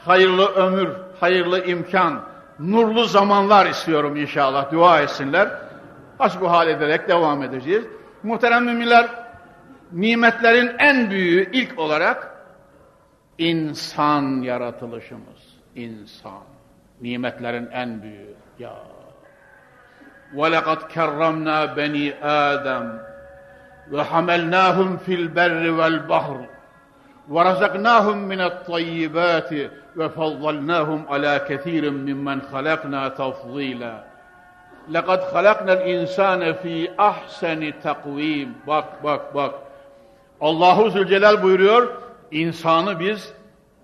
hayırlı 0.04 0.46
ömür, 0.46 0.88
hayırlı 1.20 1.64
imkan, 1.64 2.20
nurlu 2.58 3.04
zamanlar 3.04 3.66
istiyorum 3.66 4.16
inşallah. 4.16 4.72
Dua 4.72 5.00
etsinler. 5.00 5.48
Hasbuhal 6.18 6.68
ederek 6.68 7.08
devam 7.08 7.42
edeceğiz. 7.42 7.84
Muhterem 8.22 8.64
müminler, 8.64 9.08
nimetlerin 9.91 10.71
en 10.79 11.09
büyüğü 11.09 11.51
ilk 11.51 11.79
olarak 11.79 12.33
İnsan 13.37 14.41
yaratılışımız. 14.41 15.41
İnsan. 15.75 16.43
Nimetlerin 17.01 17.69
en 17.71 18.01
büyüğü. 18.01 18.35
Ya. 18.59 18.73
وَلَقَدْ 20.35 20.79
كَرَّمْنَا 20.95 21.57
بَنِي 21.77 22.05
آدَمْ 22.49 22.85
وَحَمَلْنَاهُمْ 23.91 24.89
فِي 25.05 25.13
الْبَرِّ 25.21 25.63
وَالْبَحْرِ 25.79 26.37
وَرَزَقْنَاهُمْ 27.33 28.17
مِنَ 28.31 28.41
الطَّيِّبَاتِ 28.51 29.51
وَفَضَّلْنَاهُمْ 29.97 30.99
عَلَى 31.11 31.33
كَثِيرٍ 31.49 31.83
مِّمَّنْ 32.09 32.37
خَلَقْنَا 32.51 33.01
تَفْضِيلًا 33.21 33.95
لَقَدْ 34.89 35.19
خَلَقْنَا 35.33 35.73
الْاِنْسَانَ 35.73 36.41
ف۪ي 36.61 36.75
اَحْسَنِ 36.99 37.61
takvim. 37.83 38.49
Bak 38.67 39.03
bak 39.03 39.33
bak. 39.33 39.53
Allahu 40.40 40.90
Zülcelal 40.90 41.42
buyuruyor, 41.42 42.02
insanı 42.30 43.00
biz 43.00 43.32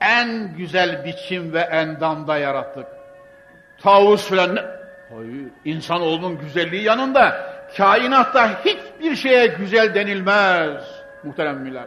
en 0.00 0.56
güzel 0.56 1.04
biçim 1.04 1.52
ve 1.52 1.60
endamda 1.60 2.38
yarattık. 2.38 2.86
Tavus 3.82 4.28
filan 4.28 4.54
ne? 4.54 4.60
Hayır, 5.16 5.48
insanoğlunun 5.64 6.38
güzelliği 6.38 6.82
yanında 6.82 7.54
kainatta 7.76 8.64
hiçbir 8.64 9.16
şeye 9.16 9.46
güzel 9.46 9.94
denilmez 9.94 10.84
muhterem 11.22 11.56
müller. 11.56 11.86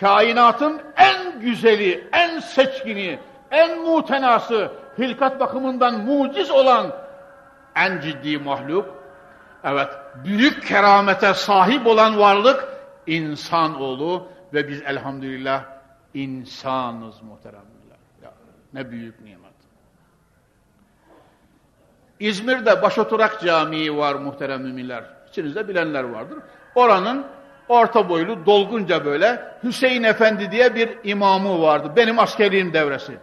Kainatın 0.00 0.82
en 0.96 1.40
güzeli, 1.40 2.08
en 2.12 2.38
seçkini, 2.38 3.18
en 3.50 3.78
mutenası, 3.78 4.70
hilkat 4.98 5.40
bakımından 5.40 6.00
muciz 6.00 6.50
olan 6.50 6.86
en 7.76 8.00
ciddi 8.00 8.38
mahluk, 8.38 8.94
evet 9.64 9.88
büyük 10.24 10.66
keramete 10.66 11.34
sahip 11.34 11.86
olan 11.86 12.18
varlık 12.18 12.73
insanoğlu 13.06 14.28
ve 14.54 14.68
biz 14.68 14.82
elhamdülillah 14.82 15.64
insanız 16.14 17.22
muhteremler. 17.22 17.98
Ya, 18.22 18.32
ne 18.72 18.90
büyük 18.90 19.20
nimet. 19.20 19.54
İzmir'de 22.20 22.82
Başoturak 22.82 23.40
Camii 23.40 23.96
var 23.96 24.14
muhterem 24.14 24.62
müminler. 24.62 25.04
İçinizde 25.28 25.68
bilenler 25.68 26.04
vardır. 26.04 26.38
Oranın 26.74 27.26
orta 27.68 28.08
boylu, 28.08 28.46
dolgunca 28.46 29.04
böyle 29.04 29.52
Hüseyin 29.62 30.02
Efendi 30.02 30.50
diye 30.50 30.74
bir 30.74 30.98
imamı 31.04 31.62
vardı. 31.62 31.92
Benim 31.96 32.18
askerliğim 32.18 32.72
devresi. 32.72 33.18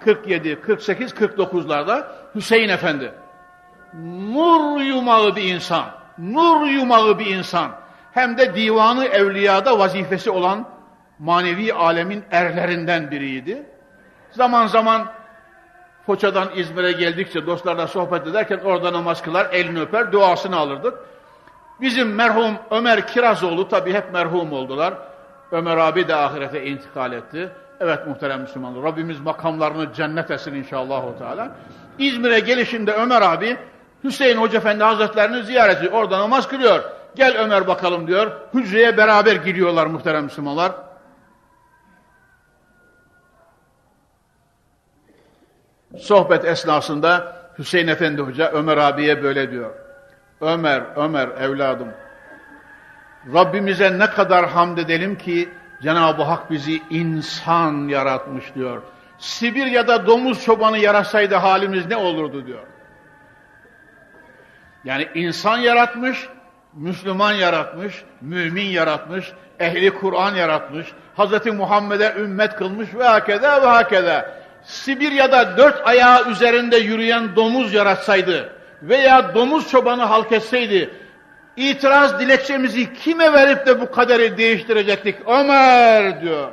47, 0.00 0.60
48, 0.60 1.12
49'larda 1.12 2.06
Hüseyin 2.34 2.68
Efendi. 2.68 3.12
Nur 3.94 4.80
yumağı 4.80 5.36
bir 5.36 5.54
insan. 5.54 5.84
Nur 6.18 6.66
yumağı 6.66 7.18
bir 7.18 7.26
insan. 7.26 7.70
Hem 8.18 8.38
de 8.38 8.54
divanı 8.54 9.04
evliyada 9.04 9.78
vazifesi 9.78 10.30
olan 10.30 10.68
manevi 11.18 11.74
alemin 11.74 12.24
erlerinden 12.30 13.10
biriydi. 13.10 13.62
Zaman 14.30 14.66
zaman 14.66 15.06
Foça'dan 16.06 16.48
İzmir'e 16.54 16.92
geldikçe 16.92 17.46
dostlarla 17.46 17.86
sohbet 17.86 18.26
ederken 18.26 18.58
orada 18.64 18.92
namaz 18.92 19.22
kılar, 19.22 19.46
elini 19.52 19.80
öper, 19.80 20.12
duasını 20.12 20.56
alırdık. 20.56 20.94
Bizim 21.80 22.14
merhum 22.14 22.54
Ömer 22.70 23.06
Kirazoğlu 23.06 23.68
tabi 23.68 23.92
hep 23.92 24.12
merhum 24.12 24.52
oldular. 24.52 24.94
Ömer 25.52 25.76
abi 25.76 26.08
de 26.08 26.14
ahirete 26.14 26.66
intikal 26.66 27.12
etti. 27.12 27.50
Evet 27.80 28.06
muhterem 28.06 28.40
Müslümanlar, 28.40 28.82
Rabbimiz 28.82 29.20
makamlarını 29.20 29.92
cennet 29.92 30.30
etsin 30.30 30.54
inşallah. 30.54 31.02
İzmir'e 31.98 32.40
gelişinde 32.40 32.92
Ömer 32.92 33.22
abi 33.22 33.56
Hüseyin 34.04 34.36
Hoca 34.36 34.58
Efendi 34.58 34.84
Hazretlerini 34.84 35.42
ziyaret 35.42 35.78
ediyor. 35.78 35.92
Orada 35.92 36.18
namaz 36.18 36.48
kılıyor. 36.48 36.97
Gel 37.16 37.36
Ömer 37.38 37.66
bakalım 37.66 38.06
diyor. 38.06 38.32
Hücreye 38.54 38.96
beraber 38.96 39.36
gidiyorlar 39.36 39.86
muhterem 39.86 40.24
Müslümanlar. 40.24 40.72
Sohbet 45.98 46.44
esnasında 46.44 47.38
Hüseyin 47.58 47.88
Efendi 47.88 48.22
Hoca 48.22 48.50
Ömer 48.50 48.76
abiye 48.76 49.22
böyle 49.22 49.50
diyor. 49.50 49.74
Ömer, 50.40 50.82
Ömer 50.96 51.28
evladım. 51.28 51.88
Rabbimize 53.34 53.98
ne 53.98 54.10
kadar 54.10 54.48
hamd 54.48 54.78
edelim 54.78 55.18
ki 55.18 55.48
Cenab-ı 55.82 56.22
Hak 56.22 56.50
bizi 56.50 56.82
insan 56.90 57.88
yaratmış 57.88 58.54
diyor. 58.54 58.82
Sibirya'da 59.18 60.06
domuz 60.06 60.44
çobanı 60.44 60.78
yarasaydı 60.78 61.34
halimiz 61.34 61.86
ne 61.86 61.96
olurdu 61.96 62.46
diyor. 62.46 62.66
Yani 64.84 65.08
insan 65.14 65.58
yaratmış, 65.58 66.28
Müslüman 66.74 67.32
yaratmış, 67.32 68.04
mümin 68.20 68.66
yaratmış, 68.66 69.32
ehli 69.60 69.90
Kur'an 69.94 70.34
yaratmış, 70.34 70.92
Hz. 71.18 71.46
Muhammed'e 71.46 72.14
ümmet 72.18 72.54
kılmış 72.56 72.94
ve 72.94 73.04
hakeda 73.04 73.62
ve 73.62 73.66
hakeda. 73.66 74.38
Sibirya'da 74.62 75.56
dört 75.56 75.88
ayağı 75.88 76.30
üzerinde 76.30 76.76
yürüyen 76.76 77.36
domuz 77.36 77.74
yaratsaydı 77.74 78.52
veya 78.82 79.34
domuz 79.34 79.68
çobanı 79.68 80.02
halk 80.02 80.32
etseydi, 80.32 80.94
itiraz 81.56 82.20
dilekçemizi 82.20 82.94
kime 82.94 83.32
verip 83.32 83.66
de 83.66 83.80
bu 83.80 83.90
kaderi 83.90 84.38
değiştirecektik? 84.38 85.16
Ömer 85.26 86.20
diyor. 86.20 86.52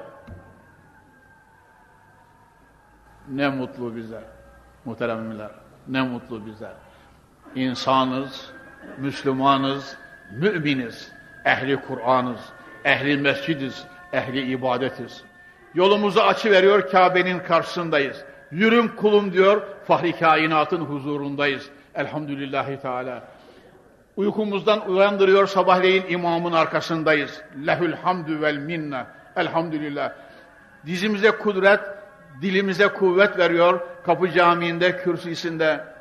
Ne 3.29 3.47
mutlu 3.49 3.95
bize, 3.95 4.23
muhteremler, 4.85 5.51
ne 5.87 6.01
mutlu 6.01 6.45
bize. 6.45 6.71
İnsanız, 7.55 8.49
Müslümanız, 8.97 9.97
müminiz, 10.31 11.11
ehli 11.45 11.75
Kur'an'ız, 11.75 12.39
ehli 12.85 13.17
mescidiz, 13.17 13.83
ehli 14.13 14.41
ibadetiz. 14.41 15.23
Yolumuzu 15.73 16.19
açı 16.19 16.51
veriyor, 16.51 16.89
Kabe'nin 16.89 17.39
karşısındayız. 17.39 18.23
Yürüm 18.51 18.95
kulum 18.95 19.33
diyor, 19.33 19.61
fahri 19.87 20.19
kainatın 20.19 20.81
huzurundayız. 20.81 21.69
Elhamdülillahi 21.95 22.79
Teala. 22.81 23.23
Uykumuzdan 24.17 24.89
uyandırıyor, 24.89 25.47
sabahleyin 25.47 26.03
imamın 26.09 26.51
arkasındayız. 26.51 27.41
Lehül 27.67 27.93
hamdü 27.93 28.41
vel 28.41 28.57
minne. 28.57 29.05
Elhamdülillah. 29.35 30.11
Dizimize 30.85 31.31
kudret, 31.31 31.79
dilimize 32.41 32.87
kuvvet 32.87 33.37
veriyor. 33.37 33.79
Kapı 34.05 34.31
Camii'nde, 34.31 34.97
kürsüsünde. 34.97 35.94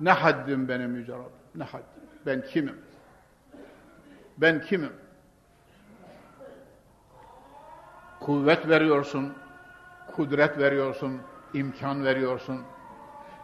Ne 0.00 0.10
haddim 0.10 0.68
benim 0.68 0.96
yüce 0.96 1.12
Rabbim, 1.12 1.30
ne 1.54 1.64
haddim. 1.64 1.86
Ben 2.26 2.42
kimim? 2.42 2.76
Ben 4.38 4.60
kimim? 4.60 4.92
kuvvet 8.26 8.68
veriyorsun, 8.68 9.32
kudret 10.16 10.58
veriyorsun, 10.58 11.20
imkan 11.54 12.04
veriyorsun, 12.04 12.60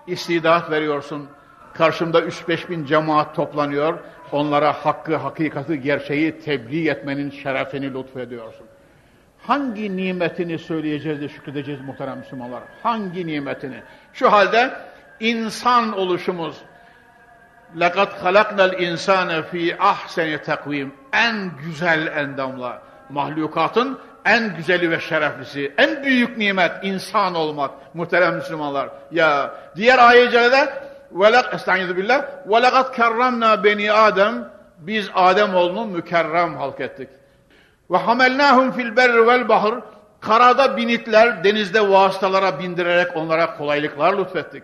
istidat 0.07 0.71
veriyorsun. 0.71 1.29
Karşımda 1.75 2.21
üç 2.21 2.49
beş 2.49 2.71
bin 2.71 2.85
cemaat 2.85 3.35
toplanıyor, 3.35 3.99
onlara 4.33 4.73
hakkı, 4.73 5.17
hakikati, 5.17 5.81
gerçeği 5.81 6.41
tebliğ 6.41 6.89
etmenin 6.89 7.31
şerefini 7.31 7.95
lütfediyorsun. 7.95 8.67
Hangi 9.43 9.97
nimetini 9.97 10.59
söyleyeceğiz 10.59 11.21
de 11.21 11.29
şükredeceğiz 11.29 11.81
muhterem 11.81 12.19
Müslümanlar? 12.19 12.63
Hangi 12.83 13.27
nimetini? 13.27 13.83
Şu 14.13 14.33
halde 14.33 14.71
insan 15.22 15.98
oluşumuz, 15.98 16.58
لَقَدْ 17.76 18.10
خَلَقْنَا 18.24 18.66
الْاِنْسَانَ 18.72 19.43
ف۪ي 19.43 19.78
ahseni 19.78 20.41
takvim 20.41 20.93
En 21.14 21.52
güzel 21.66 22.08
endamla 22.08 22.82
mahlukatın 23.10 24.00
en 24.28 24.56
güzeli 24.56 24.91
ve 24.91 25.00
şereflisi, 25.00 25.74
en 25.78 26.04
büyük 26.04 26.38
nimet 26.38 26.72
insan 26.82 27.36
olmak 27.36 27.72
muhterem 27.95 28.36
Müslümanlar. 28.36 28.89
Ya 29.12 29.52
diğer 29.76 30.00
ayet-i 30.00 30.32
celede 30.32 30.74
velak 31.12 31.54
estaizu 31.54 31.98
billah 31.98 32.26
velakat 32.48 32.95
kerramna 32.95 33.64
beni 33.64 33.91
Adem 33.91 34.50
biz 34.78 35.10
Adem 35.16 35.56
oğlunu 35.56 35.86
mükerrem 35.86 36.56
halk 36.56 36.80
ettik. 36.80 37.10
Ve 37.91 37.98
hamelnahum 37.98 38.72
fil 38.72 38.95
berri 38.95 39.28
vel 39.28 39.50
bahr 39.50 39.74
karada 40.20 40.78
binitler 40.78 41.43
denizde 41.43 41.89
vasıtalara 41.89 42.60
bindirerek 42.60 43.16
onlara 43.16 43.58
kolaylıklar 43.58 44.18
lütfettik. 44.18 44.64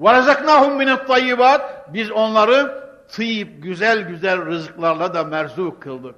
Rezaknahum 0.00 0.76
minet 0.76 1.06
tayyibat 1.06 1.94
biz 1.94 2.10
onları 2.10 2.82
tıyip 3.08 3.62
güzel 3.62 4.00
güzel 4.08 4.46
rızıklarla 4.46 5.14
da 5.14 5.24
merzuk 5.24 5.82
kıldık. 5.82 6.14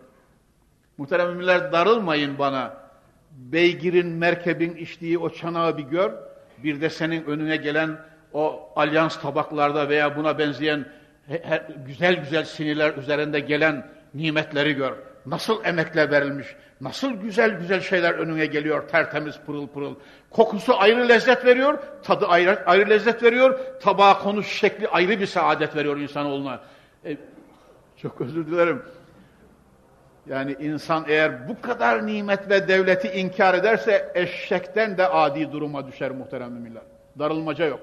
Muhterem 0.99 1.29
müminler 1.29 1.73
darılmayın 1.73 2.39
bana. 2.39 2.75
Beygirin, 3.31 4.07
merkebin 4.07 4.77
içtiği 4.77 5.19
o 5.19 5.31
çanağı 5.31 5.79
bir 5.79 5.83
gör. 5.83 6.13
Bir 6.59 6.81
de 6.81 6.91
senin 6.91 7.25
önüne 7.25 7.57
gelen 7.57 7.99
o 8.33 8.73
alyans 8.77 9.21
tabaklarda 9.21 9.89
veya 9.89 10.17
buna 10.17 10.39
benzeyen 10.39 10.87
güzel 11.87 12.15
güzel 12.15 12.45
sinirler 12.45 12.95
üzerinde 12.95 13.41
gelen 13.41 13.87
nimetleri 14.15 14.73
gör. 14.73 14.93
Nasıl 15.27 15.65
emekle 15.65 16.11
verilmiş, 16.11 16.57
nasıl 16.85 17.13
güzel 17.13 17.59
güzel 17.59 17.81
şeyler 17.81 18.15
önüne 18.15 18.47
geliyor, 18.47 18.89
tertemiz 18.89 19.41
pırıl 19.47 19.67
pırıl. 19.67 19.95
Kokusu 20.31 20.81
ayrı 20.81 21.09
lezzet 21.09 21.45
veriyor, 21.45 21.79
tadı 22.03 22.27
ayrı, 22.27 22.67
ayrı 22.67 22.91
lezzet 22.91 23.23
veriyor, 23.23 23.59
tabağa 23.83 24.19
konuş 24.19 24.47
şekli 24.47 24.89
ayrı 24.89 25.21
bir 25.21 25.27
saadet 25.27 25.77
veriyor 25.77 25.97
insanoğluna. 25.97 26.61
E, 27.05 27.17
çok 27.97 28.21
özür 28.21 28.47
dilerim. 28.47 28.83
Yani 30.27 30.57
insan 30.61 31.05
eğer 31.09 31.49
bu 31.49 31.61
kadar 31.61 32.07
nimet 32.07 32.51
ve 32.51 32.69
devleti 32.69 33.09
inkar 33.09 33.55
ederse 33.55 34.13
eşekten 34.15 34.99
de 34.99 35.09
adi 35.09 35.53
duruma 35.53 35.87
düşer 35.87 36.11
muhterem 36.11 36.53
müminler. 36.53 36.83
Darılmaca 37.19 37.67
yok. 37.67 37.81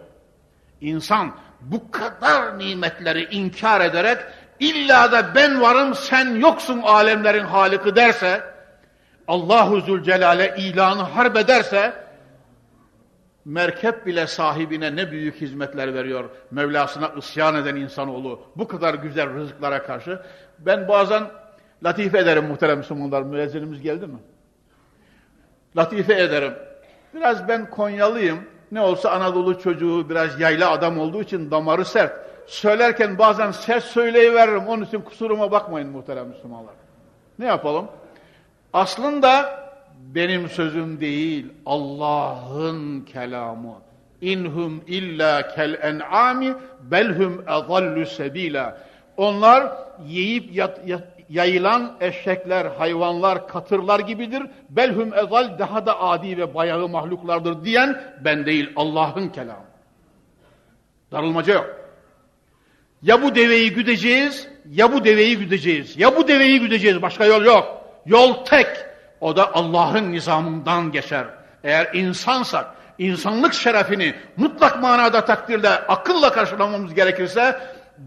İnsan 0.81 1.35
bu 1.61 1.91
kadar 1.91 2.59
nimetleri 2.59 3.23
inkar 3.35 3.81
ederek 3.81 4.17
illa 4.59 5.11
da 5.11 5.35
ben 5.35 5.61
varım 5.61 5.95
sen 5.95 6.35
yoksun 6.35 6.81
alemlerin 6.81 7.43
haliki 7.43 7.95
derse 7.95 8.50
Allahu 9.31 9.81
Zülcelal'e 9.81 10.55
ilanı 10.57 11.01
harp 11.01 11.37
ederse 11.37 11.93
merkep 13.45 14.05
bile 14.05 14.27
sahibine 14.27 14.95
ne 14.95 15.11
büyük 15.11 15.41
hizmetler 15.41 15.93
veriyor. 15.93 16.29
Mevlasına 16.51 17.11
isyan 17.17 17.55
eden 17.55 17.75
insanoğlu 17.75 18.41
bu 18.55 18.67
kadar 18.67 18.93
güzel 18.93 19.33
rızıklara 19.33 19.83
karşı. 19.83 20.19
Ben 20.59 20.87
bazen 20.87 21.23
latife 21.83 22.19
ederim 22.19 22.45
muhterem 22.45 22.77
Müslümanlar. 22.77 23.21
Müezzinimiz 23.21 23.81
geldi 23.81 24.07
mi? 24.07 24.17
Latife 25.77 26.21
ederim. 26.21 26.53
Biraz 27.13 27.47
ben 27.47 27.69
Konyalıyım. 27.69 28.39
Ne 28.71 28.81
olsa 28.81 29.11
Anadolu 29.11 29.59
çocuğu 29.59 30.09
biraz 30.09 30.39
yayla 30.39 30.71
adam 30.71 30.99
olduğu 30.99 31.21
için 31.21 31.51
damarı 31.51 31.85
sert. 31.85 32.13
Söylerken 32.47 33.17
bazen 33.17 33.51
sert 33.51 33.83
söyleyiveririm. 33.83 34.67
Onun 34.67 34.83
için 34.83 35.01
kusuruma 35.01 35.51
bakmayın 35.51 35.89
muhterem 35.89 36.27
Müslümanlar. 36.27 36.73
Ne 37.39 37.45
yapalım? 37.45 37.87
Aslında 38.73 39.61
benim 40.15 40.49
sözüm 40.49 40.99
değil, 40.99 41.45
Allah'ın 41.65 43.01
kelamı. 43.01 43.75
İnhum 44.21 44.83
illa 44.87 45.47
kel 45.47 45.73
en'ami 45.81 46.53
belhum 46.81 47.43
ezallu 47.47 48.05
sebila. 48.05 48.77
Onlar 49.17 49.71
yiyip 50.07 50.55
yat, 50.55 50.87
yat, 50.87 51.03
yayılan 51.29 51.97
eşekler, 52.01 52.65
hayvanlar, 52.65 53.47
katırlar 53.47 53.99
gibidir. 53.99 54.43
Belhum 54.69 55.13
ezal 55.13 55.59
daha 55.59 55.85
da 55.85 56.01
adi 56.01 56.37
ve 56.37 56.55
bayağı 56.55 56.87
mahluklardır 56.87 57.65
diyen 57.65 58.01
ben 58.25 58.45
değil, 58.45 58.69
Allah'ın 58.75 59.29
kelamı. 59.29 59.65
Darılmaca 61.11 61.53
yok. 61.53 61.69
Ya 63.01 63.21
bu 63.21 63.35
deveyi 63.35 63.73
güdeceğiz, 63.73 64.47
ya 64.69 64.93
bu 64.93 65.05
deveyi 65.05 65.37
güdeceğiz. 65.37 65.99
Ya 65.99 66.15
bu 66.15 66.27
deveyi 66.27 66.59
güdeceğiz, 66.59 67.01
başka 67.01 67.25
yol 67.25 67.45
yok. 67.45 67.80
Yol 68.05 68.45
tek. 68.45 68.67
O 69.21 69.35
da 69.35 69.55
Allah'ın 69.55 70.11
nizamından 70.11 70.91
geçer. 70.91 71.25
Eğer 71.63 71.89
insansak, 71.93 72.65
insanlık 72.97 73.53
şerefini 73.53 74.15
mutlak 74.37 74.81
manada 74.81 75.25
takdirde, 75.25 75.69
akılla 75.69 76.31
karşılamamız 76.31 76.93
gerekirse, 76.93 77.59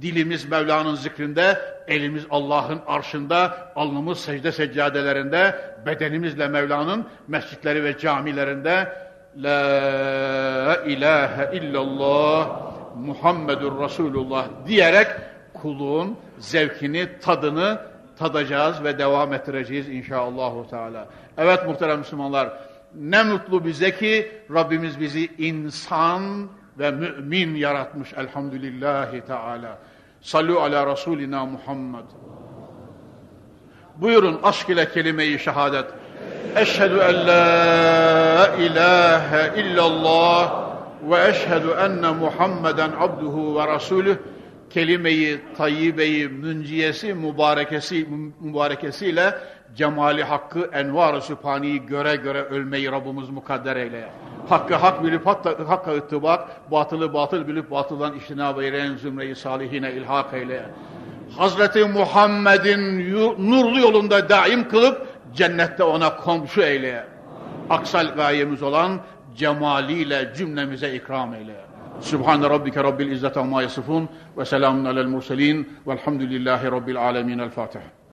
dilimiz 0.03 0.45
Mevla'nın 0.45 0.95
zikrinde, 0.95 1.59
elimiz 1.89 2.27
Allah'ın 2.31 2.81
arşında, 2.87 3.69
alnımız 3.77 4.21
secde 4.21 4.53
seccadelerinde, 4.53 5.61
bedenimizle 5.87 6.49
Mevla'nın 6.49 7.07
mescitleri 7.29 7.85
ve 7.85 7.99
camilerinde, 7.99 9.05
La 9.37 10.77
ilahe 10.87 11.57
illallah 11.57 12.49
Muhammedur 12.97 13.85
Resulullah 13.85 14.45
diyerek 14.67 15.07
kulluğun 15.55 16.19
zevkini, 16.39 17.09
tadını 17.21 17.79
tadacağız 18.19 18.85
ve 18.85 18.99
devam 18.99 19.33
ettireceğiz 19.33 19.89
inşallahü 19.89 20.69
teala. 20.71 21.09
Evet 21.39 21.67
muhterem 21.67 21.99
Müslümanlar, 21.99 22.53
ne 22.95 23.23
mutlu 23.23 23.65
bize 23.65 23.97
ki 23.97 24.33
Rabbimiz 24.55 25.01
bizi 25.01 25.29
insan 25.39 26.49
ve 26.79 26.91
mümin 26.91 27.55
yaratmış 27.55 28.13
elhamdülillahi 28.13 29.21
teala. 29.21 29.79
Sallu 30.21 30.61
ala 30.61 30.93
Resulina 30.93 31.45
Muhammed. 31.45 32.05
Buyurun 33.97 34.41
aşk 34.43 34.69
ile 34.69 34.89
kelime-i 34.89 35.39
şehadet. 35.39 35.85
Eşhedü 36.57 36.99
en 36.99 37.27
la 37.27 38.55
ilahe 38.57 39.61
illallah 39.61 40.65
ve 41.11 41.29
eşhedü 41.29 41.69
enne 41.71 42.11
Muhammeden 42.11 42.91
abduhu 43.01 43.59
ve 43.59 43.67
rasulüh 43.67 44.17
kelime-i 44.75 45.41
tayyibeyi 45.57 46.29
münciyesi 46.29 47.15
mübarekesi 47.15 48.09
mübarekesiyle 48.41 49.35
cemali 49.77 50.25
hakkı 50.25 50.71
envar-ı 50.73 51.23
sübhaniyi 51.23 51.87
göre 51.87 52.17
göre 52.17 52.43
ölmeyi 52.43 52.93
Rabbimiz 52.93 53.29
mukadder 53.29 53.77
eyle. 53.77 54.11
Hakkı 54.49 54.75
hak 54.75 55.05
bilip 55.05 55.27
hatta, 55.27 55.69
hakka 55.69 55.95
ıttibak, 55.95 56.71
batılı 56.71 57.15
batıl 57.15 57.49
bilip 57.49 57.71
batıldan 57.71 58.19
iştinab 58.19 58.59
eyleyen 58.59 58.95
zümreyi 58.95 59.37
salihine 59.37 59.93
ilhak 59.93 60.35
eyle. 60.35 60.67
Hazreti 61.37 61.85
Muhammed'in 61.85 63.15
nurlu 63.51 63.81
yolunda 63.81 64.29
daim 64.29 64.69
kılıp 64.69 65.07
cennette 65.35 65.83
ona 65.83 66.17
komşu 66.17 66.63
eyle. 66.63 67.07
Aksal 67.71 68.15
gayemiz 68.15 68.63
olan 68.63 69.01
cemaliyle 69.37 70.33
cümlemize 70.37 70.95
ikram 70.95 71.35
eyle. 71.35 71.64
سبحان 72.01 72.45
ربك 72.45 72.79
رب 72.79 73.01
العزة 73.01 73.33
وما 73.41 73.63
يصفون 73.63 74.07
وسلام 74.37 74.87
على 74.87 75.01
المرسلين 75.01 75.65
والحمد 75.87 76.23
لله 76.23 76.69
رب 76.69 76.89
العالمين 76.89 77.41
الفاتح 77.41 77.83